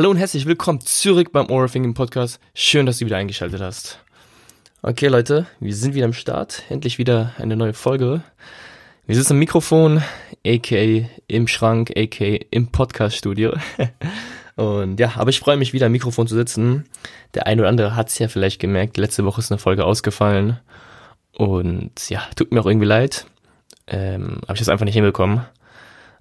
Hallo 0.00 0.08
und 0.12 0.16
herzlich 0.16 0.46
willkommen 0.46 0.80
zurück 0.80 1.30
beim 1.30 1.50
Overthinking 1.50 1.92
Podcast. 1.92 2.40
Schön, 2.54 2.86
dass 2.86 3.00
du 3.00 3.04
wieder 3.04 3.18
eingeschaltet 3.18 3.60
hast. 3.60 3.98
Okay, 4.80 5.08
Leute, 5.08 5.46
wir 5.60 5.74
sind 5.74 5.92
wieder 5.92 6.06
am 6.06 6.14
Start. 6.14 6.62
Endlich 6.70 6.96
wieder 6.96 7.34
eine 7.36 7.54
neue 7.54 7.74
Folge. 7.74 8.22
Wir 9.06 9.14
sitzen 9.14 9.34
am 9.34 9.40
Mikrofon, 9.40 10.02
aka 10.42 11.06
im 11.26 11.46
Schrank, 11.46 11.92
aka 11.98 12.38
im 12.50 12.68
Podcast-Studio. 12.68 13.52
und 14.56 14.98
ja, 14.98 15.12
aber 15.16 15.28
ich 15.28 15.38
freue 15.38 15.58
mich 15.58 15.74
wieder 15.74 15.84
am 15.84 15.92
Mikrofon 15.92 16.26
zu 16.26 16.34
sitzen. 16.34 16.86
Der 17.34 17.46
ein 17.46 17.60
oder 17.60 17.68
andere 17.68 17.94
hat 17.94 18.08
es 18.08 18.18
ja 18.18 18.28
vielleicht 18.28 18.58
gemerkt, 18.58 18.96
letzte 18.96 19.26
Woche 19.26 19.42
ist 19.42 19.52
eine 19.52 19.58
Folge 19.58 19.84
ausgefallen. 19.84 20.58
Und 21.36 22.08
ja, 22.08 22.22
tut 22.36 22.52
mir 22.52 22.62
auch 22.62 22.66
irgendwie 22.66 22.86
leid. 22.86 23.26
Ähm, 23.86 24.38
habe 24.44 24.54
ich 24.54 24.60
das 24.60 24.70
einfach 24.70 24.86
nicht 24.86 24.94
hinbekommen. 24.94 25.42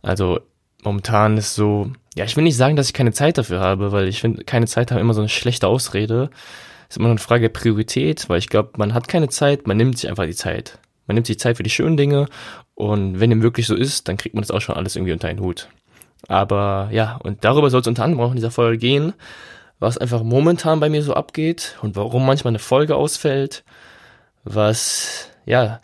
Also 0.01 0.41
momentan 0.83 1.37
ist 1.37 1.55
so, 1.55 1.91
ja, 2.15 2.25
ich 2.25 2.35
will 2.35 2.43
nicht 2.43 2.57
sagen, 2.57 2.75
dass 2.75 2.87
ich 2.87 2.93
keine 2.93 3.13
Zeit 3.13 3.37
dafür 3.37 3.59
habe, 3.59 3.91
weil 3.91 4.07
ich 4.07 4.21
finde, 4.21 4.43
keine 4.43 4.67
Zeit 4.67 4.91
haben 4.91 4.99
immer 4.99 5.13
so 5.13 5.21
eine 5.21 5.29
schlechte 5.29 5.67
Ausrede. 5.67 6.29
Ist 6.89 6.97
immer 6.97 7.09
eine 7.09 7.19
Frage 7.19 7.43
der 7.43 7.49
Priorität, 7.49 8.29
weil 8.29 8.39
ich 8.39 8.49
glaube, 8.49 8.71
man 8.77 8.93
hat 8.93 9.07
keine 9.07 9.29
Zeit, 9.29 9.67
man 9.67 9.77
nimmt 9.77 9.97
sich 9.97 10.09
einfach 10.09 10.25
die 10.25 10.35
Zeit. 10.35 10.79
Man 11.05 11.15
nimmt 11.15 11.27
sich 11.27 11.39
Zeit 11.39 11.57
für 11.57 11.63
die 11.63 11.69
schönen 11.69 11.97
Dinge 11.97 12.27
und 12.75 13.19
wenn 13.19 13.29
dem 13.29 13.41
wirklich 13.41 13.67
so 13.67 13.75
ist, 13.75 14.07
dann 14.07 14.17
kriegt 14.17 14.35
man 14.35 14.41
das 14.41 14.51
auch 14.51 14.61
schon 14.61 14.75
alles 14.75 14.95
irgendwie 14.95 15.13
unter 15.13 15.27
einen 15.27 15.39
Hut. 15.39 15.69
Aber 16.27 16.89
ja, 16.91 17.17
und 17.23 17.43
darüber 17.43 17.69
soll 17.69 17.81
es 17.81 17.87
unter 17.87 18.03
anderem 18.03 18.23
auch 18.23 18.29
in 18.29 18.35
dieser 18.35 18.51
Folge 18.51 18.77
gehen, 18.77 19.13
was 19.79 19.97
einfach 19.97 20.23
momentan 20.23 20.79
bei 20.79 20.89
mir 20.89 21.03
so 21.03 21.13
abgeht 21.13 21.77
und 21.81 21.95
warum 21.95 22.25
manchmal 22.25 22.51
eine 22.51 22.59
Folge 22.59 22.95
ausfällt, 22.95 23.63
was 24.43 25.29
ja 25.45 25.79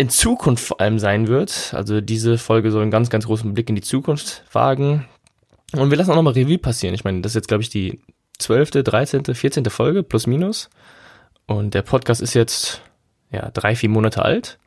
in 0.00 0.08
Zukunft 0.08 0.64
vor 0.64 0.80
allem 0.80 0.98
sein 0.98 1.28
wird. 1.28 1.74
Also 1.74 2.00
diese 2.00 2.38
Folge 2.38 2.70
soll 2.70 2.82
einen 2.82 2.90
ganz, 2.90 3.10
ganz 3.10 3.26
großen 3.26 3.52
Blick 3.52 3.68
in 3.68 3.74
die 3.74 3.82
Zukunft 3.82 4.44
wagen. 4.50 5.06
Und 5.72 5.90
wir 5.90 5.98
lassen 5.98 6.10
auch 6.10 6.16
nochmal 6.16 6.32
Revue 6.32 6.58
passieren. 6.58 6.94
Ich 6.94 7.04
meine, 7.04 7.20
das 7.20 7.32
ist 7.32 7.36
jetzt, 7.36 7.48
glaube 7.48 7.62
ich, 7.62 7.68
die 7.68 8.00
12., 8.38 8.70
13., 8.70 9.24
14. 9.34 9.64
Folge, 9.66 10.02
plus 10.02 10.26
minus. 10.26 10.70
Und 11.46 11.74
der 11.74 11.82
Podcast 11.82 12.22
ist 12.22 12.32
jetzt, 12.32 12.80
ja, 13.30 13.50
drei, 13.50 13.76
vier 13.76 13.90
Monate 13.90 14.24
alt. 14.24 14.58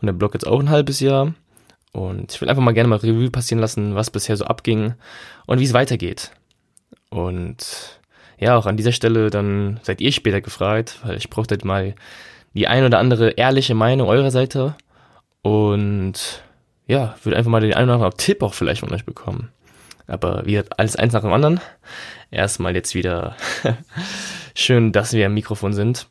Und 0.00 0.06
der 0.06 0.12
Blog 0.12 0.34
jetzt 0.34 0.46
auch 0.46 0.58
ein 0.58 0.70
halbes 0.70 0.98
Jahr. 0.98 1.34
Und 1.92 2.32
ich 2.32 2.40
will 2.40 2.48
einfach 2.48 2.62
mal 2.62 2.72
gerne 2.72 2.88
mal 2.88 2.96
Revue 2.96 3.30
passieren 3.30 3.60
lassen, 3.60 3.94
was 3.94 4.10
bisher 4.10 4.36
so 4.36 4.44
abging 4.44 4.94
und 5.46 5.60
wie 5.60 5.64
es 5.64 5.72
weitergeht. 5.72 6.32
Und 7.10 8.00
ja, 8.38 8.56
auch 8.56 8.66
an 8.66 8.76
dieser 8.76 8.92
Stelle 8.92 9.30
dann 9.30 9.78
seid 9.82 10.00
ihr 10.00 10.10
später 10.10 10.40
gefragt, 10.40 10.98
weil 11.04 11.16
ich 11.16 11.30
brauchte 11.30 11.58
mal 11.64 11.94
die 12.54 12.68
ein 12.68 12.84
oder 12.84 12.98
andere 12.98 13.30
ehrliche 13.30 13.74
Meinung 13.74 14.08
eurer 14.08 14.30
Seite 14.30 14.76
und 15.42 16.42
ja, 16.86 17.14
würde 17.22 17.36
einfach 17.36 17.50
mal 17.50 17.60
den 17.60 17.74
einen 17.74 17.88
oder 17.88 17.94
anderen 17.94 18.16
Tipp 18.16 18.42
auch 18.42 18.54
vielleicht 18.54 18.80
von 18.80 18.92
euch 18.92 19.04
bekommen. 19.04 19.50
Aber 20.06 20.42
wie 20.44 20.52
gesagt, 20.52 20.78
alles 20.78 20.96
eins 20.96 21.12
nach 21.12 21.20
dem 21.20 21.32
anderen. 21.32 21.60
Erstmal 22.32 22.74
jetzt 22.74 22.94
wieder 22.94 23.36
schön, 24.54 24.90
dass 24.90 25.12
wir 25.12 25.26
am 25.26 25.34
Mikrofon 25.34 25.72
sind. 25.72 26.08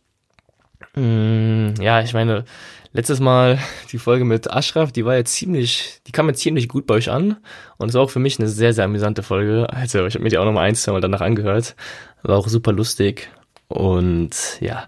Mm, 0.96 1.74
ja, 1.82 2.02
ich 2.02 2.14
meine, 2.14 2.46
letztes 2.94 3.20
Mal 3.20 3.60
die 3.92 3.98
Folge 3.98 4.24
mit 4.24 4.50
Ashraf, 4.50 4.94
die 4.94 5.04
war 5.04 5.16
jetzt 5.16 5.34
ziemlich, 5.34 6.00
die 6.08 6.14
kam 6.14 6.30
jetzt 6.30 6.40
ziemlich 6.40 6.70
gut 6.70 6.88
bei 6.88 6.94
euch 6.94 7.12
an 7.12 7.38
und 7.78 7.90
ist 7.90 7.96
auch 7.98 8.10
für 8.10 8.20
mich 8.20 8.40
eine 8.40 8.48
sehr, 8.48 8.74
sehr 8.74 8.86
amüsante 8.86 9.22
Folge. 9.22 9.68
Also 9.70 10.06
ich 10.06 10.14
habe 10.16 10.24
mir 10.24 10.30
die 10.30 10.38
auch 10.38 10.46
nochmal 10.46 10.68
ein, 10.68 10.76
zwei 10.76 10.94
Mal 10.94 11.02
danach 11.02 11.22
angehört. 11.22 11.76
War 12.24 12.38
auch 12.38 12.48
super 12.48 12.72
lustig 12.72 13.30
und 13.70 14.60
ja, 14.60 14.88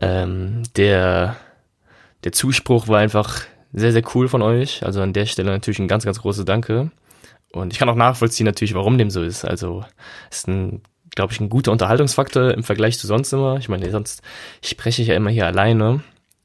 ähm, 0.00 0.62
der, 0.76 1.36
der 2.22 2.32
Zuspruch 2.32 2.88
war 2.88 3.00
einfach 3.00 3.42
sehr, 3.72 3.92
sehr 3.92 4.04
cool 4.14 4.28
von 4.28 4.40
euch. 4.40 4.84
Also 4.84 5.02
an 5.02 5.12
der 5.12 5.26
Stelle 5.26 5.50
natürlich 5.50 5.80
ein 5.80 5.88
ganz, 5.88 6.04
ganz 6.04 6.20
großes 6.20 6.44
Danke. 6.44 6.90
Und 7.52 7.72
ich 7.72 7.78
kann 7.78 7.88
auch 7.88 7.96
nachvollziehen 7.96 8.46
natürlich, 8.46 8.74
warum 8.74 8.98
dem 8.98 9.10
so 9.10 9.22
ist. 9.22 9.44
Also 9.44 9.84
ist 10.30 10.46
ein, 10.46 10.82
glaube 11.10 11.32
ich, 11.32 11.40
ein 11.40 11.50
guter 11.50 11.72
Unterhaltungsfaktor 11.72 12.52
im 12.52 12.62
Vergleich 12.62 12.98
zu 12.98 13.08
sonst 13.08 13.32
immer. 13.32 13.58
Ich 13.58 13.68
meine, 13.68 13.90
sonst 13.90 14.22
spreche 14.62 15.02
ich 15.02 15.08
ja 15.08 15.16
immer 15.16 15.30
hier 15.30 15.46
alleine. 15.46 16.00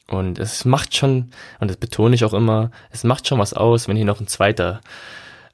Und 0.07 0.39
es 0.39 0.65
macht 0.65 0.95
schon, 0.95 1.29
und 1.59 1.69
das 1.69 1.77
betone 1.77 2.15
ich 2.15 2.25
auch 2.25 2.33
immer, 2.33 2.71
es 2.89 3.03
macht 3.03 3.27
schon 3.27 3.37
was 3.37 3.53
aus, 3.53 3.87
wenn 3.87 3.95
hier 3.95 4.05
noch 4.05 4.19
ein 4.19 4.27
zweiter 4.27 4.81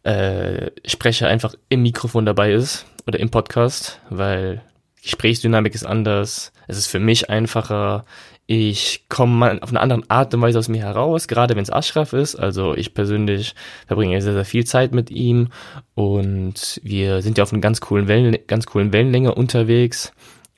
äh, 0.03 0.71
Sprecher 0.85 1.27
einfach 1.27 1.55
im 1.67 1.81
Mikrofon 1.81 2.25
dabei 2.25 2.53
ist 2.53 2.85
oder 3.05 3.19
im 3.19 3.31
Podcast, 3.31 3.99
weil 4.09 4.61
Gesprächsdynamik 5.05 5.73
ist 5.75 5.85
anders, 5.85 6.51
es 6.67 6.77
ist 6.77 6.87
für 6.87 6.99
mich 6.99 7.29
einfacher, 7.29 8.05
ich 8.47 9.05
komme 9.07 9.59
auf 9.61 9.69
eine 9.69 9.79
andere 9.79 10.01
Art 10.07 10.33
und 10.33 10.41
Weise 10.41 10.59
aus 10.59 10.67
mir 10.67 10.81
heraus, 10.81 11.27
gerade 11.27 11.55
wenn 11.55 11.63
es 11.63 11.71
Ashraf 11.71 12.13
ist. 12.13 12.35
Also 12.35 12.75
ich 12.75 12.93
persönlich 12.93 13.55
verbringe 13.87 14.21
sehr, 14.21 14.33
sehr 14.33 14.45
viel 14.45 14.65
Zeit 14.65 14.93
mit 14.93 15.09
ihm 15.09 15.49
und 15.95 16.79
wir 16.83 17.21
sind 17.21 17.37
ja 17.37 17.43
auf 17.43 17.53
einer 17.53 17.61
ganz 17.61 17.81
coolen 17.81 18.07
Wellen, 18.07 18.37
ganz 18.47 18.65
coolen 18.65 18.93
Wellenlänge 18.93 19.33
unterwegs 19.33 20.11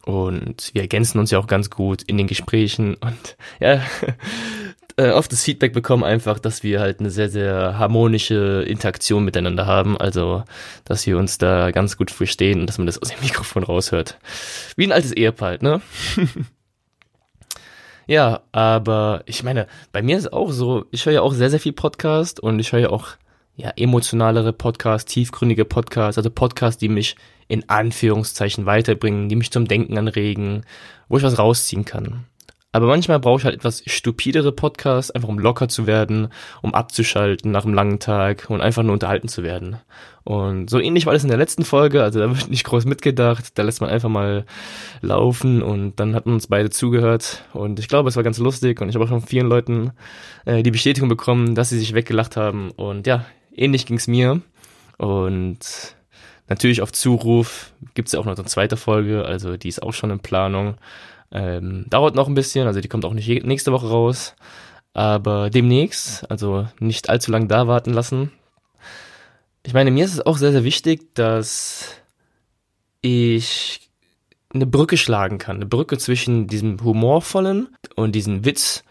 und 0.04 0.72
wir 0.74 0.82
ergänzen 0.82 1.20
uns 1.20 1.32
ja 1.32 1.40
auch 1.40 1.48
ganz 1.48 1.70
gut 1.70 2.02
in 2.04 2.18
den 2.18 2.28
Gesprächen 2.28 2.96
und 2.96 3.38
ja, 3.60 3.82
äh, 4.98 5.12
oft 5.12 5.32
das 5.32 5.44
Feedback 5.44 5.74
bekommen 5.74 6.04
einfach, 6.04 6.40
dass 6.40 6.64
wir 6.64 6.80
halt 6.80 7.00
eine 7.00 7.12
sehr, 7.12 7.30
sehr 7.30 7.78
harmonische 7.78 8.66
Interaktion 8.68 9.24
miteinander 9.24 9.68
haben. 9.68 9.96
Also, 9.98 10.44
dass 10.86 11.06
wir 11.06 11.18
uns 11.18 11.38
da 11.38 11.72
ganz 11.72 11.98
gut 11.98 12.12
verstehen 12.12 12.62
und 12.62 12.68
dass 12.68 12.80
man 12.80 12.88
das 12.88 13.02
aus 13.02 13.10
dem 13.10 13.20
Mikrofon 13.24 13.64
raushört. 13.64 14.18
Wie 14.76 14.86
ein 14.86 14.92
altes 14.92 15.12
Ehepaar 15.12 15.50
halt, 15.50 15.62
ne? 15.62 15.82
ja, 18.08 18.42
aber 18.52 19.22
ich 19.28 19.44
meine, 19.44 19.68
bei 19.92 20.02
mir 20.02 20.18
ist 20.18 20.26
es 20.26 20.34
auch 20.34 20.52
so, 20.52 20.86
ich 20.92 21.06
höre 21.06 21.14
ja 21.14 21.22
auch 21.22 21.34
sehr, 21.34 21.52
sehr 21.52 21.60
viel 21.60 21.74
Podcast 21.74 22.40
und 22.40 22.60
ich 22.60 22.72
höre 22.72 22.80
ja 22.80 22.90
auch 22.90 23.10
ja, 23.56 23.72
emotionalere 23.76 24.54
Podcasts, 24.54 25.12
tiefgründige 25.12 25.66
Podcasts, 25.66 26.18
also 26.18 26.30
Podcasts, 26.30 26.80
die 26.80 26.90
mich 26.90 27.16
in 27.48 27.70
Anführungszeichen 27.70 28.66
weiterbringen, 28.66 29.30
die 29.30 29.36
mich 29.36 29.52
zum 29.52 29.68
Denken 29.68 29.98
anregen, 29.98 30.64
wo 31.08 31.18
ich 31.18 31.24
was 31.24 31.40
rausziehen 31.40 31.86
kann. 31.86 32.26
Aber 32.78 32.86
manchmal 32.86 33.20
brauche 33.20 33.40
ich 33.40 33.46
halt 33.46 33.56
etwas 33.56 33.82
stupidere 33.88 34.52
Podcasts, 34.52 35.10
einfach 35.10 35.30
um 35.30 35.40
locker 35.40 35.68
zu 35.68 35.88
werden, 35.88 36.28
um 36.62 36.76
abzuschalten 36.76 37.50
nach 37.50 37.66
einem 37.66 37.74
langen 37.74 37.98
Tag 37.98 38.52
und 38.52 38.62
einfach 38.62 38.84
nur 38.84 38.94
unterhalten 38.94 39.30
zu 39.30 39.42
werden. 39.42 39.78
Und 40.24 40.70
so 40.70 40.80
ähnlich 40.80 41.08
war 41.08 41.14
das 41.14 41.24
in 41.24 41.30
der 41.30 41.40
letzten 41.40 41.66
Folge, 41.66 42.04
also 42.04 42.20
da 42.20 42.30
wird 42.30 42.52
nicht 42.52 42.66
groß 42.66 42.86
mitgedacht, 42.86 43.58
da 43.58 43.64
lässt 43.64 43.82
man 43.82 43.90
einfach 43.90 44.10
mal 44.10 44.46
laufen 45.02 45.64
und 45.64 46.00
dann 46.00 46.14
hat 46.14 46.28
man 46.28 46.36
uns 46.36 46.46
beide 46.46 46.70
zugehört. 46.70 47.46
Und 47.52 47.80
ich 47.80 47.88
glaube, 47.88 48.10
es 48.10 48.16
war 48.16 48.22
ganz 48.22 48.38
lustig 48.38 48.80
und 48.80 48.90
ich 48.90 48.94
habe 48.94 49.06
auch 49.06 49.10
von 49.10 49.22
vielen 49.22 49.48
Leuten 49.48 49.94
äh, 50.46 50.62
die 50.62 50.70
Bestätigung 50.70 51.10
bekommen, 51.10 51.56
dass 51.56 51.70
sie 51.70 51.80
sich 51.80 51.96
weggelacht 51.96 52.38
haben. 52.38 52.70
Und 52.70 53.08
ja, 53.08 53.26
ähnlich 53.56 53.88
ging's 53.88 54.06
mir. 54.06 54.40
Und 55.00 55.96
natürlich 56.48 56.84
auf 56.84 56.92
Zuruf 56.92 57.72
gibt's 57.96 58.12
ja 58.12 58.20
auch 58.20 58.26
noch 58.26 58.38
eine 58.38 58.46
zweite 58.46 58.78
Folge, 58.78 59.26
also 59.26 59.58
die 59.58 59.70
ist 59.70 59.82
auch 59.82 59.94
schon 59.94 60.12
in 60.12 60.20
Planung 60.20 60.76
ähm, 61.32 61.86
dauert 61.90 62.16
noch 62.16 62.28
ein 62.28 62.36
bisschen, 62.36 62.68
also 62.68 62.82
die 62.82 62.88
kommt 62.88 63.06
auch 63.06 63.14
nicht 63.14 63.28
nächste 63.46 63.72
Woche 63.72 63.90
raus, 63.90 64.36
aber 64.94 65.50
demnächst, 65.50 66.30
also 66.32 66.68
nicht 66.80 67.10
allzu 67.10 67.32
lang 67.32 67.48
da 67.48 67.68
warten 67.68 67.94
lassen. 67.94 68.32
Ich 69.64 69.74
meine, 69.74 69.92
mir 69.92 70.06
ist 70.06 70.14
es 70.14 70.26
auch 70.26 70.38
sehr, 70.38 70.52
sehr 70.52 70.64
wichtig, 70.64 71.14
dass 71.14 71.90
ich 73.02 73.90
eine 74.54 74.66
Brücke 74.66 74.98
schlagen 74.98 75.38
kann. 75.38 75.58
Eine 75.58 75.66
Brücke 75.66 75.98
zwischen 75.98 76.48
diesem 76.48 76.82
humorvollen 76.84 77.68
und 77.96 78.14
diesem 78.14 78.46
Witz, 78.46 78.84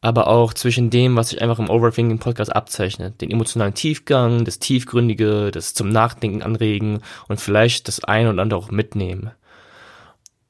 aber 0.00 0.26
auch 0.26 0.54
zwischen 0.54 0.90
dem, 0.90 1.16
was 1.16 1.28
sich 1.28 1.42
einfach 1.42 1.58
im 1.58 1.70
Overthinking 1.70 2.18
Podcast 2.18 2.54
abzeichnet. 2.54 3.20
Den 3.20 3.30
emotionalen 3.30 3.74
Tiefgang, 3.74 4.44
das 4.44 4.58
Tiefgründige, 4.58 5.50
das 5.52 5.74
zum 5.74 5.90
Nachdenken 5.90 6.42
anregen 6.42 7.02
und 7.28 7.40
vielleicht 7.40 7.86
das 7.88 8.02
ein 8.02 8.26
und 8.26 8.40
andere 8.40 8.58
auch 8.58 8.70
mitnehmen. 8.70 9.30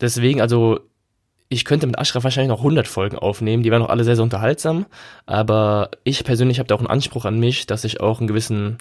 Deswegen, 0.00 0.40
also 0.40 0.80
ich 1.52 1.64
könnte 1.66 1.86
mit 1.86 1.98
Ashraf 1.98 2.24
wahrscheinlich 2.24 2.48
noch 2.48 2.60
100 2.60 2.88
Folgen 2.88 3.18
aufnehmen, 3.18 3.62
die 3.62 3.70
wären 3.70 3.82
noch 3.82 3.90
alle 3.90 4.04
sehr, 4.04 4.16
sehr 4.16 4.22
unterhaltsam, 4.22 4.86
aber 5.26 5.90
ich 6.02 6.24
persönlich 6.24 6.58
habe 6.58 6.66
da 6.66 6.74
auch 6.74 6.80
einen 6.80 6.88
Anspruch 6.88 7.26
an 7.26 7.38
mich, 7.38 7.66
dass 7.66 7.84
ich 7.84 8.00
auch 8.00 8.18
einen 8.18 8.26
gewissen, 8.26 8.78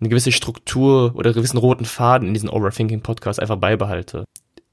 eine 0.00 0.10
gewisse 0.10 0.30
Struktur 0.30 1.14
oder 1.14 1.30
einen 1.30 1.36
gewissen 1.36 1.56
roten 1.56 1.86
Faden 1.86 2.28
in 2.28 2.34
diesen 2.34 2.50
Overthinking 2.50 3.00
Podcast 3.00 3.40
einfach 3.40 3.56
beibehalte. 3.56 4.24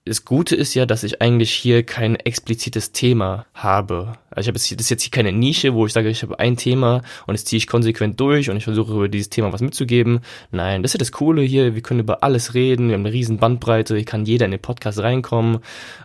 Das 0.07 0.25
Gute 0.25 0.55
ist 0.55 0.73
ja, 0.73 0.85
dass 0.85 1.03
ich 1.03 1.21
eigentlich 1.21 1.51
hier 1.51 1.83
kein 1.83 2.15
explizites 2.15 2.91
Thema 2.91 3.45
habe. 3.53 4.13
Also 4.29 4.41
ich 4.41 4.47
habe 4.47 4.57
jetzt, 4.57 4.71
das 4.71 4.81
ist 4.81 4.89
jetzt 4.89 5.03
hier 5.03 5.11
keine 5.11 5.31
Nische, 5.31 5.73
wo 5.73 5.85
ich 5.85 5.93
sage, 5.93 6.09
ich 6.09 6.23
habe 6.23 6.39
ein 6.39 6.57
Thema 6.57 7.01
und 7.25 7.33
das 7.33 7.45
ziehe 7.45 7.57
ich 7.57 7.67
konsequent 7.67 8.19
durch 8.19 8.49
und 8.49 8.57
ich 8.57 8.63
versuche 8.63 8.93
über 8.93 9.09
dieses 9.09 9.29
Thema 9.29 9.51
was 9.53 9.61
mitzugeben. 9.61 10.21
Nein, 10.51 10.83
das 10.83 10.91
ist 10.91 10.93
ja 10.93 10.99
das 10.99 11.11
Coole 11.11 11.41
hier. 11.41 11.75
Wir 11.75 11.81
können 11.81 11.99
über 11.99 12.23
alles 12.23 12.53
reden. 12.53 12.87
Wir 12.87 12.95
haben 12.95 13.05
eine 13.05 13.13
riesen 13.13 13.37
Bandbreite. 13.37 13.95
Hier 13.95 14.05
kann 14.05 14.25
jeder 14.25 14.45
in 14.45 14.51
den 14.51 14.61
Podcast 14.61 14.99
reinkommen. 14.99 15.59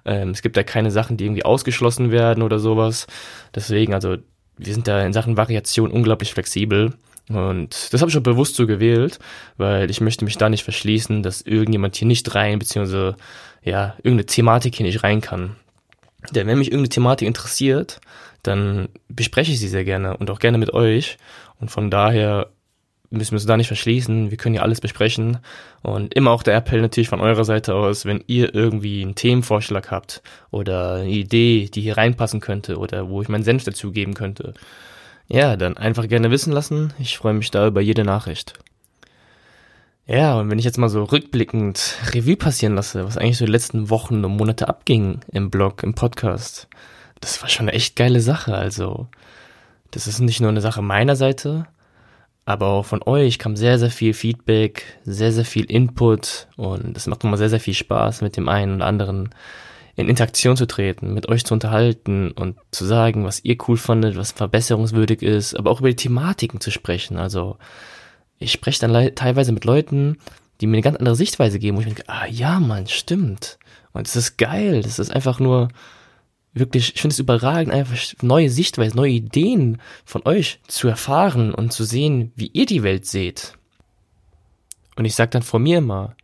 Ähm, 0.05 0.31
es 0.31 0.43
gibt 0.43 0.56
da 0.56 0.62
keine 0.62 0.90
Sachen, 0.90 1.16
die 1.16 1.25
irgendwie 1.25 1.44
ausgeschlossen 1.44 2.10
werden 2.10 2.43
oder 2.43 2.58
sowas. 2.58 3.06
Deswegen, 3.55 3.94
also 3.94 4.16
wir 4.56 4.75
sind 4.75 4.88
da 4.88 5.05
in 5.05 5.12
Sachen 5.12 5.37
Variation 5.37 5.90
unglaublich 5.90 6.32
flexibel. 6.32 6.93
Und 7.34 7.93
das 7.93 8.00
habe 8.00 8.11
ich 8.11 8.17
auch 8.17 8.23
bewusst 8.23 8.56
so 8.56 8.67
gewählt, 8.67 9.19
weil 9.56 9.90
ich 9.90 10.00
möchte 10.00 10.25
mich 10.25 10.38
da 10.38 10.49
nicht 10.49 10.64
verschließen, 10.64 11.23
dass 11.23 11.43
irgendjemand 11.43 11.96
hier 11.96 12.08
nicht 12.08 12.34
rein, 12.34 12.58
beziehungsweise 12.58 13.17
ja, 13.62 13.94
irgendeine 13.99 14.26
Thematik 14.26 14.75
hier 14.75 14.87
nicht 14.87 15.02
rein 15.02 15.20
kann. 15.20 15.56
Denn 16.31 16.46
wenn 16.46 16.58
mich 16.58 16.69
irgendeine 16.69 16.90
Thematik 16.90 17.26
interessiert, 17.29 18.00
dann 18.43 18.88
bespreche 19.08 19.52
ich 19.52 19.61
sie 19.61 19.69
sehr 19.69 19.84
gerne 19.84 20.17
und 20.17 20.31
auch 20.31 20.38
gerne 20.38 20.58
mit 20.58 20.73
euch. 20.73 21.19
Und 21.61 21.70
von 21.70 21.90
daher 21.90 22.49
müssen 23.11 23.32
wir 23.32 23.37
uns 23.37 23.46
da 23.46 23.56
nicht 23.56 23.67
verschließen. 23.69 24.31
Wir 24.31 24.38
können 24.38 24.55
ja 24.55 24.62
alles 24.62 24.81
besprechen. 24.81 25.38
Und 25.82 26.14
immer 26.14 26.31
auch 26.31 26.43
der 26.43 26.56
Appell 26.56 26.81
natürlich 26.81 27.08
von 27.08 27.20
eurer 27.20 27.44
Seite 27.44 27.75
aus, 27.75 28.05
wenn 28.05 28.25
ihr 28.26 28.55
irgendwie 28.55 29.02
einen 29.02 29.14
Themenvorschlag 29.14 29.90
habt 29.90 30.23
oder 30.50 30.94
eine 30.94 31.11
Idee, 31.11 31.69
die 31.73 31.82
hier 31.82 31.96
reinpassen 31.96 32.40
könnte 32.40 32.79
oder 32.79 33.08
wo 33.08 33.23
ich 33.23 33.29
meinen 33.29 33.44
Senf 33.44 33.64
dazu 33.64 33.93
geben 33.93 34.14
könnte. 34.14 34.55
Ja, 35.32 35.56
dann 35.56 35.79
einfach 35.79 36.08
gerne 36.08 36.31
wissen 36.31 36.52
lassen. 36.52 36.93
Ich 36.99 37.17
freue 37.17 37.32
mich 37.32 37.50
da 37.50 37.67
über 37.67 37.81
jede 37.81 38.05
Nachricht. 38.05 38.52
Ja, 40.06 40.38
und 40.38 40.50
wenn 40.50 40.58
ich 40.58 40.67
jetzt 40.67 40.76
mal 40.76 40.90
so 40.90 41.05
rückblickend 41.05 41.96
Revue 42.12 42.37
passieren 42.37 42.75
lasse, 42.75 43.06
was 43.06 43.17
eigentlich 43.17 43.38
so 43.38 43.46
die 43.46 43.52
letzten 43.52 43.88
Wochen 43.88 44.23
und 44.26 44.37
Monate 44.37 44.69
abging 44.69 45.20
im 45.32 45.49
Blog, 45.49 45.84
im 45.84 45.94
Podcast, 45.94 46.69
das 47.23 47.40
war 47.40 47.49
schon 47.49 47.67
eine 47.67 47.75
echt 47.75 47.96
geile 47.96 48.20
Sache. 48.20 48.55
Also, 48.55 49.08
das 49.90 50.06
ist 50.06 50.20
nicht 50.20 50.43
nur 50.43 50.50
eine 50.50 50.61
Sache 50.61 50.82
meiner 50.82 51.17
Seite, 51.17 51.67
aber 52.44 52.67
auch 52.67 52.84
von 52.84 53.02
euch 53.02 53.38
kam 53.38 53.56
sehr, 53.56 53.79
sehr 53.79 53.90
viel 53.90 54.12
Feedback, 54.12 54.99
sehr, 55.05 55.32
sehr 55.32 55.46
viel 55.46 55.64
Input 55.64 56.49
und 56.56 56.94
es 56.94 57.06
macht 57.06 57.25
nochmal 57.25 57.38
sehr, 57.38 57.49
sehr 57.49 57.61
viel 57.61 57.73
Spaß, 57.73 58.20
mit 58.20 58.37
dem 58.37 58.50
einen 58.50 58.76
oder 58.76 58.87
anderen 58.87 59.31
in 59.96 60.08
Interaktion 60.08 60.56
zu 60.56 60.66
treten, 60.66 61.12
mit 61.12 61.28
euch 61.28 61.44
zu 61.44 61.54
unterhalten 61.54 62.30
und 62.32 62.56
zu 62.70 62.84
sagen, 62.84 63.24
was 63.24 63.44
ihr 63.44 63.56
cool 63.68 63.76
fandet, 63.76 64.16
was 64.16 64.32
verbesserungswürdig 64.32 65.22
ist, 65.22 65.54
aber 65.54 65.70
auch 65.70 65.80
über 65.80 65.90
die 65.90 65.96
Thematiken 65.96 66.60
zu 66.60 66.70
sprechen. 66.70 67.18
Also, 67.18 67.58
ich 68.38 68.52
spreche 68.52 68.80
dann 68.80 69.14
teilweise 69.14 69.52
mit 69.52 69.64
Leuten, 69.64 70.18
die 70.60 70.66
mir 70.66 70.76
eine 70.76 70.82
ganz 70.82 70.96
andere 70.96 71.16
Sichtweise 71.16 71.58
geben, 71.58 71.76
wo 71.76 71.80
ich 71.80 71.86
mir 71.86 71.94
denke, 71.94 72.08
ah 72.08 72.26
ja, 72.26 72.60
Mann, 72.60 72.86
stimmt. 72.86 73.58
Und 73.92 74.06
es 74.06 74.16
ist 74.16 74.38
geil. 74.38 74.82
Das 74.82 74.98
ist 74.98 75.10
einfach 75.10 75.38
nur 75.38 75.68
wirklich, 76.54 76.94
ich 76.94 77.00
finde 77.00 77.12
es 77.12 77.18
überragend, 77.18 77.72
einfach 77.72 77.96
neue 78.22 78.50
Sichtweisen, 78.50 78.96
neue 78.96 79.12
Ideen 79.12 79.80
von 80.04 80.22
euch 80.24 80.60
zu 80.68 80.88
erfahren 80.88 81.54
und 81.54 81.72
zu 81.72 81.84
sehen, 81.84 82.32
wie 82.36 82.48
ihr 82.48 82.66
die 82.66 82.82
Welt 82.82 83.06
seht. 83.06 83.54
Und 84.96 85.04
ich 85.04 85.14
sag 85.14 85.30
dann 85.30 85.42
vor 85.42 85.60
mir 85.60 85.78
immer, 85.78 86.16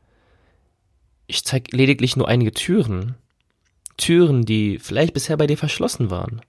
ich 1.26 1.44
zeige 1.44 1.76
lediglich 1.76 2.16
nur 2.16 2.28
einige 2.28 2.52
Türen. 2.52 3.14
Türen, 3.98 4.46
die 4.46 4.78
vielleicht 4.78 5.12
bisher 5.12 5.36
bei 5.36 5.46
dir 5.46 5.58
verschlossen 5.58 6.10
waren. 6.10 6.40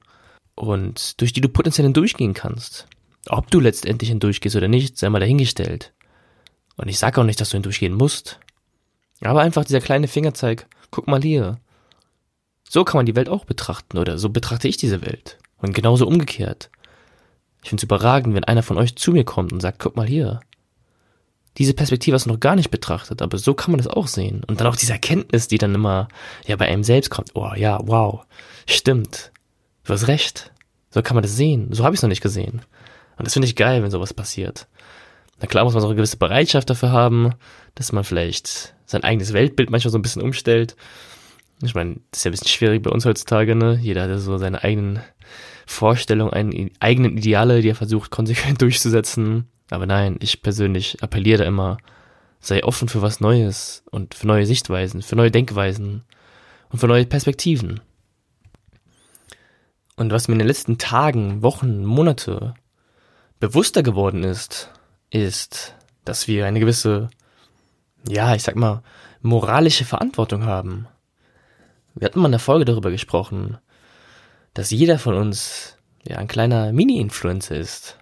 Und 0.56 1.20
durch 1.20 1.34
die 1.34 1.42
du 1.42 1.50
potenziell 1.50 1.86
hindurchgehen 1.86 2.34
kannst. 2.34 2.88
Ob 3.28 3.52
du 3.52 3.60
letztendlich 3.60 4.10
hindurchgehst 4.10 4.56
oder 4.56 4.68
nicht, 4.70 4.98
sei 4.98 5.10
mal 5.10 5.20
dahingestellt. 5.20 5.94
Und 6.78 6.88
ich 6.88 7.00
sage 7.00 7.20
auch 7.20 7.26
nicht, 7.26 7.42
dass 7.42 7.50
du 7.50 7.56
hindurchgehen 7.56 7.94
musst. 7.94 8.40
Aber 9.22 9.42
einfach 9.42 9.66
dieser 9.66 9.82
kleine 9.82 10.08
Fingerzeig, 10.08 10.68
guck 10.92 11.08
mal 11.08 11.22
hier. 11.22 11.60
So 12.70 12.86
kann 12.86 13.00
man 13.00 13.06
die 13.06 13.16
Welt 13.16 13.30
auch 13.30 13.46
betrachten, 13.46 13.98
oder 13.98 14.18
so 14.18 14.30
betrachte 14.30 14.68
ich 14.68 14.78
diese 14.78 15.02
Welt. 15.02 15.38
Und 15.58 15.74
genauso 15.74 16.08
umgekehrt. 16.08 16.70
Ich 17.64 17.70
finde 17.70 17.82
es 17.82 17.84
überragend, 17.84 18.36
wenn 18.36 18.46
einer 18.46 18.64
von 18.64 18.78
euch 18.78 18.96
zu 18.96 19.12
mir 19.12 19.26
kommt 19.26 19.52
und 19.52 19.60
sagt, 19.60 19.80
guck 19.80 19.98
mal 19.98 20.08
hier. 20.08 20.40
Diese 21.60 21.74
Perspektive 21.74 22.16
hast 22.16 22.26
du 22.26 22.32
noch 22.32 22.40
gar 22.40 22.56
nicht 22.56 22.72
betrachtet, 22.72 23.22
aber 23.22 23.38
so 23.38 23.54
kann 23.54 23.72
man 23.72 23.80
das 23.80 23.88
auch 23.88 24.08
sehen. 24.08 24.44
Und 24.48 24.60
dann 24.60 24.68
auch 24.68 24.78
diese 24.78 24.94
Erkenntnis, 24.94 25.50
die 25.50 25.58
dann 25.58 25.76
immer 25.76 26.08
ja 26.48 26.56
bei 26.56 26.68
einem 26.68 26.84
selbst 26.84 27.10
kommt. 27.10 27.32
Oh 27.36 27.52
ja, 27.56 27.80
wow, 27.84 28.26
stimmt. 28.66 29.32
Du 29.84 29.94
hast 29.94 30.08
recht. 30.08 30.52
So 30.90 31.02
kann 31.02 31.16
man 31.16 31.22
das 31.22 31.36
sehen. 31.36 31.68
So 31.72 31.84
habe 31.84 31.94
ich 31.94 32.00
es 32.00 32.02
noch 32.02 32.10
nicht 32.10 32.24
gesehen. 32.24 32.62
Und 33.18 33.26
das 33.26 33.34
finde 33.34 33.48
ich 33.48 33.58
geil, 33.58 33.84
wenn 33.84 33.92
sowas 33.92 34.14
passiert. 34.14 34.68
Na 35.42 35.48
klar 35.48 35.66
muss 35.66 35.74
man 35.74 35.82
so 35.82 35.88
eine 35.88 35.96
gewisse 35.96 36.18
Bereitschaft 36.18 36.70
dafür 36.70 36.92
haben, 36.92 37.34
dass 37.76 37.92
man 37.92 38.06
vielleicht 38.06 38.74
sein 38.86 39.04
eigenes 39.04 39.34
Weltbild 39.34 39.70
manchmal 39.70 39.92
so 39.92 39.98
ein 39.98 40.02
bisschen 40.02 40.22
umstellt. 40.22 40.78
Ich 41.62 41.76
meine, 41.76 41.98
das 42.12 42.20
ist 42.20 42.24
ja 42.24 42.30
ein 42.30 42.32
bisschen 42.32 42.48
schwierig 42.48 42.84
bei 42.84 42.90
uns 42.90 43.06
heutzutage, 43.06 43.54
ne? 43.56 43.78
Jeder 43.82 44.04
hat 44.04 44.10
ja 44.10 44.18
so 44.18 44.38
seine 44.38 44.64
eigenen 44.64 45.02
Vorstellungen, 45.66 46.72
eigenen 46.80 47.18
Ideale, 47.18 47.62
die 47.62 47.70
er 47.70 47.76
versucht 47.76 48.12
konsequent 48.12 48.62
durchzusetzen. 48.62 49.50
Aber 49.70 49.86
nein, 49.86 50.18
ich 50.20 50.42
persönlich 50.42 51.02
appelliere 51.04 51.40
da 51.40 51.46
immer, 51.46 51.78
sei 52.40 52.64
offen 52.64 52.88
für 52.88 53.02
was 53.02 53.20
Neues 53.20 53.84
und 53.92 54.16
für 54.16 54.28
neue 54.28 54.46
Sichtweisen, 54.46 55.02
für 55.02 55.16
neue 55.16 55.32
Denkweisen 55.32 56.04
und 56.70 56.80
für 56.80 56.88
neue 56.88 57.06
Perspektiven. 57.06 57.82
Und 59.96 60.12
was 60.12 60.28
mir 60.28 60.34
in 60.34 60.40
den 60.40 60.48
letzten 60.48 60.78
Tagen, 60.78 61.44
Wochen, 61.44 61.84
Monate 61.84 62.54
bewusster 63.40 63.84
geworden 63.84 64.24
ist, 64.24 64.72
ist, 65.10 65.76
dass 66.06 66.28
wir 66.28 66.46
eine 66.46 66.60
gewisse, 66.60 67.10
ja, 68.08 68.34
ich 68.34 68.44
sag 68.44 68.56
mal, 68.56 68.82
moralische 69.22 69.86
Verantwortung 69.86 70.46
haben. 70.46 70.88
Wir 71.96 72.06
hatten 72.06 72.20
mal 72.20 72.28
in 72.28 72.34
der 72.34 72.40
Folge 72.40 72.66
darüber 72.66 72.92
gesprochen, 72.92 73.58
dass 74.54 74.72
jeder 74.72 75.00
von 75.00 75.16
uns 75.16 75.78
ja 76.08 76.18
ein 76.18 76.28
kleiner 76.28 76.72
Mini-Influencer 76.72 77.58
ist. 77.58 77.99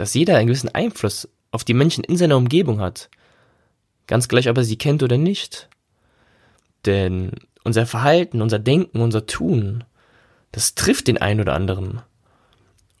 Dass 0.00 0.14
jeder 0.14 0.38
einen 0.38 0.46
gewissen 0.46 0.74
Einfluss 0.74 1.28
auf 1.50 1.62
die 1.62 1.74
Menschen 1.74 2.04
in 2.04 2.16
seiner 2.16 2.38
Umgebung 2.38 2.80
hat. 2.80 3.10
Ganz 4.06 4.28
gleich, 4.28 4.48
ob 4.48 4.56
er 4.56 4.64
sie 4.64 4.78
kennt 4.78 5.02
oder 5.02 5.18
nicht. 5.18 5.68
Denn 6.86 7.32
unser 7.64 7.84
Verhalten, 7.84 8.40
unser 8.40 8.58
Denken, 8.58 9.02
unser 9.02 9.26
Tun, 9.26 9.84
das 10.52 10.74
trifft 10.74 11.08
den 11.08 11.18
einen 11.18 11.40
oder 11.40 11.52
anderen. 11.52 12.00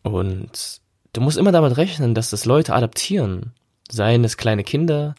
Und 0.02 0.82
du 1.14 1.22
musst 1.22 1.38
immer 1.38 1.52
damit 1.52 1.78
rechnen, 1.78 2.14
dass 2.14 2.28
das 2.28 2.44
Leute 2.44 2.74
adaptieren. 2.74 3.54
Seien 3.90 4.22
es 4.22 4.36
kleine 4.36 4.62
Kinder, 4.62 5.14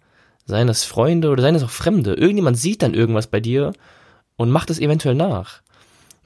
seien 0.46 0.70
es 0.70 0.84
Freunde 0.84 1.32
oder 1.32 1.42
seien 1.42 1.56
es 1.56 1.64
auch 1.64 1.72
Fremde. 1.72 2.14
Irgendjemand 2.14 2.60
sieht 2.60 2.84
dann 2.84 2.94
irgendwas 2.94 3.26
bei 3.26 3.40
dir 3.40 3.74
und 4.36 4.52
macht 4.52 4.70
es 4.70 4.78
eventuell 4.78 5.16
nach. 5.16 5.64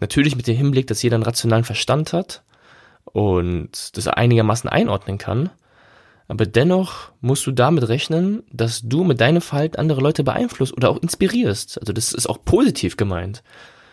Natürlich 0.02 0.36
mit 0.36 0.48
dem 0.48 0.58
Hinblick, 0.58 0.88
dass 0.88 1.02
jeder 1.02 1.16
einen 1.16 1.24
rationalen 1.24 1.64
Verstand 1.64 2.12
hat 2.12 2.44
und 3.06 3.98
das 3.98 4.08
einigermaßen 4.08 4.70
einordnen 4.70 5.18
kann. 5.18 5.50
Aber 6.28 6.46
dennoch 6.46 7.12
musst 7.22 7.46
du 7.46 7.52
damit 7.52 7.88
rechnen, 7.88 8.44
dass 8.52 8.82
du 8.82 9.04
mit 9.04 9.22
deinem 9.22 9.42
Verhalten 9.42 9.78
andere 9.78 10.02
Leute 10.02 10.24
beeinflusst 10.24 10.76
oder 10.76 10.90
auch 10.90 10.98
inspirierst. 10.98 11.80
Also 11.80 11.94
das 11.94 12.14
ist 12.14 12.28
auch 12.28 12.44
positiv 12.44 12.98
gemeint. 12.98 13.44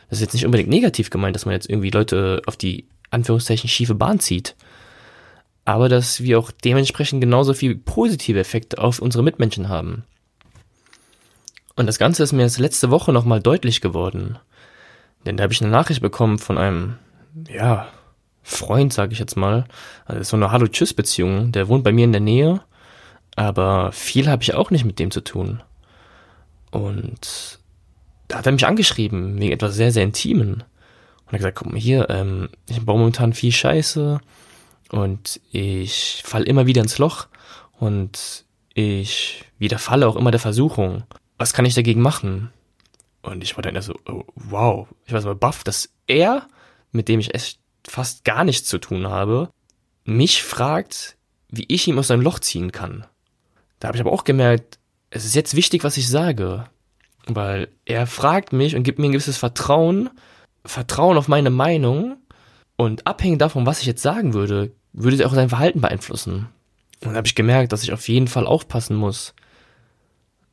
Das 0.08 0.18
ist 0.18 0.22
jetzt 0.22 0.32
nicht 0.32 0.46
unbedingt 0.46 0.70
negativ 0.70 1.10
gemeint, 1.10 1.36
dass 1.36 1.44
man 1.44 1.54
jetzt 1.54 1.68
irgendwie 1.68 1.90
Leute 1.90 2.42
auf 2.46 2.56
die 2.56 2.88
Anführungszeichen 3.10 3.68
schiefe 3.68 3.94
Bahn 3.94 4.18
zieht 4.18 4.56
aber 5.64 5.88
dass 5.88 6.22
wir 6.22 6.38
auch 6.38 6.50
dementsprechend 6.50 7.20
genauso 7.20 7.54
viel 7.54 7.76
positive 7.76 8.40
Effekte 8.40 8.78
auf 8.78 8.98
unsere 8.98 9.22
Mitmenschen 9.22 9.68
haben. 9.68 10.04
Und 11.76 11.86
das 11.86 11.98
Ganze 11.98 12.22
ist 12.22 12.32
mir 12.32 12.42
jetzt 12.42 12.58
letzte 12.58 12.90
Woche 12.90 13.12
nochmal 13.12 13.40
deutlich 13.40 13.80
geworden. 13.80 14.38
Denn 15.24 15.36
da 15.36 15.44
habe 15.44 15.52
ich 15.52 15.62
eine 15.62 15.70
Nachricht 15.70 16.02
bekommen 16.02 16.38
von 16.38 16.58
einem, 16.58 16.98
ja, 17.48 17.86
Freund, 18.42 18.92
sage 18.92 19.12
ich 19.12 19.18
jetzt 19.18 19.36
mal. 19.36 19.64
Also 20.04 20.22
so 20.22 20.36
eine 20.36 20.50
Hallo-Tschüss-Beziehung. 20.50 21.52
Der 21.52 21.68
wohnt 21.68 21.84
bei 21.84 21.92
mir 21.92 22.04
in 22.04 22.12
der 22.12 22.20
Nähe, 22.20 22.60
aber 23.36 23.92
viel 23.92 24.28
habe 24.28 24.42
ich 24.42 24.54
auch 24.54 24.70
nicht 24.70 24.84
mit 24.84 24.98
dem 24.98 25.10
zu 25.10 25.20
tun. 25.22 25.62
Und 26.70 27.60
da 28.28 28.38
hat 28.38 28.46
er 28.46 28.52
mich 28.52 28.66
angeschrieben, 28.66 29.38
wegen 29.38 29.52
etwas 29.52 29.74
sehr, 29.74 29.92
sehr 29.92 30.04
Intimen. 30.04 30.54
Und 30.54 31.28
er 31.28 31.32
hat 31.32 31.38
gesagt, 31.38 31.58
guck 31.58 31.72
mal 31.72 31.80
hier, 31.80 32.08
ähm, 32.10 32.48
ich 32.68 32.84
baue 32.84 32.98
momentan 32.98 33.32
viel 33.32 33.52
Scheiße 33.52 34.20
und 34.90 35.40
ich 35.50 36.22
fall 36.24 36.42
immer 36.44 36.66
wieder 36.66 36.82
ins 36.82 36.98
Loch 36.98 37.28
und 37.78 38.44
ich 38.74 39.44
widerfalle 39.58 40.08
auch 40.08 40.16
immer 40.16 40.30
der 40.30 40.40
Versuchung. 40.40 41.04
Was 41.38 41.52
kann 41.52 41.64
ich 41.64 41.74
dagegen 41.74 42.00
machen? 42.00 42.50
Und 43.22 43.42
ich 43.42 43.56
war 43.56 43.62
dann 43.62 43.80
so, 43.80 43.94
oh, 44.06 44.24
wow. 44.34 44.88
Ich 45.06 45.12
war 45.12 45.20
so 45.20 45.34
baff, 45.34 45.64
dass 45.64 45.90
er, 46.06 46.46
mit 46.90 47.08
dem 47.08 47.20
ich 47.20 47.34
echt 47.34 47.61
fast 47.86 48.24
gar 48.24 48.44
nichts 48.44 48.68
zu 48.68 48.78
tun 48.78 49.08
habe, 49.08 49.50
mich 50.04 50.42
fragt, 50.42 51.16
wie 51.48 51.66
ich 51.68 51.86
ihm 51.86 51.98
aus 51.98 52.08
seinem 52.08 52.22
Loch 52.22 52.38
ziehen 52.38 52.72
kann. 52.72 53.06
Da 53.78 53.88
habe 53.88 53.96
ich 53.96 54.00
aber 54.00 54.12
auch 54.12 54.24
gemerkt, 54.24 54.78
es 55.10 55.24
ist 55.24 55.34
jetzt 55.34 55.54
wichtig, 55.54 55.84
was 55.84 55.96
ich 55.96 56.08
sage. 56.08 56.64
Weil 57.26 57.68
er 57.84 58.06
fragt 58.06 58.52
mich 58.52 58.74
und 58.74 58.82
gibt 58.82 58.98
mir 58.98 59.06
ein 59.06 59.12
gewisses 59.12 59.36
Vertrauen, 59.36 60.10
Vertrauen 60.64 61.16
auf 61.16 61.28
meine 61.28 61.50
Meinung. 61.50 62.16
Und 62.76 63.06
abhängig 63.06 63.38
davon, 63.38 63.66
was 63.66 63.80
ich 63.80 63.86
jetzt 63.86 64.02
sagen 64.02 64.34
würde, 64.34 64.72
würde 64.92 65.16
sie 65.16 65.24
auch 65.24 65.34
sein 65.34 65.50
Verhalten 65.50 65.80
beeinflussen. 65.80 66.48
Und 67.00 67.08
dann 67.08 67.16
habe 67.16 67.26
ich 67.26 67.34
gemerkt, 67.34 67.72
dass 67.72 67.82
ich 67.82 67.92
auf 67.92 68.08
jeden 68.08 68.28
Fall 68.28 68.46
aufpassen 68.46 68.96
muss, 68.96 69.34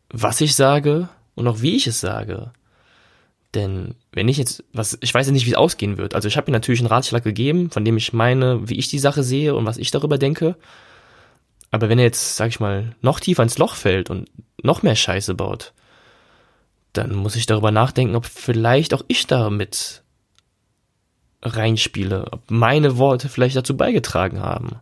was 0.10 0.42
ich 0.42 0.56
sage 0.56 1.10
und 1.36 1.48
auch 1.48 1.62
wie 1.62 1.76
ich 1.76 1.88
es 1.88 2.02
sage. 2.02 2.52
Denn 3.56 3.96
wenn 4.12 4.28
ich 4.28 4.38
jetzt, 4.38 4.64
was, 4.74 4.98
ich 5.02 5.14
weiß 5.14 5.26
ja 5.26 5.34
nicht, 5.34 5.46
wie 5.46 5.52
es 5.52 5.58
ausgehen 5.58 5.98
wird. 5.98 6.14
Also 6.14 6.28
ich 6.28 6.38
habe 6.38 6.52
ihm 6.52 6.54
natürlich 6.54 6.82
einen 6.82 6.88
Ratschlag 6.88 7.24
gegeben, 7.24 7.72
von 7.72 7.84
dem 7.84 7.98
ich 7.98 8.14
meine, 8.14 8.70
wie 8.70 8.78
ich 8.78 8.90
die 8.90 9.00
Sache 9.00 9.24
sehe 9.24 9.56
und 9.56 9.66
was 9.66 9.78
ich 9.78 9.92
darüber 9.92 10.18
denke. 10.18 10.56
Aber 11.72 11.90
wenn 11.90 12.00
er 12.00 12.06
jetzt, 12.06 12.36
sag 12.36 12.50
ich 12.50 12.60
mal, 12.60 12.96
noch 13.02 13.20
tiefer 13.20 13.44
ins 13.44 13.58
Loch 13.58 13.76
fällt 13.76 14.10
und 14.10 14.30
noch 14.62 14.84
mehr 14.84 14.96
Scheiße 14.96 15.34
baut, 15.34 15.74
dann 16.94 17.16
muss 17.16 17.36
ich 17.36 17.46
darüber 17.46 17.72
nachdenken, 17.72 18.16
ob 18.16 18.26
vielleicht 18.26 18.94
auch 18.94 19.04
ich 19.08 19.28
damit 19.28 20.04
reinspiele, 21.42 22.28
ob 22.32 22.52
meine 22.52 22.98
Worte 22.98 23.30
vielleicht 23.30 23.56
dazu 23.56 23.78
beigetragen 23.78 24.42
haben. 24.42 24.80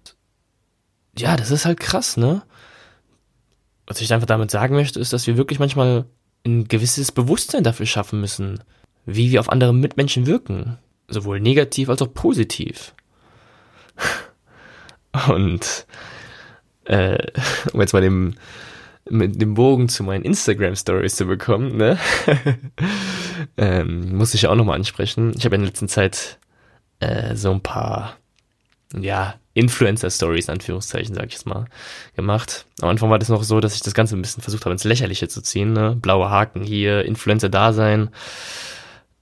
Ja, 1.17 1.35
das 1.37 1.51
ist 1.51 1.65
halt 1.65 1.79
krass, 1.79 2.17
ne? 2.17 2.43
Was 3.85 4.01
ich 4.01 4.13
einfach 4.13 4.27
damit 4.27 4.51
sagen 4.51 4.75
möchte, 4.75 4.99
ist, 4.99 5.13
dass 5.13 5.27
wir 5.27 5.37
wirklich 5.37 5.59
manchmal 5.59 6.05
ein 6.47 6.67
gewisses 6.67 7.11
Bewusstsein 7.11 7.63
dafür 7.63 7.85
schaffen 7.85 8.21
müssen, 8.21 8.63
wie 9.05 9.31
wir 9.31 9.39
auf 9.39 9.51
andere 9.51 9.73
Mitmenschen 9.73 10.25
wirken. 10.25 10.77
Sowohl 11.07 11.39
negativ 11.39 11.89
als 11.89 12.01
auch 12.01 12.13
positiv. 12.13 12.93
Und 15.29 15.85
äh, 16.85 17.17
um 17.73 17.81
jetzt 17.81 17.93
mal 17.93 18.01
dem, 18.01 18.35
mit 19.09 19.41
dem 19.41 19.53
Bogen 19.53 19.89
zu 19.89 20.03
meinen 20.03 20.23
Instagram-Stories 20.23 21.15
zu 21.15 21.25
bekommen, 21.25 21.77
ne? 21.77 21.97
ähm, 23.57 24.15
muss 24.15 24.33
ich 24.33 24.43
ja 24.43 24.49
auch 24.49 24.55
nochmal 24.55 24.75
ansprechen. 24.75 25.33
Ich 25.37 25.45
habe 25.45 25.55
in 25.55 25.61
der 25.61 25.69
letzten 25.69 25.87
Zeit 25.87 26.39
äh, 26.99 27.35
so 27.35 27.51
ein 27.51 27.61
paar, 27.61 28.17
ja, 28.97 29.35
Influencer-Stories, 29.57 30.49
Anführungszeichen, 30.49 31.15
sag 31.15 31.27
ich 31.27 31.33
jetzt 31.33 31.45
mal, 31.45 31.65
gemacht. 32.15 32.65
Am 32.81 32.89
Anfang 32.89 33.09
war 33.09 33.19
das 33.19 33.29
noch 33.29 33.43
so, 33.43 33.59
dass 33.59 33.75
ich 33.75 33.81
das 33.81 33.93
Ganze 33.93 34.15
ein 34.15 34.21
bisschen 34.21 34.43
versucht 34.43 34.65
habe, 34.65 34.73
ins 34.73 34.83
Lächerliche 34.83 35.27
zu 35.27 35.41
ziehen, 35.41 35.73
ne? 35.73 35.97
Blaue 35.99 36.29
Haken 36.29 36.61
hier, 36.61 37.05
Influencer-Dasein, 37.05 38.09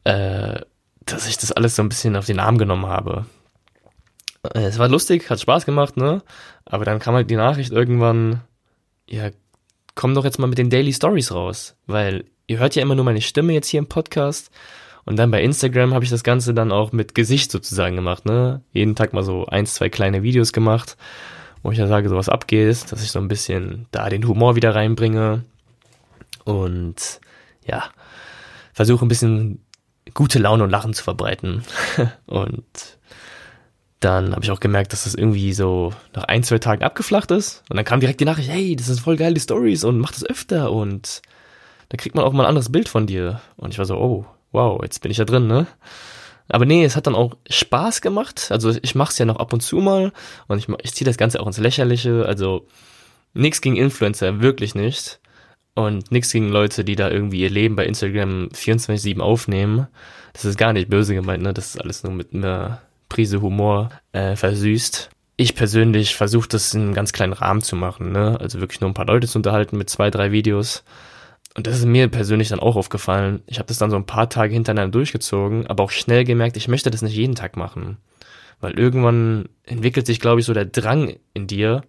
äh, 0.04 0.60
dass 1.06 1.28
ich 1.28 1.38
das 1.38 1.52
alles 1.52 1.76
so 1.76 1.84
ein 1.84 1.90
bisschen 1.90 2.16
auf 2.16 2.26
den 2.26 2.40
Arm 2.40 2.58
genommen 2.58 2.88
habe. 2.88 3.26
Äh, 4.54 4.66
es 4.66 4.78
war 4.78 4.90
lustig, 4.90 5.30
hat 5.30 5.40
Spaß 5.40 5.66
gemacht, 5.66 5.98
ne? 5.98 6.22
Aber 6.66 6.86
dann 6.86 7.00
kam 7.00 7.16
halt 7.16 7.30
die 7.30 7.36
Nachricht 7.36 7.72
irgendwann, 7.72 8.42
ja, 9.08 9.30
komm 9.96 10.14
doch 10.14 10.26
jetzt 10.26 10.40
mal 10.40 10.48
mit 10.48 10.58
den 10.58 10.70
Daily 10.70 10.94
Stories 10.94 11.32
raus, 11.32 11.76
weil 11.88 12.26
ihr 12.48 12.60
hört 12.60 12.76
ja 12.76 12.82
immer 12.82 12.96
nur 12.96 13.06
meine 13.06 13.22
Stimme 13.22 13.54
jetzt 13.54 13.70
hier 13.70 13.80
im 13.80 13.88
Podcast 13.88 14.52
und 15.06 15.18
dann 15.18 15.32
bei 15.32 15.44
Instagram 15.44 15.94
habe 15.94 16.04
ich 16.04 16.10
das 16.10 16.24
Ganze 16.24 16.54
dann 16.54 16.72
auch 16.72 16.92
mit 16.92 17.14
Gesicht 17.14 17.52
sozusagen 17.52 17.96
gemacht, 17.96 18.26
ne? 18.26 18.62
Jeden 18.72 18.96
Tag 18.96 19.14
mal 19.14 19.24
so 19.24 19.46
eins, 19.46 19.76
zwei 19.76 19.90
kleine 19.90 20.24
Videos 20.24 20.52
gemacht, 20.52 20.98
wo 21.62 21.72
ich 21.72 21.78
ja 21.78 21.88
sage, 21.88 22.10
so 22.10 22.16
was 22.16 22.30
abgeht, 22.30 22.92
dass 22.92 23.04
ich 23.04 23.12
so 23.12 23.20
ein 23.20 23.28
bisschen 23.28 23.86
da 23.92 24.10
den 24.10 24.28
Humor 24.28 24.56
wieder 24.56 24.74
reinbringe. 24.74 25.46
Und 26.44 27.20
ja, 27.66 27.86
versuche 28.74 29.06
ein 29.06 29.10
bisschen 29.10 29.64
gute 30.14 30.40
Laune 30.40 30.64
und 30.64 30.72
Lachen 30.72 30.94
zu 30.94 31.04
verbreiten. 31.04 31.64
und 32.26 32.66
dann 34.00 34.32
habe 34.32 34.44
ich 34.44 34.52
auch 34.52 34.60
gemerkt, 34.60 34.92
dass 34.92 35.04
das 35.04 35.16
irgendwie 35.16 35.54
so 35.54 35.94
nach 36.16 36.26
ein, 36.26 36.44
zwei 36.44 36.58
Tagen 36.58 36.84
abgeflacht 36.84 37.30
ist. 37.32 37.64
Und 37.70 37.78
dann 37.78 37.86
kam 37.86 38.00
direkt 38.00 38.20
die 38.20 38.26
Nachricht, 38.26 38.50
hey, 38.50 38.76
das 38.76 38.88
sind 38.88 39.00
voll 39.00 39.18
geile 39.18 39.40
Stories 39.40 39.84
und 39.84 40.00
mach 40.00 40.12
das 40.12 40.26
öfter 40.26 40.72
und 40.72 41.22
dann 41.90 41.98
kriegt 41.98 42.16
man 42.16 42.26
auch 42.26 42.34
mal 42.34 42.44
ein 42.44 42.50
anderes 42.50 42.72
Bild 42.72 42.90
von 42.90 43.08
dir. 43.08 43.42
Und 43.56 43.72
ich 43.72 43.78
war 43.78 43.86
so, 43.86 43.98
oh, 43.98 44.26
wow, 44.56 44.82
jetzt 44.82 45.02
bin 45.02 45.12
ich 45.12 45.18
da 45.18 45.26
drin, 45.26 45.48
ne? 45.48 45.68
Aber 46.48 46.66
nee, 46.66 46.84
es 46.86 46.96
hat 46.96 47.08
dann 47.08 47.16
auch 47.16 47.36
Spaß 47.50 48.02
gemacht. 48.02 48.48
Also 48.52 48.74
ich 48.82 48.96
mach's 48.96 49.18
ja 49.18 49.26
noch 49.26 49.38
ab 49.38 49.54
und 49.54 49.62
zu 49.62 49.78
mal 49.78 50.12
und 50.48 50.58
ich, 50.58 50.68
ich 50.84 50.94
ziehe 50.94 51.06
das 51.06 51.18
Ganze 51.18 51.40
auch 51.40 51.48
ins 51.48 51.58
Lächerliche. 51.58 52.26
Also 52.26 52.68
nichts 53.34 53.62
gegen 53.62 53.76
Influencer, 53.76 54.42
wirklich 54.42 54.76
nicht. 54.76 55.20
Und 55.74 56.12
nichts 56.12 56.32
gegen 56.32 56.50
Leute, 56.50 56.86
die 56.86 56.96
da 56.96 57.10
irgendwie 57.10 57.42
ihr 57.42 57.50
Leben 57.50 57.76
bei 57.76 57.86
Instagram 57.86 58.48
24-7 58.54 59.20
aufnehmen. 59.20 59.88
Das 60.32 60.46
ist 60.46 60.58
gar 60.58 60.72
nicht 60.72 60.90
böse 60.90 61.16
gemeint, 61.16 61.44
ne? 61.44 61.54
Das 61.54 61.76
ist 61.76 61.82
alles 61.82 62.04
nur 62.04 62.14
mit 62.14 62.34
einer 62.34 62.82
Prise 63.10 63.42
Humor 63.42 63.90
äh, 64.14 64.36
versüßt. 64.36 65.10
Ich 65.38 65.56
persönlich 65.56 66.16
versuche 66.16 66.48
das 66.48 66.74
in 66.74 66.82
einem 66.82 66.94
ganz 66.94 67.12
kleinen 67.12 67.34
Rahmen 67.34 67.62
zu 67.62 67.76
machen, 67.76 68.14
ne? 68.14 68.38
Also 68.40 68.62
wirklich 68.62 68.80
nur 68.80 68.90
ein 68.90 68.94
paar 68.94 69.08
Leute 69.08 69.28
zu 69.28 69.40
unterhalten 69.40 69.78
mit 69.78 69.90
zwei, 69.90 70.10
drei 70.10 70.32
Videos 70.32 70.86
und 71.56 71.68
das 71.68 71.78
ist 71.78 71.86
mir 71.86 72.10
persönlich 72.10 72.50
dann 72.50 72.60
auch 72.60 72.76
aufgefallen. 72.76 73.42
Ich 73.48 73.60
habe 73.60 73.68
das 73.68 73.78
dann 73.78 73.90
so 73.90 73.96
ein 73.96 74.06
paar 74.06 74.30
Tage 74.30 74.54
hintereinander 74.54 74.92
durchgezogen, 74.92 75.68
aber 75.68 75.86
auch 75.86 75.92
schnell 75.92 76.26
gemerkt, 76.26 76.58
ich 76.58 76.68
möchte 76.68 76.92
das 76.92 77.02
nicht 77.02 77.16
jeden 77.16 77.36
Tag 77.36 77.56
machen. 77.56 77.98
Weil 78.60 78.78
irgendwann 78.78 79.48
entwickelt 79.64 80.06
sich, 80.06 80.20
glaube 80.20 80.42
ich, 80.42 80.46
so 80.46 80.54
der 80.54 80.66
Drang 80.66 81.16
in 81.34 81.48
dir, 81.48 81.84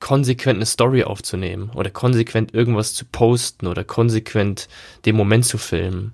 konsequent 0.00 0.56
eine 0.56 0.66
Story 0.66 1.04
aufzunehmen 1.04 1.70
oder 1.74 1.90
konsequent 1.90 2.54
irgendwas 2.54 2.94
zu 2.94 3.04
posten 3.04 3.66
oder 3.66 3.84
konsequent 3.84 4.68
den 5.04 5.16
Moment 5.16 5.44
zu 5.44 5.58
filmen. 5.58 6.12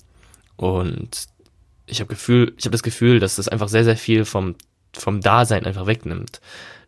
Und 0.56 1.26
ich 1.86 2.00
habe 2.00 2.08
Gefühl, 2.08 2.54
ich 2.58 2.64
habe 2.64 2.72
das 2.72 2.82
Gefühl, 2.82 3.20
dass 3.20 3.36
das 3.36 3.48
einfach 3.48 3.68
sehr, 3.68 3.84
sehr 3.84 3.96
viel 3.96 4.24
vom, 4.24 4.56
vom 4.92 5.20
Dasein 5.20 5.64
einfach 5.64 5.86
wegnimmt 5.86 6.40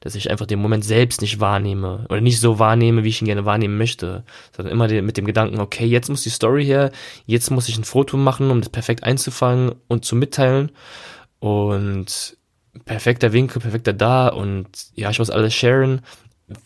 dass 0.02 0.16
ich 0.16 0.30
einfach 0.30 0.46
den 0.46 0.58
Moment 0.58 0.84
selbst 0.84 1.22
nicht 1.22 1.40
wahrnehme 1.40 2.06
oder 2.08 2.20
nicht 2.20 2.40
so 2.40 2.58
wahrnehme, 2.58 3.04
wie 3.04 3.08
ich 3.08 3.22
ihn 3.22 3.26
gerne 3.26 3.44
wahrnehmen 3.44 3.78
möchte, 3.78 4.24
sondern 4.54 4.72
immer 4.72 4.88
mit 5.02 5.16
dem 5.16 5.24
Gedanken, 5.24 5.60
okay, 5.60 5.86
jetzt 5.86 6.08
muss 6.10 6.22
die 6.22 6.30
Story 6.30 6.64
her, 6.66 6.90
jetzt 7.24 7.50
muss 7.50 7.68
ich 7.68 7.78
ein 7.78 7.84
Foto 7.84 8.16
machen, 8.16 8.50
um 8.50 8.60
das 8.60 8.68
perfekt 8.68 9.04
einzufangen 9.04 9.76
und 9.86 10.04
zu 10.04 10.16
mitteilen 10.16 10.72
und 11.38 12.36
perfekter 12.84 13.32
Winkel, 13.32 13.62
perfekter 13.62 13.92
da 13.92 14.28
und 14.28 14.66
ja, 14.94 15.10
ich 15.10 15.20
muss 15.20 15.30
alles 15.30 15.54
sharen. 15.54 16.00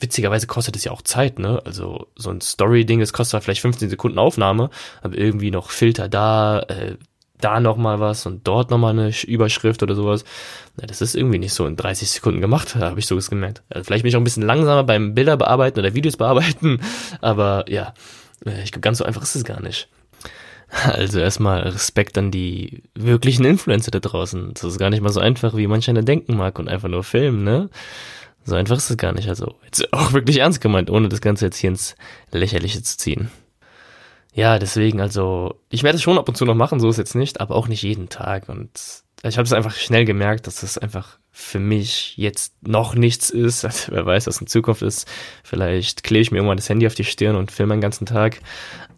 Witzigerweise 0.00 0.47
kostet 0.47 0.75
es 0.75 0.85
ja 0.85 0.93
auch 0.93 1.02
Zeit, 1.02 1.38
ne? 1.38 1.62
Also 1.64 2.09
so 2.16 2.31
ein 2.31 2.40
Story-Ding, 2.40 3.00
das 3.00 3.12
kostet 3.12 3.45
vielleicht 3.45 3.61
15 3.61 3.90
Sekunden 3.90 4.19
Aufnahme, 4.19 4.71
aber 5.02 5.16
irgendwie 5.16 5.50
noch 5.50 5.71
Filter 5.71 6.09
da, 6.09 6.61
äh, 6.61 6.97
da 7.40 7.61
nochmal 7.61 8.00
was 8.00 8.26
und 8.26 8.47
dort 8.47 8.71
nochmal 8.71 8.93
eine 8.93 9.12
Überschrift 9.26 9.83
oder 9.83 9.95
sowas. 9.95 10.25
Na, 10.76 10.87
das 10.87 11.00
ist 11.00 11.14
irgendwie 11.14 11.38
nicht 11.38 11.55
so 11.55 11.66
in 11.66 11.76
30 11.76 12.11
Sekunden 12.11 12.40
gemacht, 12.40 12.75
habe 12.76 12.99
ich 12.99 13.07
so 13.07 13.16
gemerkt. 13.16 13.62
Also 13.69 13.85
vielleicht 13.85 14.02
bin 14.02 14.11
ich 14.11 14.16
auch 14.16 14.21
ein 14.21 14.25
bisschen 14.25 14.43
langsamer 14.43 14.85
beim 14.85 15.14
Bilder 15.14 15.37
bearbeiten 15.37 15.78
oder 15.78 15.95
Videos 15.95 16.16
bearbeiten, 16.16 16.81
aber 17.21 17.64
ja, 17.69 17.95
äh, 18.45 18.62
ich 18.62 18.73
glaube, 18.73 18.83
ganz 18.83 18.99
so 18.99 19.05
einfach 19.05 19.23
ist 19.23 19.37
es 19.37 19.45
gar 19.45 19.61
nicht. 19.61 19.88
Also 20.69 21.21
erstmal 21.21 21.61
Respekt 21.61 22.19
an 22.19 22.33
die 22.33 22.83
wirklichen 22.95 23.45
Influencer 23.45 23.93
da 23.93 24.00
draußen. 24.00 24.52
Das 24.55 24.64
ist 24.64 24.78
gar 24.78 24.90
nicht 24.90 25.00
mal 25.00 25.12
so 25.12 25.21
einfach, 25.21 25.57
wie 25.57 25.69
manch 25.69 25.88
einer 25.88 26.02
denken 26.02 26.37
mag 26.37 26.59
und 26.59 26.69
einfach 26.69 26.88
nur 26.88 27.05
filmen, 27.05 27.45
ne? 27.45 27.71
So 28.45 28.57
einfach 28.57 28.76
ist 28.76 28.90
es 28.90 28.97
gar 28.97 29.12
nicht. 29.12 29.28
Also 29.28 29.55
jetzt 29.64 29.93
auch 29.93 30.12
wirklich 30.12 30.38
ernst 30.38 30.61
gemeint, 30.61 30.90
ohne 30.90 31.09
das 31.09 31.21
Ganze 31.21 31.47
jetzt 31.47 31.59
hier 31.59 31.71
ins 31.71 31.95
Lächerliche 32.33 32.83
zu 32.83 32.99
ziehen. 32.99 33.31
Ja, 34.37 34.59
deswegen, 34.59 35.00
also, 35.00 35.62
ich 35.71 35.83
werde 35.83 35.97
es 35.97 36.02
schon 36.02 36.19
ab 36.19 36.28
und 36.28 36.37
zu 36.37 36.45
noch 36.45 36.55
machen, 36.55 36.78
so 36.78 36.90
ist 36.90 36.99
jetzt 36.99 37.14
nicht, 37.14 37.40
aber 37.40 37.55
auch 37.55 37.69
nicht 37.69 37.83
jeden 37.83 38.11
Tag. 38.11 38.50
Und 38.50 38.69
ich 39.23 39.38
habe 39.38 39.47
es 39.47 39.55
einfach 39.55 39.75
schnell 39.75 40.05
gemerkt, 40.05 40.47
dass 40.47 40.61
das 40.61 40.76
einfach 40.76 41.19
für 41.33 41.59
mich 41.59 42.19
jetzt 42.19 42.52
noch 42.61 42.95
nichts 42.95 43.31
ist. 43.31 43.64
Also, 43.64 43.93
wer 43.93 44.05
weiß, 44.05 44.26
was 44.26 44.38
in 44.38 44.47
Zukunft 44.47 44.83
ist. 44.83 45.09
Vielleicht 45.43 46.02
klebe 46.02 46.21
ich 46.21 46.31
mir 46.33 46.37
irgendwann 46.37 46.59
das 46.59 46.69
Handy 46.69 46.87
auf 46.87 46.95
die 46.95 47.05
Stirn 47.05 47.35
und 47.35 47.50
filme 47.50 47.76
den 47.76 47.81
ganzen 47.81 48.05
Tag. 48.05 48.40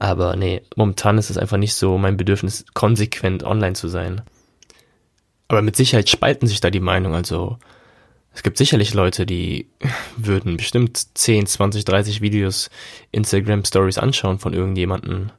Aber 0.01 0.35
nee, 0.35 0.63
momentan 0.75 1.19
ist 1.19 1.31
es 1.31 1.39
einfach 1.39 1.57
nicht 1.57 1.75
so 1.75 1.99
mein 1.99 2.17
Bedürfnis, 2.17 2.65
konsequent 2.75 3.45
online 3.45 3.75
zu 3.75 3.87
sein. 3.87 4.23
Aber 5.47 5.63
mit 5.63 5.77
Sicherheit 5.77 6.11
spalten 6.11 6.49
sich 6.49 6.59
da 6.59 6.71
die 6.71 6.81
Meinungen. 6.81 7.15
Also, 7.15 7.59
es 8.39 8.45
gibt 8.45 8.57
sicherlich 8.57 8.95
Leute, 8.95 9.27
die 9.27 9.67
würden 10.17 10.59
bestimmt 10.59 11.19
10, 11.19 11.49
20, 11.49 11.85
30 11.85 12.21
Videos 12.21 12.71
Instagram 13.11 13.65
Stories 13.65 13.99
anschauen 13.99 14.39
von 14.39 14.55
irgendjemanden. 14.55 15.33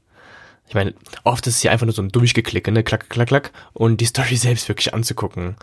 Ich 0.68 0.74
meine, 0.74 0.94
oft 1.24 1.48
ist 1.48 1.56
es 1.56 1.64
ja 1.64 1.72
einfach 1.72 1.86
nur 1.86 1.96
so 1.96 2.02
ein 2.02 2.12
Durchgeklicke, 2.12 2.74
ne, 2.74 2.84
klack, 2.84 3.10
klack, 3.10 3.30
klack, 3.30 3.52
und 3.72 4.02
die 4.02 4.06
Story 4.06 4.36
selbst 4.36 4.68
wirklich 4.68 4.94
anzugucken. 4.94 5.56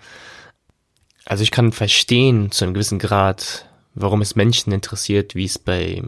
Also 1.27 1.43
ich 1.43 1.51
kann 1.51 1.73
verstehen 1.73 2.53
zu 2.53 2.65
einem 2.65 2.73
gewissen 2.73 2.99
Grad, 2.99 3.69
warum 3.95 4.23
es 4.23 4.35
Menschen 4.35 4.73
interessiert, 4.73 5.35
wie 5.35 5.45
es 5.45 5.59
bei 5.59 6.03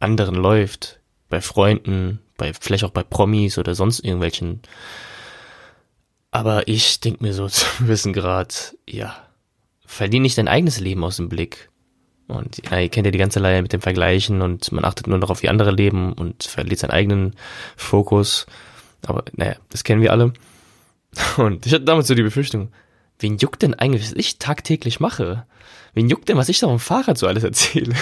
anderen 0.00 0.34
läuft, 0.34 0.98
bei 1.28 1.40
Freunden, 1.40 2.18
bei 2.36 2.52
vielleicht 2.52 2.82
auch 2.82 2.90
bei 2.90 3.04
Promis 3.04 3.58
oder 3.58 3.76
sonst 3.76 4.00
irgendwelchen. 4.00 4.60
Aber 6.32 6.66
ich 6.66 6.98
denke 6.98 7.22
mir 7.22 7.32
so 7.32 7.46
zu 7.48 7.64
einem 7.64 7.86
gewissen 7.86 8.12
Grad, 8.12 8.74
ja, 8.88 9.23
verlier 9.94 10.20
nicht 10.20 10.36
dein 10.38 10.48
eigenes 10.48 10.80
Leben 10.80 11.04
aus 11.04 11.16
dem 11.16 11.28
Blick. 11.28 11.70
Und 12.26 12.60
ja, 12.68 12.80
ihr 12.80 12.88
kennt 12.88 13.06
ja 13.06 13.10
die 13.10 13.18
ganze 13.18 13.38
Leier 13.38 13.62
mit 13.62 13.72
dem 13.72 13.80
Vergleichen 13.80 14.42
und 14.42 14.72
man 14.72 14.84
achtet 14.84 15.06
nur 15.06 15.18
noch 15.18 15.30
auf 15.30 15.40
die 15.40 15.48
andere 15.48 15.70
leben 15.70 16.12
und 16.14 16.44
verliert 16.44 16.80
seinen 16.80 16.90
eigenen 16.90 17.34
Fokus. 17.76 18.46
Aber 19.06 19.24
naja, 19.32 19.56
das 19.68 19.84
kennen 19.84 20.00
wir 20.00 20.12
alle. 20.12 20.32
Und 21.36 21.66
ich 21.66 21.72
hatte 21.74 21.84
damals 21.84 22.08
so 22.08 22.14
die 22.14 22.22
Befürchtung, 22.22 22.72
wen 23.18 23.36
juckt 23.36 23.62
denn 23.62 23.74
eigentlich, 23.74 24.02
was 24.02 24.12
ich 24.14 24.38
tagtäglich 24.38 24.98
mache? 24.98 25.46
Wen 25.92 26.08
juckt 26.08 26.28
denn, 26.28 26.38
was 26.38 26.48
ich 26.48 26.58
da 26.58 26.66
dem 26.66 26.78
Fahrrad 26.78 27.18
so 27.18 27.26
alles 27.26 27.44
erzähle? 27.44 27.94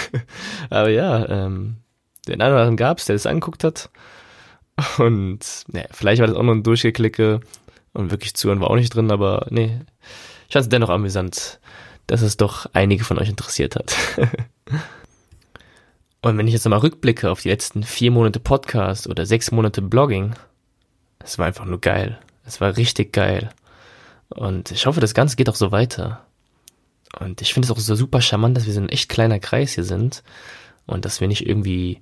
Aber 0.69 0.89
ja, 0.89 1.27
ähm, 1.27 1.75
den 2.27 2.41
einen 2.41 2.53
oder 2.53 2.61
anderen 2.61 2.77
gab's, 2.77 3.05
der 3.05 3.15
das 3.15 3.25
angeguckt 3.25 3.65
hat. 3.65 3.89
Und 4.97 5.65
naja, 5.67 5.87
vielleicht 5.91 6.21
war 6.21 6.27
das 6.27 6.37
auch 6.37 6.43
nur 6.43 6.55
ein 6.55 6.63
Durchgeklicke 6.63 7.41
und 7.91 8.09
wirklich 8.09 8.33
zuhören 8.33 8.61
war 8.61 8.69
auch 8.69 8.75
nicht 8.75 8.95
drin, 8.95 9.11
aber 9.11 9.47
nee, 9.49 9.81
ich 10.53 10.55
fand 10.55 10.65
es 10.65 10.69
dennoch 10.69 10.89
amüsant, 10.89 11.59
dass 12.05 12.21
es 12.21 12.37
doch 12.37 12.67
einige 12.73 13.03
von 13.03 13.17
euch 13.17 13.27
interessiert 13.27 13.75
hat. 13.75 13.95
Und 16.21 16.37
wenn 16.37 16.45
ich 16.45 16.53
jetzt 16.53 16.63
nochmal 16.63 16.81
rückblicke 16.81 17.31
auf 17.31 17.41
die 17.41 17.49
letzten 17.49 17.81
vier 17.81 18.11
Monate 18.11 18.39
Podcast 18.39 19.07
oder 19.07 19.25
sechs 19.25 19.49
Monate 19.51 19.81
Blogging, 19.81 20.35
Es 21.23 21.39
war 21.39 21.47
einfach 21.47 21.65
nur 21.65 21.81
geil. 21.81 22.19
Es 22.45 22.61
war 22.61 22.77
richtig 22.77 23.13
geil. 23.13 23.49
Und 24.29 24.69
ich 24.69 24.85
hoffe, 24.85 24.99
das 24.99 25.15
Ganze 25.15 25.37
geht 25.37 25.49
auch 25.49 25.55
so 25.55 25.71
weiter. 25.71 26.23
Und 27.19 27.41
ich 27.41 27.51
finde 27.51 27.65
es 27.65 27.71
auch 27.71 27.79
so 27.79 27.95
super 27.95 28.21
charmant, 28.21 28.55
dass 28.55 28.67
wir 28.67 28.73
so 28.73 28.81
ein 28.81 28.89
echt 28.89 29.09
kleiner 29.09 29.39
Kreis 29.39 29.73
hier 29.73 29.85
sind 29.85 30.21
und 30.85 31.03
dass 31.03 31.19
wir 31.19 31.27
nicht 31.27 31.47
irgendwie 31.47 31.99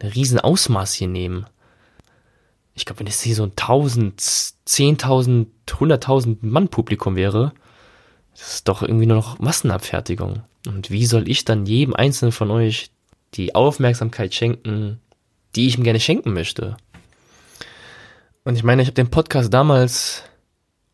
ein 0.00 0.10
riesen 0.10 0.38
Ausmaß 0.38 0.92
hier 0.92 1.08
nehmen. 1.08 1.46
Ich 2.74 2.84
glaube, 2.84 3.00
wenn 3.00 3.06
es 3.06 3.22
hier 3.22 3.36
so 3.36 3.44
ein 3.44 3.52
1000, 3.52 4.20
10.000, 4.20 5.46
100.000 5.66 6.36
Mann 6.42 6.68
Publikum 6.68 7.16
wäre, 7.16 7.54
das 8.32 8.54
ist 8.54 8.68
doch 8.68 8.82
irgendwie 8.82 9.06
nur 9.06 9.16
noch 9.16 9.38
Massenabfertigung. 9.38 10.42
Und 10.66 10.90
wie 10.90 11.06
soll 11.06 11.28
ich 11.28 11.44
dann 11.44 11.66
jedem 11.66 11.94
einzelnen 11.94 12.32
von 12.32 12.50
euch 12.50 12.90
die 13.34 13.54
Aufmerksamkeit 13.54 14.34
schenken, 14.34 15.00
die 15.54 15.66
ich 15.66 15.78
ihm 15.78 15.84
gerne 15.84 16.00
schenken 16.00 16.32
möchte? 16.32 16.76
Und 18.44 18.56
ich 18.56 18.62
meine, 18.62 18.82
ich 18.82 18.88
habe 18.88 18.94
den 18.94 19.10
Podcast 19.10 19.52
damals 19.52 20.22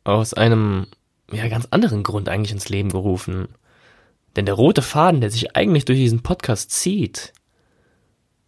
aus 0.05 0.35
einem 0.35 0.87
ja, 1.33 1.49
ganz 1.49 1.66
anderen 1.71 2.02
Grund 2.02 2.28
eigentlich 2.28 2.52
ins 2.52 2.69
Leben 2.69 2.90
gerufen. 2.90 3.49
Denn 4.37 4.47
der 4.47 4.55
rote 4.55 4.83
Faden, 4.83 5.21
der 5.21 5.31
sich 5.31 5.57
eigentlich 5.57 5.85
durch 5.85 5.99
diesen 5.99 6.23
Podcast 6.23 6.71
zieht, 6.71 7.33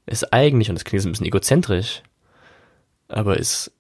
ist 0.07 0.33
eigentlich, 0.33 0.69
und 0.69 0.77
das 0.77 0.85
klingt 0.85 1.05
ein 1.05 1.13
bisschen 1.13 1.27
egozentrisch, 1.27 2.03
aber 3.09 3.39
ist 3.39 3.73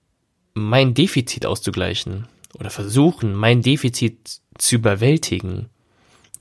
mein 0.54 0.94
Defizit 0.94 1.46
auszugleichen 1.46 2.26
oder 2.58 2.70
versuchen, 2.70 3.34
mein 3.34 3.62
Defizit 3.62 4.40
zu 4.58 4.76
überwältigen. 4.76 5.68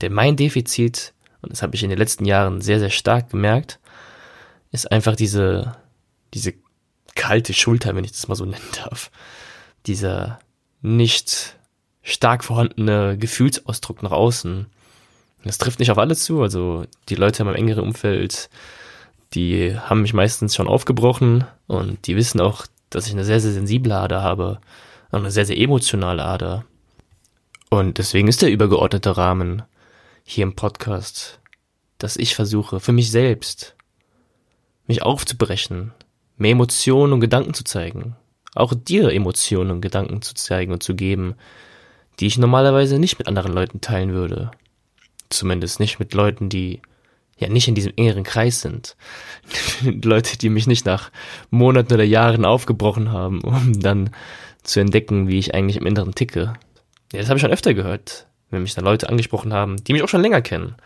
Denn 0.00 0.12
mein 0.12 0.36
Defizit, 0.36 1.14
und 1.42 1.52
das 1.52 1.62
habe 1.62 1.74
ich 1.74 1.82
in 1.82 1.90
den 1.90 1.98
letzten 1.98 2.24
Jahren 2.24 2.60
sehr, 2.60 2.78
sehr 2.78 2.90
stark 2.90 3.30
gemerkt, 3.30 3.78
ist 4.70 4.90
einfach 4.90 5.16
diese, 5.16 5.76
diese 6.34 6.54
kalte 7.14 7.54
Schulter, 7.54 7.94
wenn 7.94 8.04
ich 8.04 8.12
das 8.12 8.28
mal 8.28 8.34
so 8.34 8.44
nennen 8.46 8.70
darf. 8.84 9.10
Dieser 9.86 10.38
nicht 10.82 11.56
stark 12.02 12.44
vorhandene 12.44 13.16
Gefühlsausdruck 13.18 14.02
nach 14.02 14.12
außen. 14.12 14.66
Das 15.44 15.58
trifft 15.58 15.78
nicht 15.78 15.90
auf 15.90 15.98
alle 15.98 16.16
zu, 16.16 16.42
also 16.42 16.84
die 17.08 17.14
Leute 17.14 17.42
in 17.42 17.46
meinem 17.46 17.56
engeren 17.56 17.84
Umfeld, 17.84 18.50
die 19.34 19.78
haben 19.78 20.02
mich 20.02 20.14
meistens 20.14 20.54
schon 20.54 20.68
aufgebrochen 20.68 21.44
und 21.66 22.06
die 22.06 22.16
wissen 22.16 22.40
auch, 22.40 22.66
dass 22.90 23.06
ich 23.06 23.12
eine 23.12 23.24
sehr, 23.24 23.40
sehr 23.40 23.52
sensible 23.52 23.94
Ader 23.94 24.22
habe 24.22 24.60
eine 25.10 25.30
sehr, 25.30 25.46
sehr 25.46 25.58
emotionale 25.58 26.24
Ader. 26.24 26.64
Und 27.70 27.98
deswegen 27.98 28.28
ist 28.28 28.42
der 28.42 28.50
übergeordnete 28.50 29.16
Rahmen 29.16 29.62
hier 30.24 30.44
im 30.44 30.54
Podcast, 30.54 31.40
dass 31.98 32.16
ich 32.16 32.34
versuche, 32.34 32.80
für 32.80 32.92
mich 32.92 33.10
selbst, 33.10 33.76
mich 34.86 35.02
aufzubrechen, 35.02 35.92
mehr 36.36 36.52
Emotionen 36.52 37.12
und 37.12 37.20
Gedanken 37.20 37.52
zu 37.52 37.64
zeigen, 37.64 38.16
auch 38.54 38.72
dir 38.74 39.12
Emotionen 39.12 39.70
und 39.70 39.80
Gedanken 39.82 40.22
zu 40.22 40.34
zeigen 40.34 40.72
und 40.72 40.82
zu 40.82 40.94
geben, 40.94 41.34
die 42.20 42.26
ich 42.26 42.38
normalerweise 42.38 42.98
nicht 42.98 43.18
mit 43.18 43.28
anderen 43.28 43.52
Leuten 43.52 43.80
teilen 43.80 44.12
würde. 44.12 44.50
Zumindest 45.28 45.78
nicht 45.78 45.98
mit 45.98 46.14
Leuten, 46.14 46.48
die 46.48 46.80
ja 47.36 47.48
nicht 47.48 47.68
in 47.68 47.74
diesem 47.74 47.92
engeren 47.96 48.24
Kreis 48.24 48.60
sind. 48.60 48.96
Leute, 49.82 50.38
die 50.38 50.48
mich 50.48 50.66
nicht 50.66 50.86
nach 50.86 51.10
Monaten 51.50 51.92
oder 51.92 52.04
Jahren 52.04 52.44
aufgebrochen 52.44 53.12
haben, 53.12 53.40
um 53.42 53.78
dann 53.78 54.10
zu 54.62 54.80
entdecken, 54.80 55.28
wie 55.28 55.38
ich 55.38 55.54
eigentlich 55.54 55.76
im 55.76 55.86
Inneren 55.86 56.14
ticke. 56.14 56.54
Ja, 57.12 57.20
das 57.20 57.28
habe 57.28 57.38
ich 57.38 57.42
schon 57.42 57.50
öfter 57.50 57.74
gehört, 57.74 58.26
wenn 58.50 58.62
mich 58.62 58.74
dann 58.74 58.84
Leute 58.84 59.08
angesprochen 59.08 59.52
haben, 59.52 59.82
die 59.82 59.92
mich 59.92 60.02
auch 60.02 60.08
schon 60.08 60.22
länger 60.22 60.42
kennen. 60.42 60.76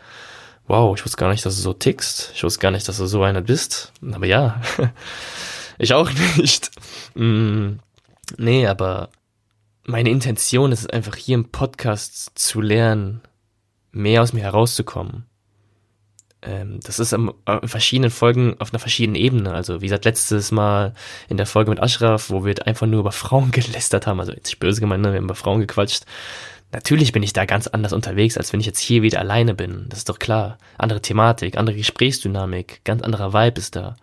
Wow, 0.67 0.97
ich 0.97 1.03
wusste 1.03 1.17
gar 1.17 1.29
nicht, 1.29 1.45
dass 1.45 1.55
du 1.55 1.61
so 1.61 1.73
tickst. 1.73 2.31
Ich 2.35 2.43
wusste 2.43 2.59
gar 2.59 2.71
nicht, 2.71 2.87
dass 2.87 2.97
du 2.97 3.05
so 3.05 3.23
einer 3.23 3.41
bist. 3.41 3.91
Aber 4.13 4.25
ja, 4.25 4.61
ich 5.77 5.93
auch 5.93 6.09
nicht. 6.37 6.71
Mm, 7.15 7.73
nee, 8.37 8.67
aber 8.67 9.09
meine 9.85 10.09
Intention 10.09 10.71
ist 10.71 10.79
es 10.79 10.89
einfach 10.89 11.15
hier 11.15 11.35
im 11.35 11.49
Podcast 11.49 12.31
zu 12.35 12.61
lernen, 12.61 13.21
mehr 13.91 14.21
aus 14.21 14.31
mir 14.31 14.43
herauszukommen. 14.43 15.25
Ähm, 16.45 16.79
das 16.83 16.99
ist 16.99 17.13
in 17.13 17.31
verschiedenen 17.63 18.11
Folgen 18.11 18.55
auf 18.59 18.71
einer 18.71 18.79
verschiedenen 18.79 19.15
Ebene. 19.15 19.53
Also 19.53 19.81
wie 19.81 19.85
gesagt, 19.85 20.05
letztes 20.05 20.51
Mal 20.51 20.93
in 21.29 21.37
der 21.37 21.45
Folge 21.45 21.69
mit 21.69 21.81
Ashraf, 21.81 22.29
wo 22.29 22.45
wir 22.45 22.67
einfach 22.67 22.87
nur 22.87 22.99
über 23.01 23.11
Frauen 23.11 23.51
gelästert 23.51 24.07
haben, 24.07 24.19
also 24.19 24.31
jetzt 24.31 24.47
nicht 24.47 24.59
böse 24.59 24.81
gemeint, 24.81 25.03
ne? 25.03 25.11
wir 25.11 25.17
haben 25.17 25.25
über 25.25 25.35
Frauen 25.35 25.61
gequatscht. 25.61 26.03
Natürlich 26.71 27.11
bin 27.11 27.21
ich 27.21 27.33
da 27.33 27.45
ganz 27.45 27.67
anders 27.67 27.93
unterwegs, 27.93 28.35
als 28.35 28.51
wenn 28.51 28.59
ich 28.59 28.65
jetzt 28.65 28.79
hier 28.79 29.03
wieder 29.03 29.19
alleine 29.19 29.53
bin. 29.53 29.85
Das 29.89 29.99
ist 29.99 30.09
doch 30.09 30.17
klar. 30.17 30.57
Andere 30.77 31.01
Thematik, 31.01 31.55
andere 31.55 31.75
Gesprächsdynamik, 31.75 32.81
ganz 32.83 33.03
anderer 33.03 33.31
Vibe 33.31 33.59
ist 33.59 33.75
da. 33.75 33.95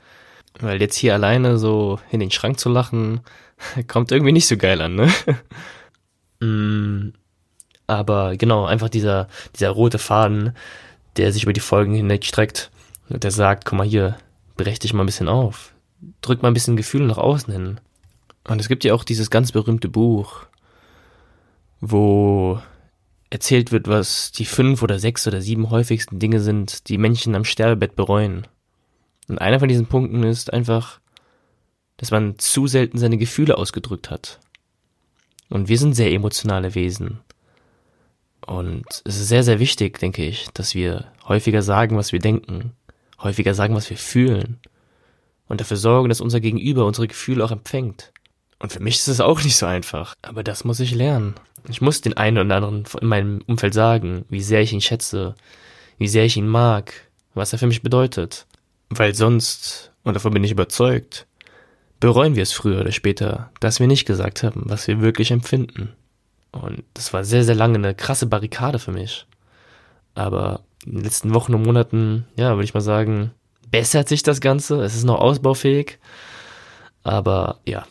Weil 0.61 0.81
jetzt 0.81 0.97
hier 0.97 1.15
alleine 1.15 1.59
so 1.59 1.99
in 2.11 2.21
den 2.21 2.31
Schrank 2.31 2.61
zu 2.61 2.69
lachen, 2.69 3.21
kommt 3.89 4.13
irgendwie 4.13 4.33
nicht 4.33 4.47
so 4.47 4.57
geil 4.57 4.81
an, 4.81 4.95
ne? 4.95 5.13
mm, 6.41 7.13
aber 7.89 8.37
genau, 8.37 8.67
einfach 8.67 8.89
dieser, 8.89 9.27
dieser 9.57 9.71
rote 9.71 9.99
Faden, 9.99 10.55
der 11.17 11.33
sich 11.33 11.43
über 11.45 11.53
die 11.53 11.61
Folgen 11.61 11.95
hinweg 11.95 12.25
streckt 12.25 12.71
und 13.09 13.25
der 13.25 13.31
sagt, 13.31 13.65
guck 13.65 13.79
mal 13.79 13.87
hier, 13.87 14.17
brech 14.57 14.79
dich 14.79 14.93
mal 14.93 15.03
ein 15.03 15.07
bisschen 15.07 15.29
auf. 15.29 15.75
Drück 16.21 16.43
mal 16.43 16.49
ein 16.49 16.55
bisschen 16.55 16.77
Gefühl 16.77 17.07
nach 17.07 17.19
außen 17.19 17.53
hin. 17.53 17.81
Und 18.49 18.61
es 18.61 18.69
gibt 18.69 18.85
ja 18.85 18.95
auch 18.95 19.05
dieses 19.05 19.31
ganz 19.31 19.53
berühmte 19.53 19.89
Buch, 19.89 20.47
wo 21.81 22.61
erzählt 23.31 23.71
wird, 23.71 23.87
was 23.87 24.33
die 24.33 24.45
fünf 24.45 24.83
oder 24.83 24.99
sechs 24.99 25.27
oder 25.27 25.41
sieben 25.41 25.71
häufigsten 25.71 26.19
Dinge 26.19 26.41
sind, 26.41 26.89
die 26.89 26.99
Menschen 26.99 27.35
am 27.35 27.45
Sterbebett 27.45 27.97
bereuen. 27.97 28.47
Und 29.29 29.39
einer 29.39 29.61
von 29.61 29.69
diesen 29.69 29.87
Punkten 29.87 30.25
ist 30.25 30.53
einfach, 30.53 31.01
dass 31.97 32.11
man 32.11 32.39
zu 32.39 32.67
selten 32.67 32.99
seine 32.99 33.19
Gefühle 33.19 33.57
ausgedrückt 33.57 34.11
hat. 34.11 34.41
Und 35.49 35.69
wir 35.69 35.79
sind 35.79 35.95
sehr 35.95 36.13
emotionale 36.13 36.75
Wesen. 36.75 37.21
Und 38.51 38.85
es 39.05 39.17
ist 39.17 39.29
sehr, 39.29 39.45
sehr 39.45 39.61
wichtig, 39.61 40.01
denke 40.01 40.27
ich, 40.27 40.49
dass 40.55 40.75
wir 40.75 41.05
häufiger 41.29 41.63
sagen, 41.63 41.97
was 41.97 42.11
wir 42.11 42.19
denken, 42.19 42.73
häufiger 43.23 43.55
sagen, 43.55 43.77
was 43.77 43.89
wir 43.91 43.97
fühlen 43.97 44.59
und 45.47 45.61
dafür 45.61 45.77
sorgen, 45.77 46.09
dass 46.09 46.21
unser 46.21 46.41
Gegenüber 46.41 46.85
unsere 46.85 47.07
Gefühle 47.07 47.45
auch 47.45 47.53
empfängt. 47.53 48.13
Und 48.59 48.73
für 48.73 48.81
mich 48.81 48.97
ist 48.97 49.07
es 49.07 49.21
auch 49.21 49.41
nicht 49.45 49.55
so 49.55 49.67
einfach, 49.67 50.17
aber 50.23 50.43
das 50.43 50.65
muss 50.65 50.81
ich 50.81 50.93
lernen. 50.93 51.37
Ich 51.69 51.81
muss 51.81 52.01
den 52.01 52.17
einen 52.17 52.39
oder 52.39 52.57
anderen 52.57 52.87
in 53.01 53.07
meinem 53.07 53.41
Umfeld 53.47 53.73
sagen, 53.73 54.25
wie 54.31 54.43
sehr 54.43 54.63
ich 54.63 54.73
ihn 54.73 54.81
schätze, 54.81 55.37
wie 55.99 56.09
sehr 56.09 56.25
ich 56.25 56.37
ihn 56.37 56.49
mag, 56.49 56.93
was 57.35 57.53
er 57.53 57.61
für 57.61 57.69
mich 57.69 57.83
bedeutet. 57.83 58.49
Weil 58.89 59.15
sonst, 59.15 59.93
und 60.03 60.15
davon 60.15 60.35
bin 60.35 60.43
ich 60.43 60.51
überzeugt, 60.51 61.29
bereuen 62.01 62.35
wir 62.35 62.43
es 62.43 62.51
früher 62.51 62.81
oder 62.81 62.91
später, 62.91 63.53
dass 63.61 63.79
wir 63.79 63.87
nicht 63.87 64.07
gesagt 64.07 64.43
haben, 64.43 64.65
was 64.65 64.89
wir 64.89 65.01
wirklich 65.01 65.31
empfinden. 65.31 65.95
Und 66.53 66.83
das 66.95 67.13
war 67.13 67.25
sehr, 67.25 67.45
sehr 67.45 67.55
lange 67.55 67.77
eine 67.77 67.95
krasse 67.95 68.27
Barrikade 68.27 68.79
für 68.79 68.93
mich. 68.93 69.27
Aber 70.15 70.61
in 70.85 70.95
den 70.95 71.05
letzten 71.05 71.35
Wochen 71.35 71.55
und 71.55 71.63
Monaten, 71.63 72.27
ja, 72.37 72.51
würde 72.51 72.65
ich 72.65 72.75
mal 72.75 72.81
sagen, 72.81 73.33
bessert 73.71 74.09
sich 74.09 74.23
das 74.23 74.41
Ganze. 74.41 74.83
Es 74.83 74.95
ist 74.95 75.05
noch 75.05 75.21
ausbaufähig. 75.21 75.99
Aber 77.03 77.59
ja, 77.65 77.87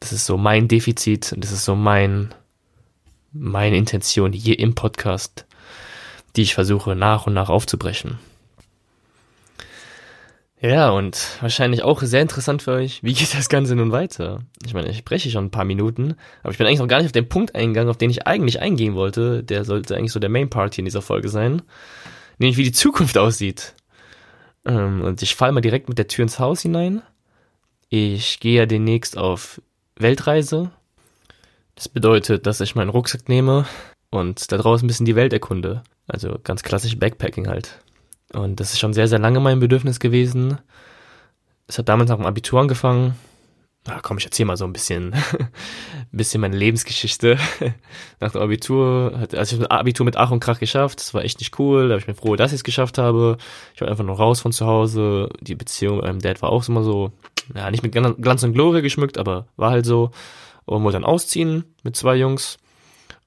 das 0.00 0.12
ist 0.12 0.26
so 0.26 0.36
mein 0.36 0.68
Defizit 0.68 1.32
und 1.32 1.44
das 1.44 1.52
ist 1.52 1.64
so 1.64 1.74
mein, 1.74 2.34
meine 3.32 3.76
Intention 3.76 4.32
hier 4.32 4.58
im 4.58 4.74
Podcast, 4.74 5.46
die 6.34 6.42
ich 6.42 6.54
versuche 6.54 6.96
nach 6.96 7.26
und 7.26 7.34
nach 7.34 7.48
aufzubrechen. 7.48 8.18
Ja, 10.60 10.88
und 10.88 11.36
wahrscheinlich 11.40 11.82
auch 11.82 12.00
sehr 12.00 12.22
interessant 12.22 12.62
für 12.62 12.72
euch, 12.72 13.02
wie 13.02 13.12
geht 13.12 13.34
das 13.34 13.50
Ganze 13.50 13.76
nun 13.76 13.92
weiter? 13.92 14.40
Ich 14.64 14.72
meine, 14.72 14.88
ich 14.88 14.98
spreche 14.98 15.30
schon 15.30 15.46
ein 15.46 15.50
paar 15.50 15.66
Minuten, 15.66 16.16
aber 16.42 16.50
ich 16.50 16.58
bin 16.58 16.66
eigentlich 16.66 16.78
noch 16.78 16.88
gar 16.88 16.98
nicht 16.98 17.06
auf 17.06 17.12
den 17.12 17.28
Punkt 17.28 17.54
eingegangen, 17.54 17.90
auf 17.90 17.98
den 17.98 18.08
ich 18.08 18.26
eigentlich 18.26 18.60
eingehen 18.60 18.94
wollte. 18.94 19.44
Der 19.44 19.64
sollte 19.64 19.96
eigentlich 19.96 20.12
so 20.12 20.20
der 20.20 20.30
Main 20.30 20.48
Party 20.48 20.80
in 20.80 20.86
dieser 20.86 21.02
Folge 21.02 21.28
sein. 21.28 21.62
Nämlich 22.38 22.56
wie 22.56 22.64
die 22.64 22.72
Zukunft 22.72 23.18
aussieht. 23.18 23.74
Ähm, 24.64 25.02
und 25.02 25.20
ich 25.20 25.34
falle 25.34 25.52
mal 25.52 25.60
direkt 25.60 25.88
mit 25.88 25.98
der 25.98 26.08
Tür 26.08 26.22
ins 26.22 26.38
Haus 26.38 26.62
hinein. 26.62 27.02
Ich 27.90 28.40
gehe 28.40 28.58
ja 28.58 28.66
demnächst 28.66 29.18
auf 29.18 29.60
Weltreise. 29.96 30.70
Das 31.74 31.88
bedeutet, 31.88 32.46
dass 32.46 32.62
ich 32.62 32.74
meinen 32.74 32.90
Rucksack 32.90 33.28
nehme 33.28 33.66
und 34.10 34.50
da 34.50 34.56
draußen 34.56 34.86
ein 34.86 34.88
bisschen 34.88 35.06
die 35.06 35.16
Welt 35.16 35.34
erkunde. 35.34 35.82
Also 36.08 36.38
ganz 36.42 36.62
klassisch 36.62 36.98
Backpacking 36.98 37.46
halt. 37.46 37.78
Und 38.32 38.60
das 38.60 38.72
ist 38.72 38.80
schon 38.80 38.92
sehr, 38.92 39.08
sehr 39.08 39.18
lange 39.18 39.40
mein 39.40 39.60
Bedürfnis 39.60 40.00
gewesen. 40.00 40.58
Es 41.68 41.78
hat 41.78 41.88
damals 41.88 42.10
nach 42.10 42.16
dem 42.16 42.26
Abitur 42.26 42.60
angefangen. 42.60 43.14
Na 43.86 44.00
komm, 44.00 44.18
ich 44.18 44.24
erzähle 44.24 44.48
mal 44.48 44.56
so 44.56 44.64
ein 44.64 44.72
bisschen, 44.72 45.14
ein 45.14 45.48
bisschen 46.12 46.40
meine 46.40 46.56
Lebensgeschichte. 46.56 47.38
Nach 48.20 48.32
dem 48.32 48.42
Abitur, 48.42 49.12
also 49.14 49.26
ich 49.30 49.52
habe 49.52 49.68
das 49.68 49.70
Abitur 49.70 50.04
mit 50.04 50.16
Ach 50.16 50.32
und 50.32 50.40
Krach 50.40 50.58
geschafft. 50.58 50.98
Das 50.98 51.14
war 51.14 51.24
echt 51.24 51.38
nicht 51.38 51.58
cool. 51.60 51.88
Da 51.88 51.96
ich 51.96 52.06
bin 52.06 52.16
froh, 52.16 52.34
dass 52.34 52.50
ich 52.50 52.56
es 52.56 52.64
geschafft 52.64 52.98
habe. 52.98 53.38
Ich 53.74 53.80
war 53.80 53.88
einfach 53.88 54.04
nur 54.04 54.16
raus 54.16 54.40
von 54.40 54.50
zu 54.50 54.66
Hause. 54.66 55.28
Die 55.40 55.54
Beziehung 55.54 55.96
mit 55.96 56.06
meinem 56.06 56.20
Dad 56.20 56.42
war 56.42 56.50
auch 56.50 56.68
immer 56.68 56.82
so, 56.82 57.12
ja, 57.54 57.70
nicht 57.70 57.84
mit 57.84 57.92
Glanz 57.92 58.42
und 58.42 58.54
Glorie 58.54 58.82
geschmückt, 58.82 59.18
aber 59.18 59.46
war 59.56 59.70
halt 59.70 59.86
so. 59.86 60.10
Und 60.64 60.82
wollte 60.82 60.96
dann 60.96 61.04
ausziehen 61.04 61.64
mit 61.84 61.94
zwei 61.94 62.16
Jungs. 62.16 62.58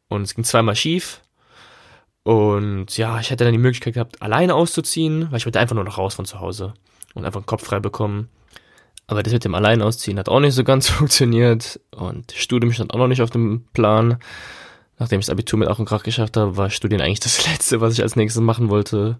Und 0.10 0.24
es 0.24 0.36
ging 0.36 0.44
zweimal 0.44 0.76
schief. 0.76 1.22
Und 2.30 2.96
ja, 2.96 3.20
ich 3.20 3.32
hätte 3.32 3.44
dann 3.44 3.54
die 3.54 3.60
Möglichkeit 3.60 3.96
gehabt, 3.96 4.22
alleine 4.22 4.54
auszuziehen, 4.54 5.32
weil 5.32 5.40
ich 5.40 5.48
wollte 5.48 5.60
einfach 5.60 5.74
nur 5.74 5.84
noch 5.84 5.98
raus 5.98 6.14
von 6.14 6.26
zu 6.26 6.40
Hause 6.40 6.76
und 7.16 7.26
einfach 7.26 7.42
den 7.42 7.48
Kopf 7.48 7.66
frei 7.66 7.80
bekommen. 7.80 8.30
Aber 9.08 9.24
das 9.24 9.34
mit 9.34 9.46
dem 9.46 9.56
Alleinausziehen 9.56 10.20
hat 10.20 10.30
auch 10.30 10.40
nicht 10.40 10.54
so 10.54 10.64
ganz 10.64 10.88
funktioniert 10.92 11.80
und 11.90 12.32
Studium 12.32 12.72
stand 12.72 12.94
auch 12.94 13.00
noch 13.00 13.08
nicht 13.08 13.24
auf 13.24 13.32
dem 13.32 13.66
Plan. 13.74 14.20
Nachdem 15.00 15.20
ich 15.20 15.26
das 15.26 15.32
Abitur 15.32 15.58
mit 15.58 15.70
auch 15.70 15.80
und 15.80 15.86
Krach 15.86 16.04
geschafft 16.04 16.38
habe, 16.38 16.56
war 16.56 16.70
Studieren 16.70 17.02
eigentlich 17.02 17.20
das 17.20 17.48
Letzte, 17.52 17.82
was 17.82 17.94
ich 17.94 18.04
als 18.04 18.16
nächstes 18.16 18.44
machen 18.44 18.70
wollte. 18.70 19.18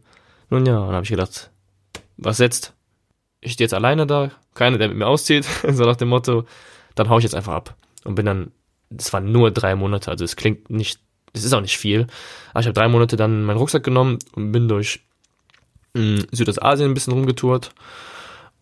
Nun 0.52 0.68
ja, 0.68 0.76
dann 0.76 0.94
habe 0.94 1.04
ich 1.04 1.10
gedacht, 1.10 1.50
was 2.18 2.38
jetzt? 2.38 2.76
Ich 3.42 3.54
stehe 3.54 3.66
jetzt 3.66 3.74
alleine 3.74 4.06
da, 4.06 4.30
keiner, 4.54 4.78
der 4.78 4.88
mit 4.88 4.98
mir 4.98 5.08
auszieht, 5.08 5.46
so 5.68 5.84
nach 5.84 5.96
dem 5.96 6.10
Motto, 6.10 6.46
dann 6.94 7.10
hau 7.10 7.18
ich 7.18 7.24
jetzt 7.24 7.34
einfach 7.34 7.54
ab. 7.54 7.76
Und 8.04 8.14
bin 8.14 8.28
dann, 8.28 8.52
das 8.92 9.12
waren 9.14 9.32
nur 9.32 9.50
drei 9.50 9.74
Monate, 9.74 10.12
also 10.12 10.24
es 10.24 10.36
klingt 10.36 10.70
nicht, 10.70 11.00
es 11.34 11.44
ist 11.44 11.54
auch 11.54 11.62
nicht 11.62 11.78
viel, 11.78 12.08
aber 12.52 12.62
ich 12.62 12.66
habe 12.66 12.74
drei 12.74 12.88
Monate 12.88 13.16
dann 13.16 13.44
meinen 13.44 13.58
Rucksack 13.58 13.84
genommen 13.84 14.20
und 14.34 14.52
bin 14.52 14.68
durch 14.68 15.02
mh, 15.94 16.02
mm, 16.02 16.28
Südostasien 16.32 16.90
ein 16.90 16.94
bisschen 16.94 17.14
rumgetourt 17.14 17.72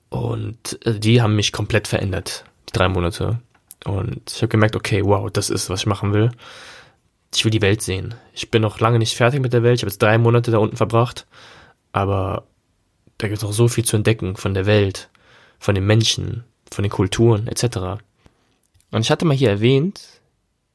und 0.10 0.86
äh, 0.86 1.00
die 1.00 1.22
haben 1.22 1.36
mich 1.36 1.52
komplett 1.52 1.88
verändert, 1.88 2.46
die 2.70 2.74
drei 2.74 2.88
Monate. 2.88 3.40
Und 3.86 4.22
ich 4.32 4.38
habe 4.38 4.48
gemerkt, 4.48 4.76
okay, 4.76 5.04
wow, 5.04 5.30
das 5.32 5.50
ist, 5.50 5.70
was 5.70 5.82
ich 5.82 5.86
machen 5.86 6.14
will. 6.14 6.32
Ich 7.34 7.44
will 7.44 7.52
die 7.52 7.62
Welt 7.62 7.82
sehen. 7.82 8.16
Ich 8.34 8.50
bin 8.52 8.62
noch 8.62 8.80
lange 8.80 9.00
nicht 9.00 9.16
fertig 9.16 9.42
mit 9.42 9.54
der 9.54 9.64
Welt. 9.64 9.76
Ich 9.76 9.84
habe 9.84 9.92
jetzt 9.92 10.02
drei 10.02 10.18
Monate 10.18 10.52
da 10.52 10.58
unten 10.58 10.78
verbracht. 10.78 11.28
Aber 11.92 12.44
da 13.18 13.28
gibt 13.28 13.38
es 13.38 13.44
noch 13.44 13.54
so 13.54 13.68
viel 13.68 13.86
zu 13.86 13.96
entdecken 13.96 14.36
von 14.36 14.54
der 14.54 14.66
Welt, 14.66 15.10
von 15.60 15.76
den 15.76 15.86
Menschen, 15.86 16.44
von 16.72 16.84
den 16.84 16.92
Kulturen 16.92 17.48
etc. 17.48 18.02
Und 18.92 19.02
ich 19.02 19.12
hatte 19.12 19.26
mal 19.26 19.36
hier 19.36 19.50
erwähnt, 19.50 20.02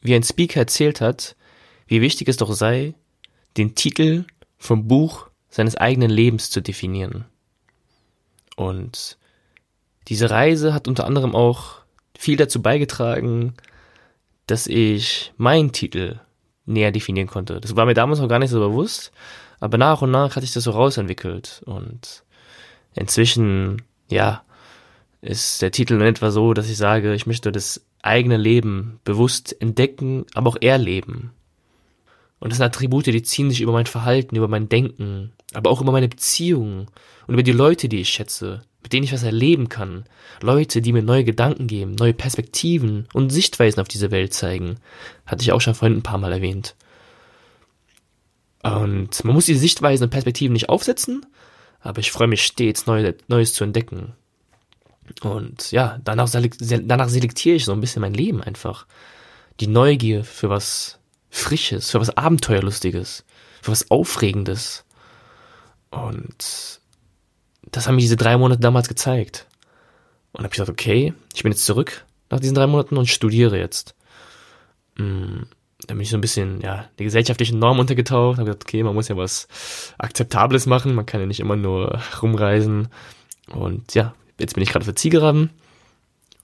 wie 0.00 0.14
ein 0.14 0.22
Speaker 0.22 0.60
erzählt 0.60 1.00
hat, 1.00 1.36
wie 1.92 2.00
wichtig 2.00 2.26
es 2.28 2.38
doch 2.38 2.50
sei, 2.54 2.94
den 3.58 3.74
Titel 3.74 4.24
vom 4.56 4.88
Buch 4.88 5.28
seines 5.50 5.76
eigenen 5.76 6.10
Lebens 6.10 6.48
zu 6.48 6.62
definieren. 6.62 7.26
Und 8.56 9.18
diese 10.08 10.30
Reise 10.30 10.72
hat 10.72 10.88
unter 10.88 11.04
anderem 11.04 11.34
auch 11.34 11.82
viel 12.16 12.38
dazu 12.38 12.62
beigetragen, 12.62 13.52
dass 14.46 14.66
ich 14.66 15.34
meinen 15.36 15.72
Titel 15.72 16.18
näher 16.64 16.92
definieren 16.92 17.28
konnte. 17.28 17.60
Das 17.60 17.76
war 17.76 17.84
mir 17.84 17.92
damals 17.92 18.20
noch 18.20 18.28
gar 18.28 18.38
nicht 18.38 18.48
so 18.48 18.60
bewusst, 18.60 19.12
aber 19.60 19.76
nach 19.76 20.00
und 20.00 20.10
nach 20.10 20.34
hatte 20.34 20.46
ich 20.46 20.54
das 20.54 20.64
so 20.64 20.70
rausentwickelt 20.70 21.60
und 21.66 22.24
inzwischen, 22.94 23.82
ja, 24.10 24.42
ist 25.20 25.60
der 25.60 25.72
Titel 25.72 25.96
in 25.96 26.00
etwa 26.00 26.30
so, 26.30 26.54
dass 26.54 26.70
ich 26.70 26.78
sage, 26.78 27.12
ich 27.12 27.26
möchte 27.26 27.52
das 27.52 27.84
eigene 28.00 28.38
Leben 28.38 28.98
bewusst 29.04 29.54
entdecken, 29.60 30.24
aber 30.32 30.48
auch 30.48 30.62
erleben. 30.62 31.32
Und 32.42 32.50
das 32.50 32.56
sind 32.56 32.66
Attribute, 32.66 33.06
die 33.06 33.22
ziehen 33.22 33.50
sich 33.50 33.60
über 33.60 33.70
mein 33.70 33.86
Verhalten, 33.86 34.34
über 34.34 34.48
mein 34.48 34.68
Denken, 34.68 35.30
aber 35.54 35.70
auch 35.70 35.80
über 35.80 35.92
meine 35.92 36.08
Beziehungen 36.08 36.88
und 37.28 37.34
über 37.34 37.44
die 37.44 37.52
Leute, 37.52 37.88
die 37.88 38.00
ich 38.00 38.08
schätze, 38.08 38.62
mit 38.82 38.92
denen 38.92 39.04
ich 39.04 39.12
was 39.12 39.22
erleben 39.22 39.68
kann. 39.68 40.06
Leute, 40.40 40.82
die 40.82 40.92
mir 40.92 41.04
neue 41.04 41.22
Gedanken 41.22 41.68
geben, 41.68 41.94
neue 41.94 42.14
Perspektiven 42.14 43.06
und 43.12 43.30
Sichtweisen 43.30 43.80
auf 43.80 43.86
diese 43.86 44.10
Welt 44.10 44.34
zeigen. 44.34 44.80
Hatte 45.24 45.42
ich 45.42 45.52
auch 45.52 45.60
schon 45.60 45.76
vorhin 45.76 45.98
ein 45.98 46.02
paar 46.02 46.18
Mal 46.18 46.32
erwähnt. 46.32 46.74
Und 48.64 49.22
man 49.22 49.34
muss 49.34 49.46
diese 49.46 49.60
Sichtweisen 49.60 50.02
und 50.02 50.10
Perspektiven 50.10 50.52
nicht 50.52 50.68
aufsetzen, 50.68 51.24
aber 51.78 52.00
ich 52.00 52.10
freue 52.10 52.26
mich 52.26 52.42
stets, 52.42 52.86
Neues, 52.86 53.54
zu 53.54 53.62
entdecken. 53.62 54.14
Und 55.22 55.70
ja, 55.70 56.00
danach 56.02 56.26
selektiere 56.26 57.54
ich 57.54 57.64
so 57.66 57.72
ein 57.72 57.80
bisschen 57.80 58.00
mein 58.00 58.14
Leben 58.14 58.42
einfach. 58.42 58.86
Die 59.60 59.68
Neugier 59.68 60.24
für 60.24 60.48
was 60.48 60.98
Frisches, 61.34 61.90
für 61.90 61.98
was 61.98 62.14
Abenteuerlustiges, 62.14 63.24
für 63.62 63.72
was 63.72 63.90
Aufregendes. 63.90 64.84
Und 65.90 66.80
das 67.70 67.88
haben 67.88 67.94
mir 67.94 68.02
diese 68.02 68.18
drei 68.18 68.36
Monate 68.36 68.60
damals 68.60 68.86
gezeigt. 68.86 69.46
Und 70.32 70.40
habe 70.40 70.48
ich 70.48 70.52
gesagt, 70.52 70.68
okay, 70.68 71.14
ich 71.34 71.42
bin 71.42 71.50
jetzt 71.50 71.64
zurück 71.64 72.04
nach 72.28 72.38
diesen 72.38 72.54
drei 72.54 72.66
Monaten 72.66 72.98
und 72.98 73.08
studiere 73.08 73.58
jetzt. 73.58 73.94
Mm, 74.96 75.44
dann 75.86 75.96
bin 75.96 76.00
ich 76.00 76.10
so 76.10 76.18
ein 76.18 76.20
bisschen, 76.20 76.60
ja, 76.60 76.90
die 76.98 77.04
gesellschaftlichen 77.04 77.58
Normen 77.58 77.80
untergetaucht, 77.80 78.36
habe 78.36 78.46
gesagt, 78.46 78.64
okay, 78.64 78.82
man 78.82 78.94
muss 78.94 79.08
ja 79.08 79.16
was 79.16 79.48
Akzeptables 79.96 80.66
machen, 80.66 80.94
man 80.94 81.06
kann 81.06 81.20
ja 81.20 81.26
nicht 81.26 81.40
immer 81.40 81.56
nur 81.56 81.98
rumreisen. 82.20 82.88
Und 83.50 83.94
ja, 83.94 84.14
jetzt 84.38 84.54
bin 84.54 84.62
ich 84.62 84.70
gerade 84.70 84.84
für 84.84 84.94
Zielgeraden. 84.94 85.48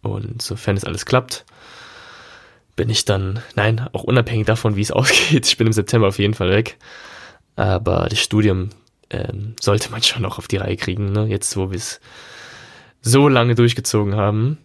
Und 0.01 0.41
sofern 0.41 0.79
es 0.79 0.85
alles 0.85 1.05
klappt, 1.05 1.45
bin 2.79 2.89
ich 2.91 3.05
dann, 3.05 3.43
nein, 3.57 3.89
auch 3.93 4.05
unabhängig 4.05 4.47
davon, 4.47 4.77
wie 4.77 4.83
es 4.83 4.93
ausgeht, 4.93 5.47
ich 5.47 5.57
bin 5.59 5.67
im 5.67 5.73
September 5.75 6.07
auf 6.09 6.19
jeden 6.19 6.33
Fall 6.33 6.51
weg. 6.51 6.79
Aber 7.57 8.07
das 8.09 8.21
Studium 8.21 8.71
ähm, 9.11 9.57
sollte 9.61 9.91
man 9.91 10.03
schon 10.03 10.23
noch 10.23 10.39
auf 10.39 10.47
die 10.49 10.59
Reihe 10.59 10.77
kriegen, 10.77 11.13
ne? 11.13 11.27
Jetzt, 11.27 11.57
wo 11.57 11.71
wir 11.71 11.77
es 11.77 12.01
so 13.03 13.29
lange 13.29 13.57
durchgezogen 13.57 14.15
haben. 14.15 14.59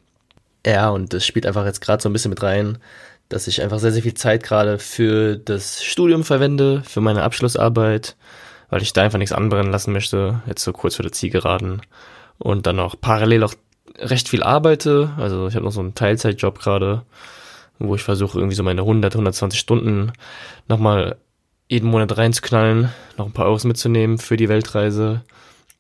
Ja, 0.65 0.89
und 0.91 1.11
das 1.11 1.25
spielt 1.25 1.47
einfach 1.47 1.65
jetzt 1.65 1.81
gerade 1.81 2.03
so 2.03 2.07
ein 2.07 2.13
bisschen 2.13 2.29
mit 2.29 2.43
rein, 2.43 2.77
dass 3.29 3.47
ich 3.47 3.63
einfach 3.63 3.79
sehr, 3.79 3.91
sehr 3.91 4.03
viel 4.03 4.13
Zeit 4.13 4.43
gerade 4.43 4.77
für 4.77 5.35
das 5.35 5.83
Studium 5.83 6.23
verwende, 6.23 6.83
für 6.83 7.01
meine 7.01 7.23
Abschlussarbeit, 7.23 8.15
weil 8.69 8.83
ich 8.83 8.93
da 8.93 9.01
einfach 9.01 9.17
nichts 9.17 9.33
anbrennen 9.33 9.71
lassen 9.71 9.91
möchte, 9.91 10.41
jetzt 10.45 10.63
so 10.63 10.71
kurz 10.71 10.95
vor 10.95 11.03
der 11.03 11.11
Zielgeraden. 11.11 11.81
Und 12.37 12.67
dann 12.67 12.79
auch 12.79 12.95
parallel 12.99 13.43
auch 13.43 13.55
recht 13.97 14.29
viel 14.29 14.43
arbeite. 14.43 15.13
Also 15.17 15.47
ich 15.47 15.55
habe 15.55 15.65
noch 15.65 15.71
so 15.71 15.79
einen 15.79 15.95
Teilzeitjob 15.95 16.59
gerade, 16.59 17.03
wo 17.87 17.95
ich 17.95 18.03
versuche 18.03 18.37
irgendwie 18.37 18.55
so 18.55 18.63
meine 18.63 18.81
100, 18.81 19.13
120 19.13 19.59
Stunden 19.59 20.11
nochmal 20.67 21.17
jeden 21.67 21.89
Monat 21.89 22.17
reinzuknallen, 22.17 22.89
noch 23.17 23.25
ein 23.25 23.31
paar 23.31 23.45
Euros 23.45 23.63
mitzunehmen 23.63 24.17
für 24.17 24.37
die 24.37 24.49
Weltreise. 24.49 25.23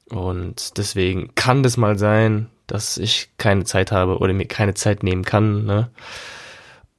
Und 0.09 0.77
deswegen 0.77 1.33
kann 1.35 1.63
das 1.63 1.77
mal 1.77 1.97
sein, 1.97 2.47
dass 2.67 2.97
ich 2.97 3.29
keine 3.37 3.65
Zeit 3.65 3.91
habe 3.91 4.17
oder 4.17 4.33
mir 4.33 4.45
keine 4.45 4.73
Zeit 4.73 5.03
nehmen 5.03 5.23
kann, 5.23 5.65
ne, 5.65 5.89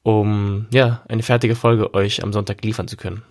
um 0.03 0.67
ja 0.71 1.03
eine 1.09 1.23
fertige 1.23 1.55
Folge 1.55 1.95
euch 1.95 2.23
am 2.23 2.33
Sonntag 2.33 2.63
liefern 2.65 2.89
zu 2.89 2.97
können. 2.97 3.23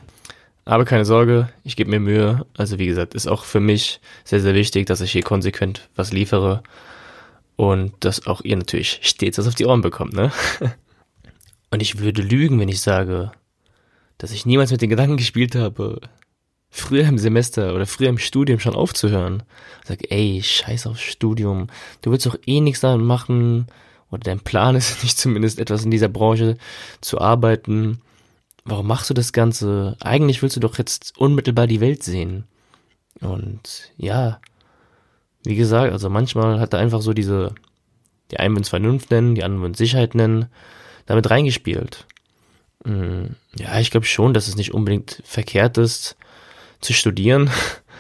Aber 0.66 0.86
keine 0.86 1.06
Sorge, 1.06 1.50
ich 1.64 1.76
gebe 1.76 1.90
mir 1.90 2.00
Mühe. 2.00 2.46
Also 2.58 2.80
wie 2.80 2.88
gesagt, 2.88 3.14
ist 3.14 3.28
auch 3.28 3.44
für 3.44 3.60
mich 3.60 4.00
sehr, 4.24 4.40
sehr 4.40 4.54
wichtig, 4.54 4.86
dass 4.86 5.02
ich 5.02 5.12
hier 5.12 5.24
konsequent 5.24 5.90
was 5.96 6.14
liefere 6.14 6.64
und 7.56 7.94
dass 8.00 8.28
auch 8.28 8.42
ihr 8.42 8.56
natürlich 8.58 9.00
stets 9.04 9.38
was 9.38 9.48
auf 9.48 9.56
die 9.56 9.66
Ohren 9.66 9.82
bekommt, 9.82 10.14
ne? 10.14 10.32
Und 11.74 11.82
ich 11.82 11.98
würde 11.98 12.22
lügen, 12.22 12.60
wenn 12.60 12.70
ich 12.70 12.82
sage, 12.82 13.32
dass 14.20 14.30
ich 14.30 14.46
niemals 14.46 14.70
mit 14.70 14.84
den 14.84 14.92
Gedanken 14.92 15.18
gespielt 15.18 15.56
habe, 15.56 16.02
früher 16.70 17.08
im 17.08 17.18
Semester 17.18 17.74
oder 17.74 17.88
früher 17.88 18.10
im 18.10 18.20
Studium 18.20 18.60
schon 18.60 18.76
aufzuhören. 18.76 19.42
Sag, 19.84 20.12
ey, 20.12 20.40
scheiß 20.44 20.86
aufs 20.86 21.02
Studium. 21.02 21.66
Du 22.04 22.12
willst 22.12 22.28
doch 22.28 22.38
eh 22.46 22.62
nichts 22.62 22.82
damit 22.82 23.04
machen. 23.04 23.66
Oder 24.12 24.20
dein 24.20 24.40
Plan 24.40 24.76
ist 24.76 25.02
nicht 25.02 25.18
zumindest 25.18 25.58
etwas 25.58 25.84
in 25.84 25.90
dieser 25.90 26.10
Branche 26.10 26.58
zu 27.02 27.20
arbeiten. 27.20 28.02
Warum 28.66 28.86
machst 28.86 29.10
du 29.10 29.16
das 29.16 29.34
Ganze? 29.34 29.98
Eigentlich 30.00 30.44
willst 30.44 30.56
du 30.56 30.60
doch 30.60 30.78
jetzt 30.78 31.18
unmittelbar 31.18 31.66
die 31.66 31.82
Welt 31.82 32.04
sehen. 32.04 32.44
Und 33.20 33.92
ja, 33.98 34.40
wie 35.44 35.56
gesagt, 35.56 35.92
also 35.92 36.08
manchmal 36.12 36.60
hat 36.60 36.74
er 36.74 36.82
einfach 36.82 37.02
so 37.02 37.14
diese, 37.14 37.56
die 38.30 38.38
einen 38.38 38.54
würden 38.54 38.62
es 38.62 38.70
Vernunft 38.70 39.10
nennen, 39.10 39.34
die 39.34 39.44
anderen 39.44 39.64
würden 39.64 39.74
Sicherheit 39.74 40.14
nennen, 40.14 40.46
damit 41.06 41.30
reingespielt. 41.30 42.06
Hm, 42.86 43.36
ja, 43.56 43.80
ich 43.80 43.92
glaube 43.92 44.06
schon, 44.06 44.34
dass 44.34 44.48
es 44.48 44.56
nicht 44.56 44.74
unbedingt 44.74 45.22
verkehrt 45.26 45.78
ist, 45.78 46.16
zu 46.82 46.94
studieren. 46.94 47.50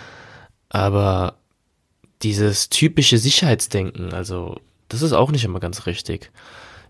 Aber 0.69 1.35
dieses 2.21 2.69
typische 2.69 3.17
Sicherheitsdenken, 3.17 4.13
also 4.13 4.59
das 4.89 5.01
ist 5.01 5.13
auch 5.13 5.31
nicht 5.31 5.45
immer 5.45 5.59
ganz 5.59 5.85
richtig. 5.85 6.31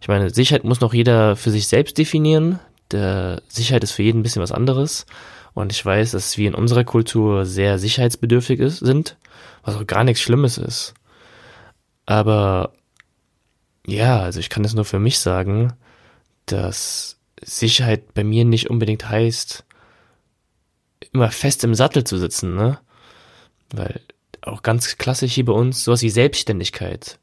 Ich 0.02 0.08
meine, 0.08 0.30
Sicherheit 0.30 0.63
muss 0.63 0.82
noch 0.82 0.93
jeder 0.93 1.36
für 1.36 1.52
sich 1.52 1.67
selbst 1.67 1.97
definieren. 1.97 2.60
Der 2.91 3.41
Sicherheit 3.47 3.84
ist 3.84 3.93
für 3.93 4.04
jeden 4.04 4.19
ein 4.19 4.23
bisschen 4.23 4.41
was 4.41 4.52
anderes. 4.52 5.06
Und 5.54 5.71
ich 5.71 5.86
weiß, 5.86 6.12
dass 6.12 6.38
wir 6.38 6.47
in 6.47 6.56
unserer 6.56 6.84
Kultur 6.84 7.45
sehr 7.45 7.78
sicherheitsbedürftig 7.80 8.60
ist, 8.60 8.80
sind, 8.80 9.17
was 9.63 9.76
auch 9.76 9.88
gar 9.88 10.04
nichts 10.04 10.21
Schlimmes 10.21 10.58
ist. 10.58 10.93
Aber 12.06 12.73
ja, 13.86 14.19
also 14.19 14.39
ich 14.39 14.49
kann 14.49 14.65
es 14.65 14.73
nur 14.73 14.86
für 14.86 14.99
mich 14.99 15.19
sagen, 15.19 15.73
dass 16.45 17.17
Sicherheit 17.41 18.13
bei 18.13 18.23
mir 18.23 18.45
nicht 18.45 18.69
unbedingt 18.69 19.10
heißt, 19.10 19.65
immer 21.12 21.32
fest 21.32 21.63
im 21.63 21.75
Sattel 21.75 22.03
zu 22.03 22.17
sitzen, 22.17 22.56
ne? 22.56 22.79
Weil 23.71 24.01
auch 24.41 24.63
ganz 24.63 24.97
klassisch 24.97 25.34
hier 25.34 25.45
bei 25.45 25.53
uns 25.53 25.84
sowas 25.84 26.01
wie 26.01 26.10
Selbstständigkeit. 26.10 27.19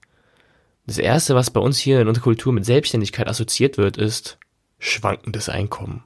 Das 0.86 0.98
erste, 0.98 1.34
was 1.34 1.50
bei 1.50 1.60
uns 1.60 1.78
hier 1.78 2.00
in 2.00 2.08
unserer 2.08 2.24
Kultur 2.24 2.52
mit 2.52 2.64
Selbstständigkeit 2.64 3.28
assoziiert 3.28 3.78
wird, 3.78 3.96
ist 3.96 4.38
schwankendes 4.78 5.48
Einkommen. 5.48 6.04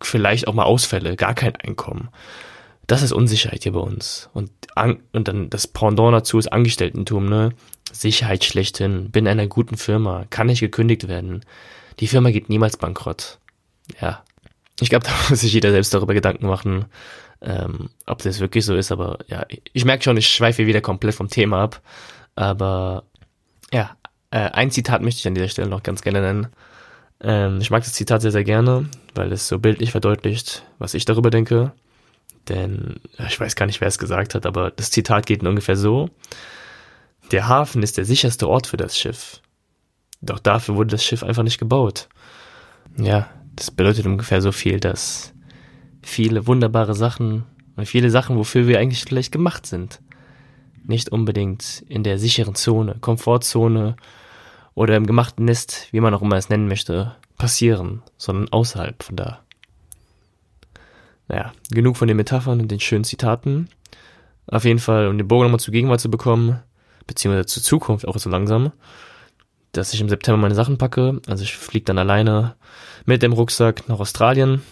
Vielleicht 0.00 0.46
auch 0.46 0.54
mal 0.54 0.64
Ausfälle, 0.64 1.16
gar 1.16 1.34
kein 1.34 1.56
Einkommen. 1.56 2.08
Das 2.86 3.02
ist 3.02 3.12
Unsicherheit 3.12 3.62
hier 3.62 3.72
bei 3.72 3.80
uns. 3.80 4.28
Und, 4.32 4.50
und 5.12 5.28
dann 5.28 5.50
das 5.50 5.66
Pendant 5.66 6.14
dazu 6.14 6.38
ist 6.38 6.52
Angestelltentum, 6.52 7.28
ne? 7.28 7.50
Sicherheit 7.92 8.44
schlechthin, 8.44 9.10
bin 9.10 9.26
in 9.26 9.32
einer 9.32 9.46
guten 9.46 9.76
Firma, 9.76 10.24
kann 10.30 10.46
nicht 10.46 10.60
gekündigt 10.60 11.08
werden. 11.08 11.44
Die 11.98 12.06
Firma 12.06 12.30
geht 12.30 12.48
niemals 12.48 12.76
bankrott. 12.76 13.38
Ja. 14.00 14.22
Ich 14.80 14.88
glaube, 14.90 15.06
da 15.08 15.12
muss 15.28 15.40
sich 15.40 15.52
jeder 15.52 15.72
selbst 15.72 15.92
darüber 15.92 16.14
Gedanken 16.14 16.46
machen, 16.46 16.86
ähm, 17.42 17.90
ob 18.06 18.22
das 18.22 18.40
wirklich 18.40 18.64
so 18.64 18.74
ist. 18.76 18.92
Aber 18.92 19.18
ja, 19.26 19.44
ich 19.72 19.84
merke 19.84 20.04
schon, 20.04 20.16
ich 20.16 20.28
schweife 20.28 20.66
wieder 20.66 20.80
komplett 20.80 21.14
vom 21.14 21.28
Thema 21.28 21.62
ab. 21.62 21.82
Aber 22.36 23.04
ja, 23.72 23.96
Äh, 24.30 24.50
ein 24.52 24.70
Zitat 24.70 25.02
möchte 25.02 25.18
ich 25.20 25.26
an 25.26 25.34
dieser 25.34 25.48
Stelle 25.48 25.68
noch 25.68 25.82
ganz 25.82 26.02
gerne 26.02 26.20
nennen. 26.20 26.46
Ähm, 27.20 27.58
ich 27.60 27.70
mag 27.70 27.82
das 27.82 27.92
Zitat 27.94 28.22
sehr, 28.22 28.30
sehr 28.30 28.44
gerne, 28.44 28.88
weil 29.14 29.32
es 29.32 29.48
so 29.48 29.58
bildlich 29.58 29.90
verdeutlicht, 29.90 30.62
was 30.78 30.94
ich 30.94 31.04
darüber 31.04 31.30
denke. 31.30 31.72
Denn 32.48 33.00
ich 33.28 33.38
weiß 33.40 33.56
gar 33.56 33.66
nicht, 33.66 33.80
wer 33.80 33.88
es 33.88 33.98
gesagt 33.98 34.34
hat, 34.34 34.46
aber 34.46 34.70
das 34.70 34.90
Zitat 34.90 35.26
geht 35.26 35.42
ungefähr 35.42 35.76
so. 35.76 36.10
Der 37.32 37.48
Hafen 37.48 37.82
ist 37.82 37.96
der 37.98 38.04
sicherste 38.04 38.48
Ort 38.48 38.66
für 38.68 38.76
das 38.76 38.96
Schiff. 38.98 39.40
Doch 40.20 40.38
dafür 40.38 40.76
wurde 40.76 40.90
das 40.90 41.04
Schiff 41.04 41.22
einfach 41.22 41.42
nicht 41.42 41.58
gebaut. 41.58 42.08
Ja, 42.96 43.28
das 43.56 43.70
bedeutet 43.70 44.06
ungefähr 44.06 44.42
so 44.42 44.52
viel, 44.52 44.80
dass 44.80 45.32
viele 46.02 46.46
wunderbare 46.46 46.94
Sachen 46.94 47.44
und 47.76 47.86
viele 47.86 48.10
Sachen, 48.10 48.36
wofür 48.36 48.66
wir 48.66 48.78
eigentlich 48.78 49.04
vielleicht 49.04 49.32
gemacht 49.32 49.66
sind, 49.66 50.00
nicht 50.84 51.10
unbedingt 51.10 51.84
in 51.88 52.02
der 52.02 52.18
sicheren 52.18 52.54
Zone, 52.54 52.96
Komfortzone 53.00 53.96
oder 54.74 54.96
im 54.96 55.06
gemachten 55.06 55.44
Nest, 55.44 55.88
wie 55.92 56.00
man 56.00 56.14
auch 56.14 56.22
immer 56.22 56.36
es 56.36 56.48
nennen 56.48 56.68
möchte, 56.68 57.16
passieren, 57.38 58.02
sondern 58.16 58.52
außerhalb 58.52 59.02
von 59.02 59.16
da. 59.16 59.40
Naja, 61.28 61.52
genug 61.70 61.96
von 61.96 62.08
den 62.08 62.16
Metaphern 62.16 62.60
und 62.60 62.70
den 62.70 62.80
schönen 62.80 63.04
Zitaten. 63.04 63.68
Auf 64.46 64.64
jeden 64.64 64.80
Fall, 64.80 65.06
um 65.06 65.16
den 65.16 65.28
Bogen 65.28 65.44
nochmal 65.44 65.60
zur 65.60 65.72
Gegenwart 65.72 66.00
zu 66.00 66.10
bekommen, 66.10 66.60
beziehungsweise 67.06 67.46
zur 67.46 67.62
Zukunft 67.62 68.06
auch 68.06 68.18
so 68.18 68.28
langsam, 68.28 68.72
dass 69.72 69.94
ich 69.94 70.00
im 70.00 70.08
September 70.08 70.40
meine 70.40 70.54
Sachen 70.54 70.78
packe. 70.78 71.20
Also 71.28 71.44
ich 71.44 71.56
fliege 71.56 71.84
dann 71.84 71.98
alleine 71.98 72.54
mit 73.06 73.22
dem 73.22 73.32
Rucksack 73.32 73.88
nach 73.88 74.00
Australien. 74.00 74.62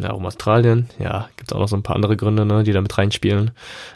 Ja, 0.00 0.12
um 0.12 0.24
Australien. 0.26 0.88
Ja, 1.00 1.28
gibt 1.36 1.52
auch 1.52 1.58
noch 1.58 1.66
so 1.66 1.74
ein 1.74 1.82
paar 1.82 1.96
andere 1.96 2.16
Gründe, 2.16 2.46
ne, 2.46 2.62
die 2.62 2.70
da 2.70 2.80
mit 2.80 2.96
reinspielen. 2.96 3.50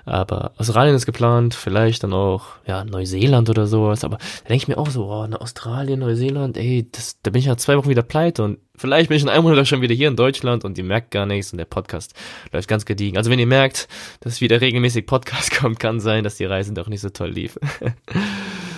Aber 0.04 0.50
Australien 0.56 0.96
ist 0.96 1.06
geplant, 1.06 1.54
vielleicht 1.54 2.02
dann 2.02 2.12
auch, 2.12 2.46
ja, 2.66 2.84
Neuseeland 2.84 3.48
oder 3.48 3.68
sowas. 3.68 4.02
Aber 4.02 4.16
da 4.16 4.48
denke 4.48 4.62
ich 4.62 4.68
mir 4.68 4.78
auch 4.78 4.90
so, 4.90 5.06
oh, 5.06 5.26
ne, 5.28 5.40
Australien, 5.40 6.00
Neuseeland, 6.00 6.56
ey, 6.56 6.88
das, 6.90 7.20
da 7.22 7.30
bin 7.30 7.38
ich 7.38 7.46
ja 7.46 7.56
zwei 7.56 7.76
Wochen 7.76 7.88
wieder 7.88 8.02
pleite 8.02 8.42
und 8.42 8.58
vielleicht 8.74 9.10
bin 9.10 9.16
ich 9.16 9.22
in 9.22 9.28
einem 9.28 9.44
Monat 9.44 9.68
schon 9.68 9.80
wieder 9.80 9.94
hier 9.94 10.08
in 10.08 10.16
Deutschland 10.16 10.64
und 10.64 10.76
ihr 10.76 10.84
merkt 10.84 11.12
gar 11.12 11.24
nichts 11.24 11.52
und 11.52 11.58
der 11.58 11.66
Podcast 11.66 12.14
läuft 12.50 12.66
ganz 12.66 12.84
gediegen. 12.84 13.16
Also 13.16 13.30
wenn 13.30 13.38
ihr 13.38 13.46
merkt, 13.46 13.86
dass 14.20 14.40
wieder 14.40 14.60
regelmäßig 14.60 15.06
Podcast 15.06 15.52
kommt, 15.56 15.78
kann 15.78 16.00
sein, 16.00 16.24
dass 16.24 16.34
die 16.34 16.46
Reise 16.46 16.72
doch 16.72 16.88
nicht 16.88 17.00
so 17.00 17.10
toll 17.10 17.30
lief. 17.30 17.60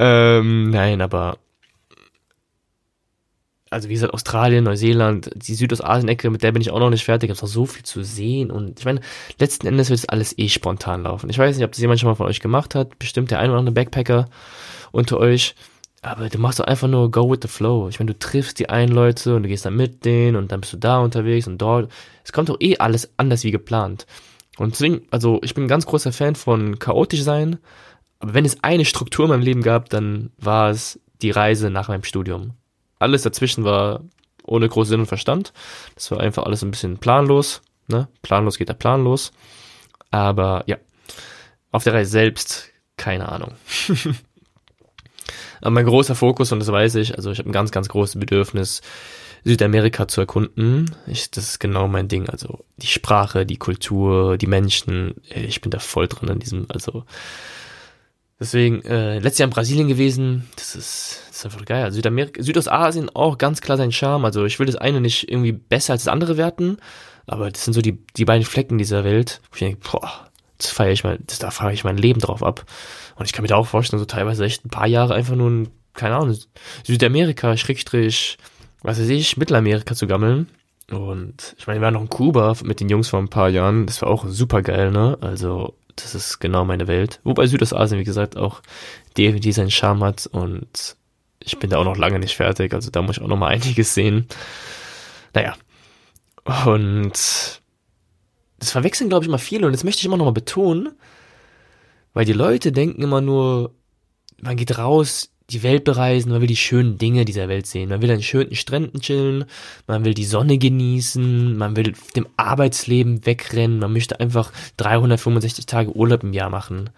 ähm, 0.00 0.70
nein, 0.70 1.02
aber 1.02 1.36
also 3.70 3.88
wie 3.88 3.92
gesagt, 3.92 4.12
Australien, 4.12 4.64
Neuseeland, 4.64 5.30
die 5.34 5.54
Südostasien-Ecke, 5.54 6.30
mit 6.30 6.42
der 6.42 6.52
bin 6.52 6.62
ich 6.62 6.70
auch 6.70 6.80
noch 6.80 6.90
nicht 6.90 7.04
fertig, 7.04 7.30
habe 7.30 7.40
noch 7.40 7.46
so 7.46 7.66
viel 7.66 7.84
zu 7.84 8.02
sehen 8.02 8.50
und 8.50 8.80
ich 8.80 8.84
meine, 8.84 9.00
letzten 9.38 9.66
Endes 9.66 9.90
wird 9.90 10.00
es 10.00 10.08
alles 10.08 10.36
eh 10.38 10.48
spontan 10.48 11.04
laufen. 11.04 11.30
Ich 11.30 11.38
weiß 11.38 11.56
nicht, 11.56 11.64
ob 11.64 11.70
das 11.70 11.80
jemand 11.80 12.00
schon 12.00 12.08
mal 12.08 12.16
von 12.16 12.26
euch 12.26 12.40
gemacht 12.40 12.74
hat, 12.74 12.98
bestimmt 12.98 13.30
der 13.30 13.38
ein 13.38 13.50
oder 13.50 13.60
andere 13.60 13.74
Backpacker 13.74 14.28
unter 14.90 15.18
euch, 15.18 15.54
aber 16.02 16.30
du 16.30 16.38
machst 16.38 16.58
doch 16.58 16.64
einfach 16.64 16.88
nur 16.88 17.10
go 17.10 17.30
with 17.30 17.40
the 17.42 17.48
flow. 17.48 17.88
Ich 17.88 18.00
meine, 18.00 18.12
du 18.12 18.18
triffst 18.18 18.58
die 18.58 18.70
einen 18.70 18.92
Leute 18.92 19.36
und 19.36 19.42
du 19.42 19.48
gehst 19.48 19.66
dann 19.66 19.76
mit 19.76 20.04
denen 20.04 20.36
und 20.36 20.50
dann 20.50 20.62
bist 20.62 20.72
du 20.72 20.78
da 20.78 20.98
unterwegs 20.98 21.46
und 21.46 21.58
dort. 21.58 21.92
Es 22.24 22.32
kommt 22.32 22.48
doch 22.48 22.56
eh 22.58 22.78
alles 22.78 23.10
anders 23.18 23.44
wie 23.44 23.50
geplant. 23.50 24.06
Und 24.56 24.72
deswegen, 24.72 25.02
also 25.10 25.40
ich 25.42 25.54
bin 25.54 25.64
ein 25.64 25.68
ganz 25.68 25.86
großer 25.86 26.12
Fan 26.12 26.34
von 26.34 26.78
chaotisch 26.78 27.22
sein, 27.22 27.58
aber 28.20 28.34
wenn 28.34 28.44
es 28.44 28.62
eine 28.62 28.84
Struktur 28.84 29.24
in 29.24 29.30
meinem 29.30 29.42
Leben 29.42 29.62
gab, 29.62 29.88
dann 29.88 30.30
war 30.38 30.70
es 30.70 31.00
die 31.22 31.30
Reise 31.30 31.70
nach 31.70 31.88
meinem 31.88 32.04
Studium. 32.04 32.52
Alles 32.98 33.22
dazwischen 33.22 33.64
war 33.64 34.02
ohne 34.44 34.68
großen 34.68 34.90
Sinn 34.90 35.00
und 35.00 35.06
Verstand. 35.06 35.52
Das 35.94 36.10
war 36.10 36.20
einfach 36.20 36.44
alles 36.44 36.62
ein 36.62 36.70
bisschen 36.70 36.98
planlos. 36.98 37.62
Ne? 37.88 38.08
Planlos 38.22 38.58
geht 38.58 38.68
der 38.68 38.74
Plan 38.74 39.02
los. 39.04 39.32
Aber 40.10 40.64
ja, 40.66 40.76
auf 41.72 41.84
der 41.84 41.94
Reise 41.94 42.10
selbst 42.10 42.70
keine 42.96 43.30
Ahnung. 43.30 43.52
Aber 45.62 45.70
mein 45.70 45.86
großer 45.86 46.14
Fokus, 46.14 46.52
und 46.52 46.60
das 46.60 46.70
weiß 46.70 46.96
ich, 46.96 47.16
also 47.16 47.30
ich 47.30 47.38
habe 47.38 47.48
ein 47.48 47.52
ganz, 47.52 47.70
ganz 47.70 47.88
großes 47.88 48.18
Bedürfnis, 48.18 48.82
Südamerika 49.44 50.06
zu 50.08 50.20
erkunden. 50.20 50.94
Ich, 51.06 51.30
das 51.30 51.44
ist 51.44 51.58
genau 51.60 51.88
mein 51.88 52.08
Ding. 52.08 52.28
Also 52.28 52.64
die 52.76 52.86
Sprache, 52.86 53.46
die 53.46 53.56
Kultur, 53.56 54.36
die 54.36 54.46
Menschen. 54.46 55.14
Ich 55.34 55.62
bin 55.62 55.70
da 55.70 55.78
voll 55.78 56.08
drin 56.08 56.28
in 56.28 56.38
diesem, 56.40 56.66
also 56.68 57.04
Deswegen, 58.40 58.82
äh, 58.86 59.18
letztes 59.18 59.38
Jahr 59.38 59.48
in 59.48 59.52
Brasilien 59.52 59.88
gewesen, 59.88 60.48
das 60.56 60.74
ist, 60.74 61.20
das 61.28 61.36
ist 61.36 61.44
einfach 61.44 61.64
geil. 61.66 61.84
Also 61.84 61.96
Südamerika, 61.96 62.42
Südostasien 62.42 63.10
auch 63.14 63.36
ganz 63.36 63.60
klar 63.60 63.76
sein 63.76 63.92
Charme. 63.92 64.24
Also 64.24 64.46
ich 64.46 64.58
will 64.58 64.66
das 64.66 64.76
eine 64.76 65.02
nicht 65.02 65.30
irgendwie 65.30 65.52
besser 65.52 65.92
als 65.92 66.04
das 66.04 66.12
andere 66.12 66.38
werten, 66.38 66.78
aber 67.26 67.50
das 67.50 67.64
sind 67.64 67.74
so 67.74 67.82
die, 67.82 68.02
die 68.16 68.24
beiden 68.24 68.46
Flecken 68.46 68.78
dieser 68.78 69.04
Welt, 69.04 69.42
wo 69.50 69.56
ich 69.56 69.60
denke, 69.60 69.80
boah, 69.92 70.30
das 70.56 70.70
feiere 70.70 70.92
ich 70.92 71.04
mal, 71.04 71.18
das, 71.26 71.38
da 71.38 71.50
fahre 71.50 71.74
ich 71.74 71.84
mein 71.84 71.98
Leben 71.98 72.20
drauf 72.20 72.42
ab. 72.42 72.64
Und 73.16 73.26
ich 73.26 73.34
kann 73.34 73.42
mir 73.42 73.48
da 73.48 73.56
auch 73.56 73.66
vorstellen, 73.66 74.00
so 74.00 74.06
teilweise 74.06 74.44
echt 74.46 74.64
ein 74.64 74.70
paar 74.70 74.86
Jahre 74.86 75.14
einfach 75.14 75.36
nur 75.36 75.48
in, 75.48 75.68
keine 75.92 76.16
Ahnung, 76.16 76.34
Südamerika, 76.82 77.58
Schrägstrich, 77.58 78.38
was 78.82 78.98
weiß 78.98 79.08
ich, 79.10 79.36
Mittelamerika 79.36 79.94
zu 79.94 80.06
gammeln. 80.06 80.48
Und 80.90 81.54
ich 81.58 81.66
meine, 81.66 81.80
wir 81.80 81.84
waren 81.84 81.94
noch 81.94 82.00
in 82.00 82.08
Kuba 82.08 82.54
mit 82.64 82.80
den 82.80 82.88
Jungs 82.88 83.08
vor 83.08 83.20
ein 83.20 83.28
paar 83.28 83.50
Jahren. 83.50 83.86
Das 83.86 84.00
war 84.02 84.08
auch 84.08 84.26
super 84.26 84.62
geil, 84.62 84.90
ne? 84.90 85.18
Also 85.20 85.74
das 86.02 86.14
ist 86.14 86.38
genau 86.38 86.64
meine 86.64 86.86
Welt. 86.86 87.20
Wobei 87.24 87.46
Südostasien, 87.46 88.00
wie 88.00 88.04
gesagt, 88.04 88.36
auch 88.36 88.62
definitiv 89.16 89.54
seinen 89.54 89.70
Charme 89.70 90.04
hat 90.04 90.26
und 90.26 90.96
ich 91.42 91.58
bin 91.58 91.70
da 91.70 91.78
auch 91.78 91.84
noch 91.84 91.96
lange 91.96 92.18
nicht 92.18 92.36
fertig, 92.36 92.74
also 92.74 92.90
da 92.90 93.02
muss 93.02 93.16
ich 93.16 93.22
auch 93.22 93.28
noch 93.28 93.36
mal 93.36 93.48
einiges 93.48 93.94
sehen. 93.94 94.26
Naja. 95.34 95.56
Und 96.66 97.12
das 98.58 98.70
verwechseln, 98.70 99.08
glaube 99.08 99.24
ich, 99.24 99.28
immer 99.28 99.38
viele 99.38 99.66
und 99.66 99.72
das 99.72 99.84
möchte 99.84 100.00
ich 100.00 100.06
immer 100.06 100.16
noch 100.16 100.26
mal 100.26 100.32
betonen, 100.32 100.90
weil 102.12 102.24
die 102.24 102.32
Leute 102.32 102.72
denken 102.72 103.02
immer 103.02 103.20
nur, 103.20 103.74
man 104.40 104.56
geht 104.56 104.76
raus, 104.76 105.29
die 105.52 105.62
Welt 105.62 105.84
bereisen, 105.84 106.30
man 106.30 106.40
will 106.40 106.48
die 106.48 106.56
schönen 106.56 106.98
Dinge 106.98 107.24
dieser 107.24 107.48
Welt 107.48 107.66
sehen. 107.66 107.88
Man 107.88 108.02
will 108.02 108.10
an 108.10 108.22
schönen 108.22 108.54
Stränden 108.54 109.00
chillen, 109.00 109.44
man 109.86 110.04
will 110.04 110.14
die 110.14 110.24
Sonne 110.24 110.58
genießen, 110.58 111.56
man 111.56 111.76
will 111.76 111.94
dem 112.16 112.26
Arbeitsleben 112.36 113.26
wegrennen, 113.26 113.78
man 113.78 113.92
möchte 113.92 114.20
einfach 114.20 114.52
365 114.76 115.66
Tage 115.66 115.94
Urlaub 115.94 116.22
im 116.22 116.32
Jahr 116.32 116.50
machen. 116.50 116.90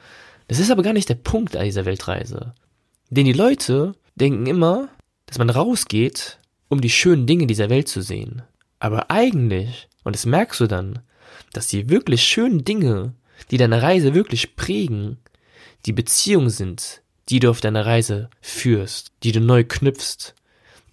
Das 0.49 0.59
ist 0.59 0.71
aber 0.71 0.83
gar 0.83 0.93
nicht 0.93 1.09
der 1.09 1.15
Punkt 1.15 1.57
an 1.57 1.65
dieser 1.65 1.85
Weltreise. 1.85 2.55
Denn 3.11 3.25
die 3.25 3.33
Leute 3.33 3.95
denken 4.15 4.47
immer, 4.47 4.89
dass 5.27 5.39
man 5.39 5.51
rausgeht, 5.51 6.39
um 6.69 6.81
die 6.81 6.91
schönen 6.91 7.27
Dinge 7.27 7.47
dieser 7.47 7.71
Welt 7.71 7.89
zu 7.89 8.03
sehen. 8.03 8.43
Aber 8.79 9.11
eigentlich, 9.11 9.89
und 10.05 10.17
das 10.17 10.27
merkst 10.27 10.61
du 10.61 10.67
dann, 10.67 11.01
dass 11.53 11.69
die 11.69 11.89
wirklich 11.89 12.23
schönen 12.23 12.65
Dinge, 12.65 13.15
die 13.51 13.57
deine 13.57 13.83
Reise 13.83 14.15
wirklich 14.15 14.57
prägen, 14.57 15.19
die 15.87 15.93
Beziehung 15.93 16.49
sind, 16.49 17.02
die 17.29 17.41
du 17.41 17.51
auf 17.51 17.61
deiner 17.61 17.87
Reise 17.87 18.31
führst, 18.41 19.13
die 19.23 19.33
du 19.33 19.41
neu 19.41 19.65
knüpfst, 19.65 20.35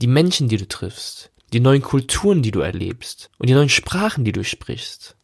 die 0.01 0.07
Menschen, 0.07 0.47
die 0.47 0.57
du 0.57 0.67
triffst, 0.67 1.31
die 1.53 1.59
neuen 1.59 1.81
Kulturen, 1.81 2.41
die 2.41 2.51
du 2.51 2.59
erlebst 2.59 3.29
und 3.37 3.49
die 3.49 3.53
neuen 3.53 3.69
Sprachen, 3.69 4.23
die 4.23 4.31
du 4.31 4.43
sprichst. 4.43 5.17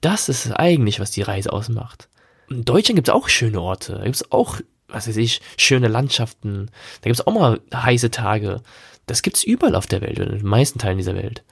Das 0.00 0.28
ist 0.28 0.50
eigentlich, 0.52 1.00
was 1.00 1.10
die 1.10 1.22
Reise 1.22 1.52
ausmacht. 1.52 2.08
In 2.48 2.64
Deutschland 2.64 2.96
gibt 2.96 3.08
es 3.08 3.14
auch 3.14 3.28
schöne 3.28 3.60
Orte, 3.60 3.94
da 3.94 4.04
gibt 4.04 4.16
es 4.16 4.32
auch, 4.32 4.60
was 4.88 5.06
weiß 5.06 5.16
ich, 5.16 5.40
schöne 5.56 5.88
Landschaften, 5.88 6.66
da 7.00 7.10
gibt 7.10 7.20
es 7.20 7.26
auch 7.26 7.32
mal 7.32 7.60
heiße 7.72 8.10
Tage. 8.10 8.62
Das 9.06 9.22
gibt 9.22 9.36
es 9.36 9.44
überall 9.44 9.74
auf 9.74 9.86
der 9.86 10.00
Welt, 10.00 10.18
in 10.18 10.28
den 10.28 10.46
meisten 10.46 10.78
Teilen 10.78 10.98
dieser 10.98 11.14
Welt. 11.14 11.44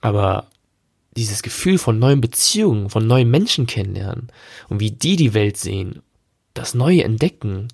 Aber 0.00 0.48
dieses 1.16 1.42
Gefühl 1.42 1.78
von 1.78 1.98
neuen 1.98 2.20
Beziehungen, 2.20 2.90
von 2.90 3.06
neuen 3.06 3.30
Menschen 3.30 3.66
kennenlernen 3.66 4.28
und 4.68 4.80
wie 4.80 4.90
die 4.90 5.16
die 5.16 5.34
Welt 5.34 5.56
sehen, 5.56 6.02
das 6.58 6.74
Neue 6.74 7.04
entdecken, 7.04 7.68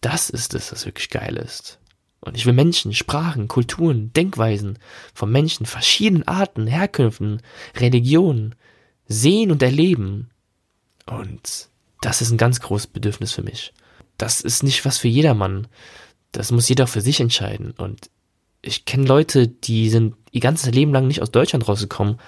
das 0.00 0.30
ist 0.30 0.54
es, 0.54 0.72
was 0.72 0.86
wirklich 0.86 1.10
geil 1.10 1.36
ist. 1.36 1.78
Und 2.20 2.36
ich 2.36 2.46
will 2.46 2.52
Menschen, 2.52 2.94
Sprachen, 2.94 3.48
Kulturen, 3.48 4.12
Denkweisen 4.12 4.78
von 5.12 5.30
Menschen 5.30 5.66
verschiedenen 5.66 6.26
Arten, 6.26 6.66
Herkünften, 6.66 7.42
Religionen 7.76 8.54
sehen 9.06 9.50
und 9.50 9.62
erleben. 9.62 10.30
Und 11.06 11.68
das 12.00 12.22
ist 12.22 12.30
ein 12.30 12.38
ganz 12.38 12.60
großes 12.60 12.86
Bedürfnis 12.88 13.32
für 13.32 13.42
mich. 13.42 13.72
Das 14.18 14.40
ist 14.40 14.62
nicht 14.62 14.84
was 14.84 14.98
für 14.98 15.08
jedermann. 15.08 15.66
Das 16.30 16.52
muss 16.52 16.68
jeder 16.68 16.86
für 16.86 17.00
sich 17.00 17.20
entscheiden. 17.20 17.72
Und 17.72 18.08
ich 18.62 18.84
kenne 18.84 19.06
Leute, 19.06 19.48
die 19.48 19.90
sind 19.90 20.14
ihr 20.30 20.40
ganzes 20.40 20.72
Leben 20.72 20.92
lang 20.92 21.08
nicht 21.08 21.22
aus 21.22 21.32
Deutschland 21.32 21.68
rausgekommen 21.68 22.18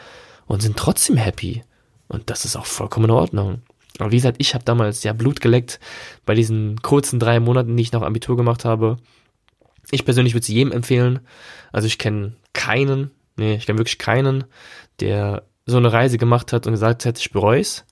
und 0.46 0.60
sind 0.60 0.76
trotzdem 0.76 1.16
happy. 1.16 1.62
Und 2.08 2.30
das 2.30 2.44
ist 2.44 2.56
auch 2.56 2.66
vollkommen 2.66 3.06
in 3.06 3.10
Ordnung. 3.12 3.62
Aber 3.98 4.10
wie 4.10 4.16
gesagt, 4.16 4.36
ich 4.40 4.54
habe 4.54 4.64
damals 4.64 5.02
ja 5.04 5.12
Blut 5.12 5.40
geleckt 5.40 5.78
bei 6.26 6.34
diesen 6.34 6.82
kurzen 6.82 7.20
drei 7.20 7.38
Monaten, 7.40 7.76
die 7.76 7.82
ich 7.82 7.92
noch 7.92 8.02
Abitur 8.02 8.36
gemacht 8.36 8.64
habe. 8.64 8.96
Ich 9.90 10.04
persönlich 10.04 10.34
würde 10.34 10.46
sie 10.46 10.54
jedem 10.54 10.72
empfehlen. 10.72 11.20
Also 11.72 11.86
ich 11.86 11.98
kenne 11.98 12.34
keinen, 12.52 13.10
nee, 13.36 13.54
ich 13.54 13.66
kenne 13.66 13.78
wirklich 13.78 13.98
keinen, 13.98 14.44
der 15.00 15.44
so 15.66 15.76
eine 15.76 15.92
Reise 15.92 16.18
gemacht 16.18 16.52
hat 16.52 16.66
und 16.66 16.72
gesagt 16.72 17.06
hat, 17.06 17.18
ich 17.18 17.30
bereue 17.30 17.60
es. 17.60 17.84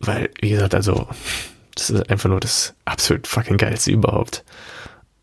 Weil, 0.00 0.30
wie 0.40 0.50
gesagt, 0.50 0.74
also, 0.74 1.08
das 1.74 1.90
ist 1.90 2.10
einfach 2.10 2.28
nur 2.28 2.40
das 2.40 2.74
absolut 2.84 3.26
fucking 3.26 3.56
geilste 3.56 3.90
überhaupt. 3.90 4.44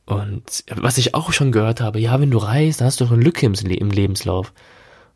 Und 0.06 0.64
was 0.70 0.98
ich 0.98 1.16
auch 1.16 1.34
schon 1.34 1.52
gehört 1.52 1.82
habe, 1.82 2.00
ja, 2.00 2.20
wenn 2.20 2.32
du 2.32 2.38
reist, 2.38 2.80
dann 2.80 2.88
hast 2.88 3.00
du 3.00 3.06
doch 3.06 3.12
eine 3.12 3.24
Lücke 3.24 3.46
im, 3.46 3.54
im 3.54 3.90
Lebenslauf. 3.90 4.54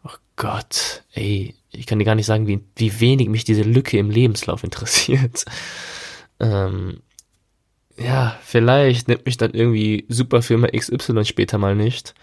Oh 0.03 0.15
Gott, 0.35 1.03
ey, 1.13 1.55
ich 1.71 1.85
kann 1.85 1.99
dir 1.99 2.05
gar 2.05 2.15
nicht 2.15 2.25
sagen, 2.25 2.47
wie, 2.47 2.61
wie 2.75 2.99
wenig 2.99 3.29
mich 3.29 3.43
diese 3.43 3.63
Lücke 3.63 3.97
im 3.97 4.09
Lebenslauf 4.09 4.63
interessiert. 4.63 5.45
Ähm, 6.41 7.01
ja, 7.97 8.39
vielleicht 8.41 9.09
nimmt 9.09 9.25
mich 9.25 9.35
dann 9.35 9.51
irgendwie 9.51 10.05
Superfirma 10.07 10.67
XY 10.67 11.25
später 11.25 11.57
mal 11.57 11.75
nicht, 11.75 12.15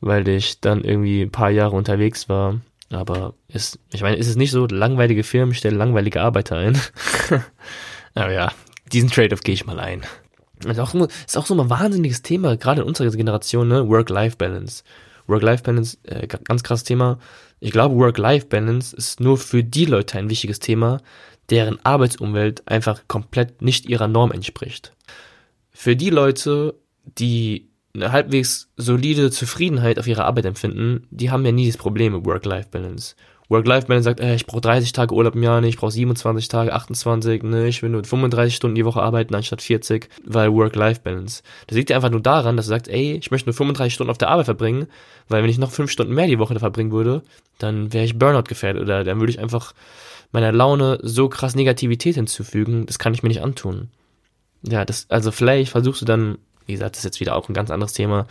weil 0.00 0.26
ich 0.26 0.60
dann 0.60 0.82
irgendwie 0.82 1.22
ein 1.22 1.30
paar 1.30 1.50
Jahre 1.50 1.76
unterwegs 1.76 2.28
war. 2.28 2.60
Aber 2.90 3.34
ist, 3.46 3.78
ich 3.92 4.02
meine, 4.02 4.16
ist 4.16 4.26
es 4.26 4.34
nicht 4.34 4.50
so, 4.50 4.66
langweilige 4.66 5.22
Firmen 5.22 5.54
stellen 5.54 5.76
langweilige 5.76 6.20
Arbeiter 6.20 6.56
ein. 6.56 6.80
Aber 8.14 8.32
ja, 8.32 8.52
diesen 8.92 9.10
Trade-off 9.10 9.42
gehe 9.42 9.54
ich 9.54 9.66
mal 9.66 9.78
ein. 9.78 10.02
Ist 10.66 10.80
auch, 10.80 10.92
ist 10.94 11.38
auch 11.38 11.46
so 11.46 11.58
ein 11.58 11.70
wahnsinniges 11.70 12.22
Thema, 12.22 12.56
gerade 12.56 12.82
in 12.82 12.88
unserer 12.88 13.08
Generation, 13.10 13.68
ne? 13.68 13.88
Work-Life-Balance. 13.88 14.82
Work-Life-Balance, 15.30 15.98
äh, 16.04 16.26
ganz 16.26 16.62
krasses 16.62 16.84
Thema. 16.84 17.18
Ich 17.60 17.70
glaube, 17.70 17.96
Work-Life-Balance 17.96 18.94
ist 18.96 19.20
nur 19.20 19.38
für 19.38 19.64
die 19.64 19.84
Leute 19.84 20.18
ein 20.18 20.28
wichtiges 20.28 20.58
Thema, 20.58 21.00
deren 21.48 21.84
Arbeitsumwelt 21.84 22.66
einfach 22.68 23.02
komplett 23.08 23.62
nicht 23.62 23.86
ihrer 23.86 24.08
Norm 24.08 24.32
entspricht. 24.32 24.92
Für 25.70 25.96
die 25.96 26.10
Leute, 26.10 26.74
die 27.04 27.70
eine 27.94 28.12
halbwegs 28.12 28.70
solide 28.76 29.30
Zufriedenheit 29.30 29.98
auf 29.98 30.06
ihre 30.06 30.24
Arbeit 30.24 30.44
empfinden, 30.44 31.06
die 31.10 31.30
haben 31.30 31.44
ja 31.44 31.52
nie 31.52 31.66
das 31.66 31.76
Problem 31.76 32.14
mit 32.14 32.24
Work-Life-Balance. 32.24 33.16
Work-Life-Balance 33.50 34.04
sagt, 34.04 34.20
ey, 34.20 34.36
ich 34.36 34.46
brauche 34.46 34.60
30 34.60 34.92
Tage 34.92 35.12
Urlaub 35.14 35.34
im 35.34 35.42
Jahr, 35.42 35.60
nicht, 35.60 35.74
ich 35.74 35.80
brauche 35.80 35.90
27 35.90 36.48
Tage, 36.48 36.72
28, 36.72 37.42
ne, 37.42 37.66
ich 37.66 37.82
will 37.82 37.90
nur 37.90 38.04
35 38.04 38.54
Stunden 38.54 38.76
die 38.76 38.84
Woche 38.84 39.02
arbeiten 39.02 39.34
anstatt 39.34 39.60
40, 39.60 40.08
weil 40.24 40.52
Work-Life-Balance. 40.52 41.42
Das 41.66 41.76
liegt 41.76 41.90
ja 41.90 41.96
einfach 41.96 42.10
nur 42.10 42.22
daran, 42.22 42.56
dass 42.56 42.66
du 42.66 42.70
sagst, 42.70 42.88
ey, 42.88 43.14
ich 43.14 43.30
möchte 43.30 43.48
nur 43.48 43.54
35 43.54 43.92
Stunden 43.92 44.10
auf 44.10 44.18
der 44.18 44.28
Arbeit 44.28 44.46
verbringen, 44.46 44.86
weil 45.28 45.42
wenn 45.42 45.50
ich 45.50 45.58
noch 45.58 45.72
5 45.72 45.90
Stunden 45.90 46.14
mehr 46.14 46.28
die 46.28 46.38
Woche 46.38 46.54
da 46.54 46.60
verbringen 46.60 46.92
würde, 46.92 47.22
dann 47.58 47.92
wäre 47.92 48.04
ich 48.04 48.18
Burnout 48.18 48.44
gefährdet 48.44 48.82
oder 48.82 49.02
dann 49.02 49.18
würde 49.18 49.32
ich 49.32 49.40
einfach 49.40 49.74
meiner 50.32 50.52
Laune 50.52 51.00
so 51.02 51.28
krass 51.28 51.56
Negativität 51.56 52.14
hinzufügen, 52.14 52.86
das 52.86 53.00
kann 53.00 53.14
ich 53.14 53.24
mir 53.24 53.30
nicht 53.30 53.42
antun. 53.42 53.88
Ja, 54.62 54.84
das, 54.84 55.06
also 55.10 55.32
vielleicht 55.32 55.72
versuchst 55.72 56.02
du 56.02 56.06
dann, 56.06 56.38
wie 56.66 56.72
gesagt, 56.74 56.94
das 56.94 57.00
ist 57.00 57.04
jetzt 57.04 57.20
wieder 57.20 57.34
auch 57.34 57.48
ein 57.48 57.54
ganz 57.54 57.70
anderes 57.70 57.94
Thema, 57.94 58.28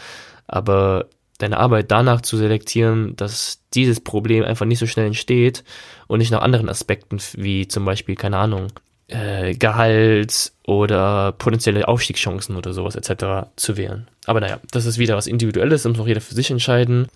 aber 0.48 1.08
deine 1.40 1.58
Arbeit 1.58 1.90
danach 1.90 2.22
zu 2.22 2.38
selektieren, 2.38 3.16
dass 3.16 3.62
dieses 3.74 4.00
Problem 4.00 4.44
einfach 4.44 4.66
nicht 4.66 4.80
so 4.80 4.86
schnell 4.86 5.08
entsteht 5.08 5.64
und 6.08 6.20
nicht 6.20 6.32
nach 6.32 6.42
anderen 6.42 6.70
Aspekten, 6.70 7.18
wie 7.34 7.68
zum 7.68 7.86
Beispiel, 7.86 8.16
keine 8.16 8.38
Ahnung, 8.38 8.68
äh, 9.08 9.56
Gehalt 9.56 10.52
oder 10.68 11.32
potenzielle 11.32 11.88
Aufstiegschancen 11.88 12.56
oder 12.56 12.74
sowas 12.74 12.96
etc. 12.96 13.50
zu 13.56 13.78
wählen. 13.78 14.08
Aber 14.26 14.42
naja, 14.42 14.60
das 14.72 14.86
ist 14.86 15.00
wieder 15.00 15.16
was 15.16 15.28
Individuelles, 15.28 15.84
das 15.84 15.92
muss 15.92 16.02
auch 16.02 16.08
jeder 16.08 16.22
für 16.22 16.36
sich 16.36 16.52
entscheiden. 16.52 17.08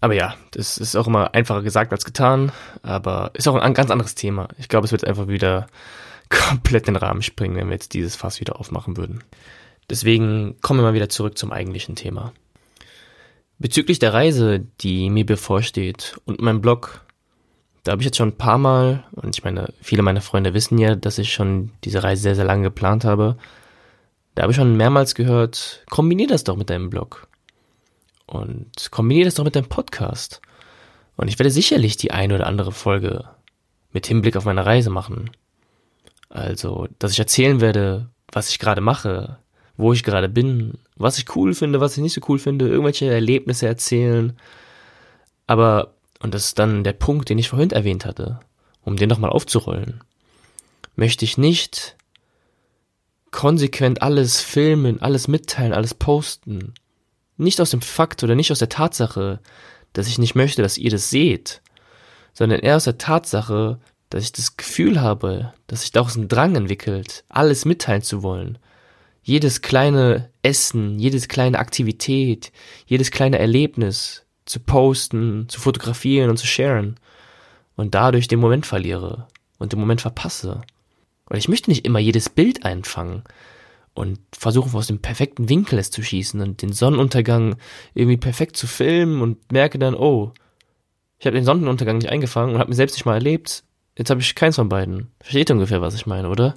Aber 0.00 0.14
ja, 0.14 0.36
das 0.52 0.78
ist 0.78 0.94
auch 0.94 1.08
immer 1.08 1.34
einfacher 1.34 1.62
gesagt 1.62 1.90
als 1.92 2.04
getan, 2.04 2.52
aber 2.82 3.32
ist 3.34 3.48
auch 3.48 3.56
ein 3.56 3.74
ganz 3.74 3.90
anderes 3.90 4.14
Thema. 4.14 4.48
Ich 4.58 4.68
glaube, 4.68 4.84
es 4.84 4.92
wird 4.92 5.04
einfach 5.04 5.26
wieder 5.26 5.66
komplett 6.28 6.86
den 6.86 6.96
Rahmen 6.96 7.22
springen, 7.22 7.56
wenn 7.56 7.68
wir 7.68 7.74
jetzt 7.74 7.94
dieses 7.94 8.14
Fass 8.14 8.40
wieder 8.40 8.60
aufmachen 8.60 8.96
würden. 8.96 9.24
Deswegen 9.90 10.56
kommen 10.60 10.80
wir 10.80 10.84
mal 10.84 10.94
wieder 10.94 11.08
zurück 11.08 11.38
zum 11.38 11.50
eigentlichen 11.50 11.96
Thema. 11.96 12.32
Bezüglich 13.58 13.98
der 13.98 14.14
Reise, 14.14 14.60
die 14.80 15.10
mir 15.10 15.26
bevorsteht 15.26 16.18
und 16.24 16.40
meinem 16.40 16.60
Blog, 16.60 17.04
da 17.82 17.92
habe 17.92 18.02
ich 18.02 18.06
jetzt 18.06 18.16
schon 18.16 18.28
ein 18.28 18.36
paar 18.36 18.58
Mal, 18.58 19.04
und 19.12 19.36
ich 19.36 19.44
meine, 19.44 19.72
viele 19.80 20.02
meiner 20.02 20.20
Freunde 20.20 20.54
wissen 20.54 20.78
ja, 20.78 20.94
dass 20.94 21.18
ich 21.18 21.32
schon 21.32 21.72
diese 21.84 22.04
Reise 22.04 22.22
sehr, 22.22 22.34
sehr 22.34 22.44
lange 22.44 22.64
geplant 22.64 23.04
habe. 23.04 23.36
Da 24.34 24.42
habe 24.42 24.52
ich 24.52 24.56
schon 24.56 24.76
mehrmals 24.76 25.14
gehört, 25.14 25.84
kombinier 25.90 26.28
das 26.28 26.44
doch 26.44 26.56
mit 26.56 26.70
deinem 26.70 26.90
Blog. 26.90 27.26
Und 28.26 28.90
kombiniere 28.90 29.24
das 29.24 29.34
doch 29.34 29.44
mit 29.44 29.56
deinem 29.56 29.68
Podcast. 29.68 30.40
Und 31.16 31.28
ich 31.28 31.38
werde 31.38 31.50
sicherlich 31.50 31.96
die 31.96 32.12
eine 32.12 32.34
oder 32.34 32.46
andere 32.46 32.70
Folge 32.70 33.24
mit 33.92 34.06
Hinblick 34.06 34.36
auf 34.36 34.44
meine 34.44 34.66
Reise 34.66 34.90
machen. 34.90 35.30
Also, 36.28 36.86
dass 36.98 37.12
ich 37.12 37.18
erzählen 37.18 37.60
werde, 37.60 38.08
was 38.30 38.50
ich 38.50 38.58
gerade 38.58 38.82
mache, 38.82 39.38
wo 39.76 39.92
ich 39.92 40.04
gerade 40.04 40.28
bin, 40.28 40.78
was 40.98 41.18
ich 41.18 41.34
cool 41.36 41.54
finde, 41.54 41.80
was 41.80 41.96
ich 41.96 42.02
nicht 42.02 42.12
so 42.12 42.20
cool 42.28 42.38
finde, 42.38 42.68
irgendwelche 42.68 43.10
Erlebnisse 43.10 43.66
erzählen. 43.66 44.36
Aber, 45.46 45.94
und 46.20 46.34
das 46.34 46.46
ist 46.46 46.58
dann 46.58 46.84
der 46.84 46.92
Punkt, 46.92 47.28
den 47.28 47.38
ich 47.38 47.48
vorhin 47.48 47.70
erwähnt 47.70 48.04
hatte, 48.04 48.40
um 48.84 48.96
den 48.96 49.08
nochmal 49.08 49.30
aufzurollen, 49.30 50.02
möchte 50.96 51.24
ich 51.24 51.38
nicht 51.38 51.96
konsequent 53.30 54.02
alles 54.02 54.40
filmen, 54.40 55.00
alles 55.00 55.28
mitteilen, 55.28 55.72
alles 55.72 55.94
posten, 55.94 56.74
nicht 57.36 57.60
aus 57.60 57.70
dem 57.70 57.82
Fakt 57.82 58.22
oder 58.22 58.34
nicht 58.34 58.50
aus 58.50 58.58
der 58.58 58.68
Tatsache, 58.68 59.40
dass 59.92 60.08
ich 60.08 60.18
nicht 60.18 60.34
möchte, 60.34 60.62
dass 60.62 60.78
ihr 60.78 60.90
das 60.90 61.10
seht, 61.10 61.62
sondern 62.34 62.60
eher 62.60 62.76
aus 62.76 62.84
der 62.84 62.98
Tatsache, 62.98 63.78
dass 64.10 64.24
ich 64.24 64.32
das 64.32 64.56
Gefühl 64.56 65.00
habe, 65.00 65.52
dass 65.66 65.82
sich 65.82 65.92
daraus 65.92 66.16
ein 66.16 66.28
Drang 66.28 66.56
entwickelt, 66.56 67.24
alles 67.28 67.64
mitteilen 67.64 68.02
zu 68.02 68.22
wollen. 68.22 68.58
Jedes 69.28 69.60
kleine 69.60 70.30
Essen, 70.40 70.98
jedes 70.98 71.28
kleine 71.28 71.58
Aktivität, 71.58 72.50
jedes 72.86 73.10
kleine 73.10 73.38
Erlebnis 73.38 74.24
zu 74.46 74.58
posten, 74.58 75.50
zu 75.50 75.60
fotografieren 75.60 76.30
und 76.30 76.38
zu 76.38 76.46
sharen 76.46 76.98
und 77.76 77.94
dadurch 77.94 78.26
den 78.26 78.40
Moment 78.40 78.64
verliere 78.64 79.28
und 79.58 79.74
den 79.74 79.80
Moment 79.80 80.00
verpasse. 80.00 80.62
Und 81.26 81.36
ich 81.36 81.46
möchte 81.46 81.68
nicht 81.68 81.84
immer 81.84 81.98
jedes 81.98 82.30
Bild 82.30 82.64
einfangen 82.64 83.22
und 83.92 84.18
versuche 84.32 84.74
aus 84.74 84.86
dem 84.86 85.00
perfekten 85.00 85.50
Winkel 85.50 85.78
es 85.78 85.90
zu 85.90 86.02
schießen 86.02 86.40
und 86.40 86.62
den 86.62 86.72
Sonnenuntergang 86.72 87.56
irgendwie 87.92 88.16
perfekt 88.16 88.56
zu 88.56 88.66
filmen 88.66 89.20
und 89.20 89.52
merke 89.52 89.78
dann, 89.78 89.94
oh, 89.94 90.32
ich 91.18 91.26
habe 91.26 91.36
den 91.36 91.44
Sonnenuntergang 91.44 91.98
nicht 91.98 92.08
eingefangen 92.08 92.54
und 92.54 92.60
habe 92.60 92.70
mir 92.70 92.76
selbst 92.76 92.94
nicht 92.94 93.04
mal 93.04 93.12
erlebt. 93.12 93.62
Jetzt 93.94 94.08
habe 94.08 94.22
ich 94.22 94.34
keins 94.34 94.56
von 94.56 94.70
beiden. 94.70 95.10
Versteht 95.20 95.50
ungefähr, 95.50 95.82
was 95.82 95.94
ich 95.94 96.06
meine, 96.06 96.30
oder? 96.30 96.54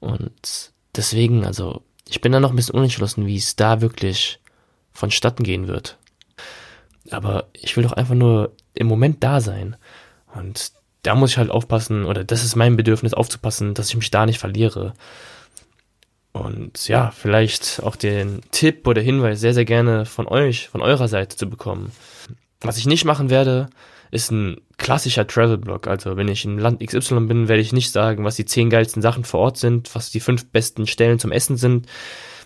Und 0.00 0.72
deswegen, 0.96 1.44
also, 1.44 1.82
ich 2.08 2.20
bin 2.20 2.32
da 2.32 2.40
noch 2.40 2.50
ein 2.50 2.56
bisschen 2.56 2.74
unentschlossen, 2.74 3.26
wie 3.26 3.36
es 3.36 3.56
da 3.56 3.80
wirklich 3.80 4.40
vonstatten 4.92 5.42
gehen 5.42 5.68
wird. 5.68 5.98
Aber 7.10 7.48
ich 7.52 7.76
will 7.76 7.84
doch 7.84 7.92
einfach 7.92 8.14
nur 8.14 8.52
im 8.74 8.86
Moment 8.86 9.22
da 9.22 9.40
sein. 9.40 9.76
Und 10.34 10.72
da 11.02 11.14
muss 11.14 11.30
ich 11.30 11.38
halt 11.38 11.50
aufpassen, 11.50 12.04
oder 12.04 12.24
das 12.24 12.44
ist 12.44 12.56
mein 12.56 12.76
Bedürfnis, 12.76 13.14
aufzupassen, 13.14 13.74
dass 13.74 13.88
ich 13.90 13.96
mich 13.96 14.10
da 14.10 14.26
nicht 14.26 14.38
verliere. 14.38 14.94
Und 16.32 16.88
ja, 16.88 17.12
vielleicht 17.12 17.80
auch 17.82 17.96
den 17.96 18.42
Tipp 18.50 18.86
oder 18.86 19.00
Hinweis 19.00 19.40
sehr, 19.40 19.54
sehr 19.54 19.64
gerne 19.64 20.04
von 20.04 20.26
euch, 20.26 20.68
von 20.68 20.82
eurer 20.82 21.08
Seite 21.08 21.36
zu 21.36 21.48
bekommen. 21.48 21.92
Was 22.60 22.76
ich 22.76 22.86
nicht 22.86 23.04
machen 23.04 23.30
werde, 23.30 23.68
ist 24.16 24.32
ein 24.32 24.60
klassischer 24.78 25.26
Travel-Blog. 25.26 25.86
Also 25.86 26.16
wenn 26.16 26.28
ich 26.28 26.44
in 26.44 26.58
Land 26.58 26.84
XY 26.84 27.20
bin, 27.20 27.48
werde 27.48 27.62
ich 27.62 27.72
nicht 27.72 27.92
sagen, 27.92 28.24
was 28.24 28.36
die 28.36 28.44
zehn 28.44 28.70
geilsten 28.70 29.02
Sachen 29.02 29.24
vor 29.24 29.40
Ort 29.40 29.58
sind, 29.58 29.94
was 29.94 30.10
die 30.10 30.20
fünf 30.20 30.46
besten 30.46 30.86
Stellen 30.86 31.18
zum 31.18 31.32
Essen 31.32 31.56
sind. 31.56 31.86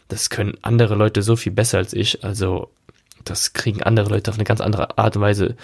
Das 0.09 0.29
können 0.29 0.59
andere 0.63 0.95
Leute 0.97 1.23
so 1.23 1.37
viel 1.37 1.53
besser 1.53 1.79
als 1.79 1.95
ich. 1.95 2.25
Also 2.25 2.71
das 3.25 3.53
kriegen 3.53 3.83
andere 3.83 4.11
Leute 4.11 4.31
auf 4.31 4.37
eine 4.37 4.45
ganz 4.45 4.61
andere 4.61 4.99
Art 4.99 5.17
und 5.17 5.23
Weise 5.23 5.57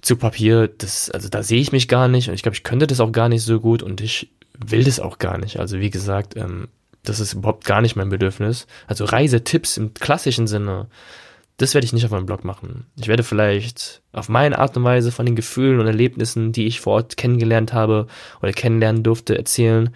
zu 0.00 0.16
Papier. 0.16 0.68
Das, 0.68 1.10
also 1.10 1.28
da 1.28 1.42
sehe 1.42 1.60
ich 1.60 1.72
mich 1.72 1.88
gar 1.88 2.08
nicht 2.08 2.28
und 2.28 2.34
ich 2.34 2.42
glaube, 2.42 2.56
ich 2.56 2.64
könnte 2.64 2.86
das 2.86 3.00
auch 3.00 3.12
gar 3.12 3.28
nicht 3.28 3.42
so 3.42 3.60
gut 3.60 3.82
und 3.82 4.00
ich 4.00 4.30
will 4.58 4.84
das 4.84 5.00
auch 5.00 5.18
gar 5.18 5.38
nicht. 5.38 5.58
Also 5.58 5.78
wie 5.78 5.90
gesagt, 5.90 6.36
ähm, 6.36 6.68
das 7.02 7.20
ist 7.20 7.34
überhaupt 7.34 7.64
gar 7.64 7.80
nicht 7.80 7.96
mein 7.96 8.08
Bedürfnis. 8.08 8.66
Also 8.86 9.04
Reisetipps 9.04 9.76
im 9.76 9.94
klassischen 9.94 10.46
Sinne, 10.46 10.86
das 11.58 11.74
werde 11.74 11.84
ich 11.84 11.92
nicht 11.92 12.04
auf 12.04 12.12
meinem 12.12 12.26
Blog 12.26 12.44
machen. 12.44 12.86
Ich 12.96 13.08
werde 13.08 13.24
vielleicht 13.24 14.00
auf 14.12 14.28
meine 14.28 14.58
Art 14.58 14.76
und 14.76 14.84
Weise 14.84 15.10
von 15.10 15.26
den 15.26 15.36
Gefühlen 15.36 15.80
und 15.80 15.86
Erlebnissen, 15.86 16.52
die 16.52 16.66
ich 16.66 16.80
vor 16.80 16.94
Ort 16.94 17.16
kennengelernt 17.16 17.72
habe 17.72 18.06
oder 18.40 18.52
kennenlernen 18.52 19.02
durfte, 19.02 19.36
erzählen. 19.36 19.90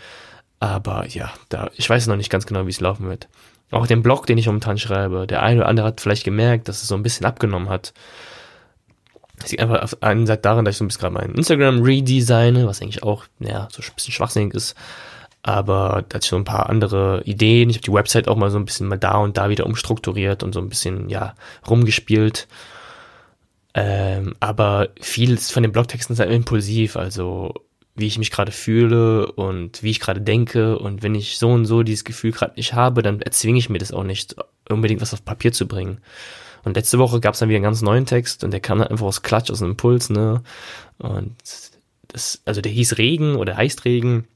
Aber 0.59 1.07
ja, 1.07 1.33
da, 1.49 1.71
ich 1.77 1.89
weiß 1.89 2.09
noch 2.09 2.17
nicht 2.17 2.31
ganz 2.31 2.47
genau, 2.47 2.67
wie 2.67 2.71
es 2.71 2.81
laufen 2.81 3.09
wird. 3.09 3.29
Auch 3.71 3.87
den 3.87 4.03
Blog, 4.03 4.27
den 4.27 4.39
ich 4.39 4.47
momentan 4.47 4.77
schreibe, 4.77 5.27
der 5.27 5.43
eine 5.43 5.61
oder 5.61 5.69
andere 5.69 5.87
hat 5.87 6.01
vielleicht 6.01 6.25
gemerkt, 6.25 6.69
dass 6.69 6.83
es 6.83 6.89
so 6.89 6.97
ein 6.97 7.03
bisschen 7.03 7.27
abgenommen 7.27 7.69
hat. 7.69 7.95
Das 9.39 9.51
liegt 9.51 9.63
einfach 9.63 9.83
auf 9.83 10.03
einen 10.03 10.27
Seite 10.27 10.43
daran, 10.43 10.65
dass 10.65 10.75
ich 10.75 10.79
so 10.79 10.85
ein 10.85 10.89
bisschen 10.89 11.01
gerade 11.01 11.15
mein 11.15 11.35
Instagram 11.35 11.83
redesigne, 11.83 12.67
was 12.67 12.83
eigentlich 12.83 13.03
auch, 13.05 13.25
ja, 13.39 13.69
so 13.71 13.83
ein 13.83 13.95
bisschen 13.95 14.13
schwachsinnig 14.13 14.55
ist. 14.55 14.75
Aber 15.43 16.05
da 16.09 16.21
so 16.21 16.37
ein 16.37 16.45
paar 16.45 16.71
andere 16.71 17.23
Ideen. 17.25 17.69
Ich 17.69 17.77
habe 17.77 17.85
die 17.85 17.93
Website 17.93 18.29
auch 18.29 18.37
mal 18.37 18.51
so 18.51 18.59
ein 18.59 18.65
bisschen 18.65 18.87
mal 18.87 18.99
da 18.99 19.17
und 19.19 19.37
da 19.37 19.49
wieder 19.49 19.67
umstrukturiert 19.67 20.43
und 20.43 20.53
so 20.53 20.61
ein 20.61 20.69
bisschen, 20.69 21.09
ja, 21.09 21.35
rumgespielt. 21.69 22.47
Ähm, 23.75 24.35
aber 24.39 24.91
vieles 25.01 25.51
von 25.51 25.63
den 25.63 25.73
Blogtexten 25.73 26.15
ist 26.15 26.21
halt 26.21 26.31
impulsiv, 26.31 26.97
also 26.97 27.55
wie 27.95 28.07
ich 28.07 28.19
mich 28.19 28.31
gerade 28.31 28.53
fühle 28.53 29.31
und 29.33 29.83
wie 29.83 29.91
ich 29.91 30.01
gerade 30.01 30.21
denke. 30.21 30.79
Und 30.79 31.03
wenn 31.03 31.15
ich 31.15 31.39
so 31.39 31.51
und 31.51 31.67
so 31.67 31.83
dieses 31.83 32.05
Gefühl 32.05 32.33
gerade 32.33 32.55
nicht 32.57 32.75
habe, 32.75 33.03
dann 33.03 33.21
erzwinge 33.21 33.59
ich 33.59 33.69
mir 33.69 33.79
das 33.79 33.93
auch 33.93 34.05
nicht, 34.05 34.37
unbedingt 34.69 35.01
was 35.01 35.15
auf 35.15 35.25
Papier 35.25 35.53
zu 35.53 35.67
bringen. 35.67 35.99
Und 36.65 36.77
letzte 36.77 36.99
Woche 36.99 37.21
gab 37.21 37.35
es 37.35 37.41
dann 37.41 37.49
wieder 37.49 37.57
einen 37.57 37.65
ganz 37.65 37.83
neuen 37.83 38.07
Text 38.07 38.45
und 38.45 38.53
der 38.53 38.61
kam 38.61 38.79
dann 38.79 38.89
einfach 38.89 39.07
aus 39.07 39.23
Klatsch, 39.23 39.51
aus 39.51 39.61
einem 39.61 39.73
Impuls, 39.73 40.11
ne? 40.11 40.43
Und 40.99 41.35
das, 42.09 42.41
also 42.45 42.61
der 42.61 42.71
hieß 42.71 42.99
Regen 42.99 43.37
oder 43.37 43.57
heißt 43.57 43.85
Regen. 43.85 44.29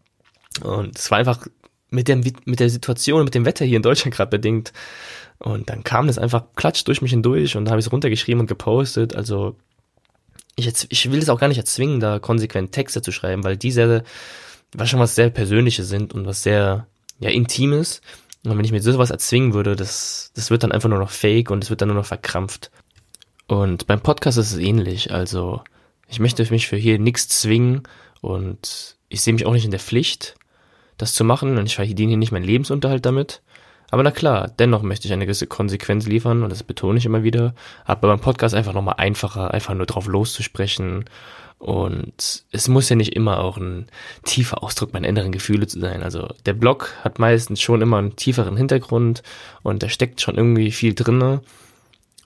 Und 0.63 0.99
es 0.99 1.11
war 1.11 1.19
einfach 1.19 1.47
mit 1.91 2.09
der, 2.09 2.17
mit 2.17 2.61
der 2.61 2.71
Situation, 2.71 3.25
mit 3.25 3.35
dem 3.35 3.45
Wetter 3.45 3.65
hier 3.65 3.77
in 3.77 3.83
Deutschland 3.83 4.15
gerade 4.15 4.31
bedingt. 4.31 4.73
Und 5.39 5.69
dann 5.71 5.85
kam 5.85 6.07
das 6.07 6.19
einfach 6.19 6.45
klatsch 6.57 6.85
durch 6.85 7.03
mich 7.03 7.11
hindurch 7.11 7.57
und 7.57 7.69
habe 7.69 7.79
ich 7.79 7.87
es 7.87 7.93
runtergeschrieben 7.93 8.41
und 8.41 8.47
gepostet. 8.47 9.15
Also 9.15 9.57
ich, 10.57 10.73
ich 10.89 11.11
will 11.11 11.19
es 11.19 11.29
auch 11.29 11.39
gar 11.39 11.49
nicht 11.49 11.59
erzwingen, 11.59 12.01
da 12.01 12.19
konsequent 12.19 12.73
Texte 12.73 13.03
zu 13.03 13.13
schreiben, 13.13 13.45
weil 13.45 13.57
diese 13.57 14.05
was 14.75 14.91
schon 14.91 15.01
was 15.01 15.15
sehr 15.15 15.31
Persönliches 15.31 15.89
sind 15.89 16.13
und 16.13 16.27
was 16.27 16.43
sehr 16.43 16.87
ja, 17.19 17.31
Intimes. 17.31 18.01
Und 18.45 18.57
wenn 18.57 18.65
ich 18.65 18.73
mir 18.73 18.83
sowas 18.83 19.11
erzwingen 19.11 19.55
würde, 19.55 19.77
das, 19.77 20.33
das 20.35 20.51
wird 20.51 20.63
dann 20.63 20.73
einfach 20.73 20.89
nur 20.89 20.99
noch 20.99 21.11
fake 21.11 21.51
und 21.51 21.65
es 21.65 21.71
wird 21.71 21.81
dann 21.81 21.89
nur 21.89 21.97
noch 21.97 22.07
verkrampft. 22.07 22.71
Und 23.49 23.87
beim 23.87 24.01
Podcast 24.01 24.39
ist 24.39 24.53
es 24.53 24.59
ähnlich. 24.59 25.13
Also, 25.13 25.63
ich 26.09 26.21
möchte 26.21 26.49
mich 26.51 26.67
für 26.67 26.77
hier 26.77 26.99
nichts 26.99 27.29
zwingen 27.29 27.83
und 28.21 28.97
ich 29.09 29.21
sehe 29.21 29.35
mich 29.35 29.47
auch 29.47 29.53
nicht 29.53 29.65
in 29.65 29.71
der 29.71 29.81
Pflicht, 29.81 30.37
das 30.97 31.15
zu 31.15 31.25
machen 31.25 31.59
und 31.59 31.67
ich 31.67 31.77
verdiene 31.77 32.11
hier 32.11 32.17
nicht 32.17 32.33
meinen 32.33 32.45
Lebensunterhalt 32.45 33.05
damit. 33.05 33.43
Aber 33.91 34.03
na 34.03 34.11
klar, 34.11 34.51
dennoch 34.59 34.83
möchte 34.83 35.07
ich 35.07 35.13
eine 35.13 35.27
gewisse 35.27 35.47
Konsequenz 35.47 36.07
liefern 36.07 36.43
und 36.43 36.51
das 36.51 36.63
betone 36.63 36.99
ich 36.99 37.07
immer 37.07 37.23
wieder. 37.23 37.55
Aber 37.85 38.09
beim 38.09 38.21
Podcast 38.21 38.55
einfach 38.55 38.73
nochmal 38.73 38.97
einfacher, 38.99 39.53
einfach 39.53 39.75
nur 39.75 39.87
drauf 39.87 40.07
loszusprechen. 40.07 41.05
Und 41.59 42.45
es 42.53 42.69
muss 42.69 42.89
ja 42.89 42.97
nicht 42.97 43.15
immer 43.15 43.39
auch 43.39 43.57
ein 43.57 43.87
tiefer 44.25 44.63
Ausdruck 44.63 44.93
meiner 44.93 45.09
inneren 45.09 45.33
Gefühle 45.33 45.67
zu 45.67 45.81
sein. 45.81 46.03
Also 46.03 46.29
der 46.45 46.53
Blog 46.53 46.93
hat 47.03 47.19
meistens 47.19 47.61
schon 47.61 47.81
immer 47.81 47.99
einen 47.99 48.17
tieferen 48.17 48.57
Hintergrund 48.57 49.23
und 49.63 49.83
da 49.83 49.89
steckt 49.89 50.21
schon 50.21 50.37
irgendwie 50.37 50.71
viel 50.73 50.95
drinne. 50.95 51.41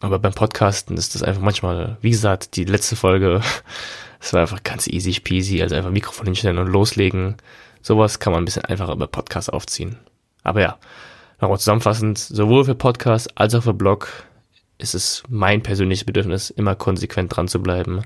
Aber 0.00 0.18
beim 0.18 0.32
Podcasten 0.32 0.96
ist 0.96 1.14
das 1.14 1.22
einfach 1.22 1.42
manchmal, 1.42 1.98
wie 2.00 2.10
gesagt, 2.10 2.56
die 2.56 2.64
letzte 2.64 2.96
Folge, 2.96 3.42
es 4.20 4.32
war 4.32 4.40
einfach 4.40 4.64
ganz 4.64 4.88
easy 4.88 5.20
peasy, 5.20 5.62
also 5.62 5.74
einfach 5.74 5.90
Mikrofon 5.90 6.26
hinstellen 6.26 6.58
und 6.58 6.68
loslegen. 6.68 7.36
Sowas 7.82 8.18
kann 8.18 8.32
man 8.32 8.42
ein 8.42 8.44
bisschen 8.44 8.64
einfacher 8.64 8.92
über 8.92 9.06
Podcast 9.06 9.52
aufziehen. 9.52 9.98
Aber 10.42 10.60
ja, 10.60 10.78
nochmal 11.40 11.58
zusammenfassend, 11.58 12.18
sowohl 12.18 12.64
für 12.64 12.74
Podcast 12.74 13.38
als 13.38 13.54
auch 13.54 13.62
für 13.62 13.74
Blog 13.74 14.08
ist 14.78 14.94
es 14.94 15.22
mein 15.28 15.62
persönliches 15.62 16.04
Bedürfnis, 16.04 16.50
immer 16.50 16.74
konsequent 16.74 17.36
dran 17.36 17.48
zu 17.48 17.62
bleiben 17.62 18.02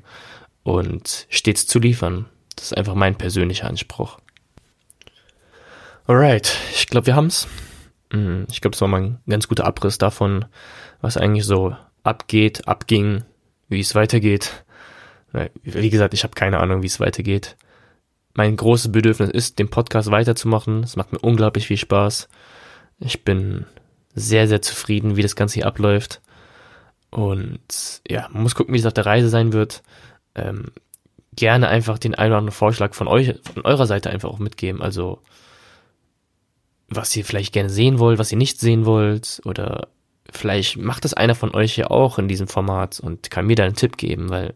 und 0.63 1.27
stets 1.29 1.67
zu 1.67 1.79
liefern. 1.79 2.27
Das 2.57 2.67
ist 2.67 2.77
einfach 2.77 2.95
mein 2.95 3.17
persönlicher 3.17 3.69
Anspruch. 3.69 4.19
Alright, 6.07 6.57
ich 6.73 6.87
glaube, 6.89 7.07
wir 7.07 7.17
haben's. 7.17 7.49
Mm, 8.13 8.45
ich 8.51 8.61
glaube, 8.61 8.73
das 8.73 8.81
war 8.81 8.89
mal 8.89 9.01
ein 9.01 9.21
ganz 9.29 9.49
guter 9.49 9.65
Abriss 9.65 9.99
davon, 9.99 10.45
was 11.01 11.17
eigentlich 11.17 11.45
so 11.45 11.77
abgeht, 12.03 12.69
abging, 12.69 13.25
wie 13.69 13.81
es 13.81 13.95
weitergeht. 13.95 14.65
Wie 15.63 15.91
gesagt, 15.91 16.15
ich 16.15 16.23
habe 16.23 16.35
keine 16.35 16.61
Ahnung, 16.61 16.83
wie 16.83 16.87
es 16.87 17.01
weitergeht. 17.01 17.57
Mein 18.35 18.57
großes 18.57 18.91
Bedürfnis 18.91 19.31
ist, 19.31 19.59
den 19.59 19.71
Podcast 19.71 20.11
weiterzumachen. 20.11 20.83
Es 20.83 20.97
macht 20.97 21.13
mir 21.13 21.21
unglaublich 21.21 21.69
viel 21.69 21.77
Spaß. 21.77 22.29
Ich 22.99 23.25
bin 23.25 23.65
sehr, 24.15 24.49
sehr 24.49 24.61
zufrieden, 24.61 25.17
wie 25.17 25.23
das 25.23 25.37
Ganze 25.37 25.55
hier 25.55 25.67
abläuft. 25.67 26.21
Und 27.11 28.03
ja, 28.09 28.29
man 28.33 28.43
muss 28.43 28.57
gucken, 28.57 28.75
wie 28.75 28.79
es 28.79 28.87
auf 28.87 28.93
der 28.93 29.07
Reise 29.07 29.29
sein 29.29 29.53
wird. 29.53 29.83
Ähm, 30.35 30.73
gerne 31.37 31.69
einfach 31.69 31.99
den 31.99 32.17
einen 32.17 32.33
oder 32.33 32.39
anderen 32.39 32.57
Vorschlag 32.57 32.95
von 32.95 33.07
euch, 33.07 33.35
von 33.43 33.65
eurer 33.65 33.87
Seite 33.87 34.11
einfach 34.11 34.31
auch 34.31 34.41
mitgeben. 34.41 34.83
Also, 34.83 35.21
was 36.89 37.15
ihr 37.15 37.25
vielleicht 37.25 37.53
gerne 37.53 37.71
sehen 37.71 38.01
wollt, 38.01 38.19
was 38.19 38.33
ihr 38.33 38.39
nicht 38.39 38.59
sehen 38.59 38.85
wollt. 38.85 39.43
Oder 39.45 39.89
vielleicht 40.31 40.77
macht 40.77 41.05
das 41.05 41.15
einer 41.15 41.37
von 41.37 41.55
euch 41.55 41.77
ja 41.77 41.89
auch 41.89 42.19
in 42.19 42.27
diesem 42.27 42.49
Format 42.49 42.99
und 42.99 43.31
kann 43.31 43.47
mir 43.47 43.55
da 43.57 43.65
einen 43.65 43.77
Tipp 43.77 43.97
geben, 43.97 44.29
weil 44.31 44.55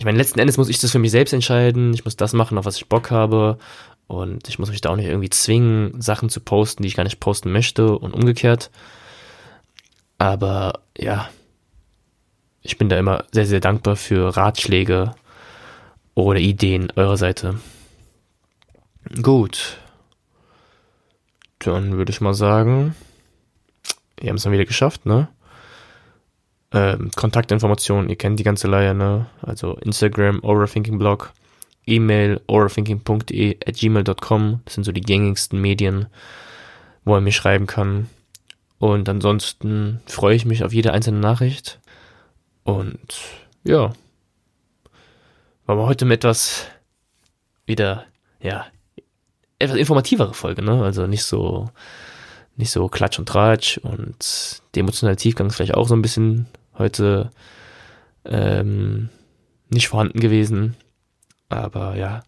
ich 0.00 0.06
meine, 0.06 0.16
letzten 0.16 0.40
Endes 0.40 0.56
muss 0.56 0.70
ich 0.70 0.78
das 0.78 0.92
für 0.92 0.98
mich 0.98 1.10
selbst 1.10 1.34
entscheiden. 1.34 1.92
Ich 1.92 2.06
muss 2.06 2.16
das 2.16 2.32
machen, 2.32 2.56
auf 2.56 2.64
was 2.64 2.76
ich 2.76 2.88
Bock 2.88 3.10
habe. 3.10 3.58
Und 4.06 4.48
ich 4.48 4.58
muss 4.58 4.70
mich 4.70 4.80
da 4.80 4.88
auch 4.88 4.96
nicht 4.96 5.04
irgendwie 5.04 5.28
zwingen, 5.28 6.00
Sachen 6.00 6.30
zu 6.30 6.40
posten, 6.40 6.82
die 6.82 6.88
ich 6.88 6.96
gar 6.96 7.04
nicht 7.04 7.20
posten 7.20 7.52
möchte 7.52 7.98
und 7.98 8.14
umgekehrt. 8.14 8.70
Aber 10.16 10.80
ja, 10.96 11.28
ich 12.62 12.78
bin 12.78 12.88
da 12.88 12.98
immer 12.98 13.24
sehr, 13.30 13.44
sehr 13.44 13.60
dankbar 13.60 13.94
für 13.94 14.34
Ratschläge 14.38 15.14
oder 16.14 16.38
Ideen 16.38 16.90
eurer 16.96 17.18
Seite. 17.18 17.60
Gut. 19.20 19.76
Dann 21.58 21.98
würde 21.98 22.10
ich 22.10 22.22
mal 22.22 22.32
sagen, 22.32 22.96
wir 24.18 24.30
haben 24.30 24.36
es 24.36 24.44
dann 24.44 24.52
wieder 24.54 24.64
geschafft, 24.64 25.04
ne? 25.04 25.28
Ähm, 26.72 27.10
Kontaktinformationen, 27.16 28.08
ihr 28.08 28.16
kennt 28.16 28.38
die 28.38 28.44
ganze 28.44 28.68
Leier, 28.68 28.94
ne? 28.94 29.26
Also 29.42 29.74
Instagram, 29.76 30.40
Overthinking-Blog, 30.42 31.32
E-Mail, 31.86 32.40
overthinking.de 32.46 33.58
at 33.66 33.76
gmail.com. 33.76 34.60
Das 34.64 34.74
sind 34.74 34.84
so 34.84 34.92
die 34.92 35.00
gängigsten 35.00 35.60
Medien, 35.60 36.06
wo 37.04 37.14
er 37.14 37.20
mir 37.20 37.32
schreiben 37.32 37.66
kann. 37.66 38.08
Und 38.78 39.08
ansonsten 39.08 40.00
freue 40.06 40.36
ich 40.36 40.44
mich 40.44 40.64
auf 40.64 40.72
jede 40.72 40.92
einzelne 40.92 41.18
Nachricht. 41.18 41.80
Und 42.62 42.98
ja, 43.64 43.92
war 45.66 45.76
mal 45.76 45.86
heute 45.86 46.04
mit 46.04 46.20
etwas 46.20 46.66
wieder, 47.66 48.04
ja, 48.40 48.66
etwas 49.58 49.76
informativere 49.76 50.34
Folge, 50.34 50.62
ne? 50.62 50.82
Also 50.82 51.06
nicht 51.06 51.24
so, 51.24 51.68
nicht 52.56 52.70
so 52.70 52.88
Klatsch 52.88 53.18
und 53.18 53.28
Tratsch 53.28 53.78
und 53.78 54.62
der 54.74 54.80
emotionale 54.80 55.16
Tiefgang 55.16 55.48
ist 55.48 55.56
vielleicht 55.56 55.74
auch 55.74 55.88
so 55.88 55.94
ein 55.94 56.02
bisschen 56.02 56.46
heute 56.80 57.30
ähm, 58.24 59.08
nicht 59.68 59.88
vorhanden 59.88 60.20
gewesen. 60.20 60.76
Aber 61.48 61.96
ja, 61.96 62.22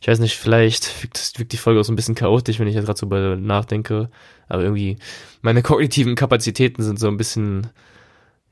ich 0.00 0.08
weiß 0.08 0.18
nicht, 0.20 0.36
vielleicht 0.36 1.02
wirkt, 1.02 1.52
die 1.52 1.56
Folge 1.56 1.80
auch 1.80 1.84
so 1.84 1.92
ein 1.92 1.96
bisschen 1.96 2.14
chaotisch, 2.14 2.58
wenn 2.58 2.68
ich 2.68 2.74
jetzt 2.74 2.86
gerade 2.86 2.98
so 2.98 3.06
bei 3.06 3.34
nachdenke. 3.36 4.10
Aber 4.48 4.62
irgendwie, 4.62 4.98
meine 5.42 5.62
kognitiven 5.62 6.14
Kapazitäten 6.14 6.82
sind 6.82 7.00
so 7.00 7.08
ein 7.08 7.16
bisschen, 7.16 7.68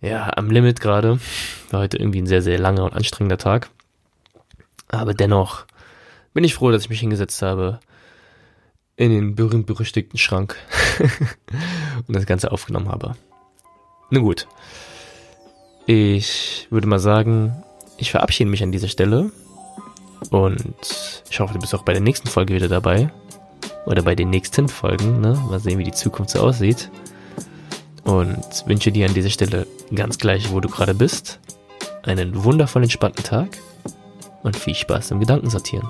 ja, 0.00 0.30
am 0.36 0.50
Limit 0.50 0.80
gerade. 0.80 1.20
War 1.70 1.80
heute 1.80 1.98
irgendwie 1.98 2.20
ein 2.22 2.26
sehr, 2.26 2.42
sehr 2.42 2.58
langer 2.58 2.84
und 2.84 2.94
anstrengender 2.94 3.38
Tag. 3.38 3.70
Aber 4.88 5.14
dennoch 5.14 5.66
bin 6.32 6.44
ich 6.44 6.54
froh, 6.54 6.70
dass 6.70 6.82
ich 6.82 6.90
mich 6.90 7.00
hingesetzt 7.00 7.42
habe 7.42 7.80
in 8.96 9.10
den 9.10 9.34
berühmt-berüchtigten 9.34 10.18
Schrank 10.18 10.56
und 12.06 12.14
das 12.14 12.26
Ganze 12.26 12.52
aufgenommen 12.52 12.88
habe. 12.88 13.16
Nun 14.10 14.22
gut. 14.22 14.46
Ich 15.86 16.66
würde 16.70 16.86
mal 16.86 16.98
sagen, 16.98 17.62
ich 17.98 18.10
verabschiede 18.10 18.50
mich 18.50 18.62
an 18.62 18.72
dieser 18.72 18.88
Stelle 18.88 19.30
und 20.30 21.22
ich 21.30 21.40
hoffe, 21.40 21.54
du 21.54 21.60
bist 21.60 21.74
auch 21.74 21.82
bei 21.82 21.92
der 21.92 22.00
nächsten 22.00 22.28
Folge 22.28 22.54
wieder 22.54 22.68
dabei. 22.68 23.10
Oder 23.86 24.02
bei 24.02 24.14
den 24.14 24.30
nächsten 24.30 24.68
Folgen, 24.68 25.20
ne? 25.20 25.38
Mal 25.50 25.60
sehen, 25.60 25.78
wie 25.78 25.84
die 25.84 25.92
Zukunft 25.92 26.30
so 26.30 26.40
aussieht. 26.40 26.90
Und 28.04 28.64
wünsche 28.66 28.90
dir 28.90 29.06
an 29.06 29.14
dieser 29.14 29.28
Stelle 29.28 29.66
ganz 29.94 30.16
gleich, 30.16 30.50
wo 30.52 30.60
du 30.60 30.70
gerade 30.70 30.94
bist, 30.94 31.38
einen 32.02 32.44
wundervoll 32.44 32.82
entspannten 32.82 33.24
Tag 33.24 33.58
und 34.42 34.56
viel 34.56 34.74
Spaß 34.74 35.10
im 35.10 35.20
Gedankensortieren. 35.20 35.86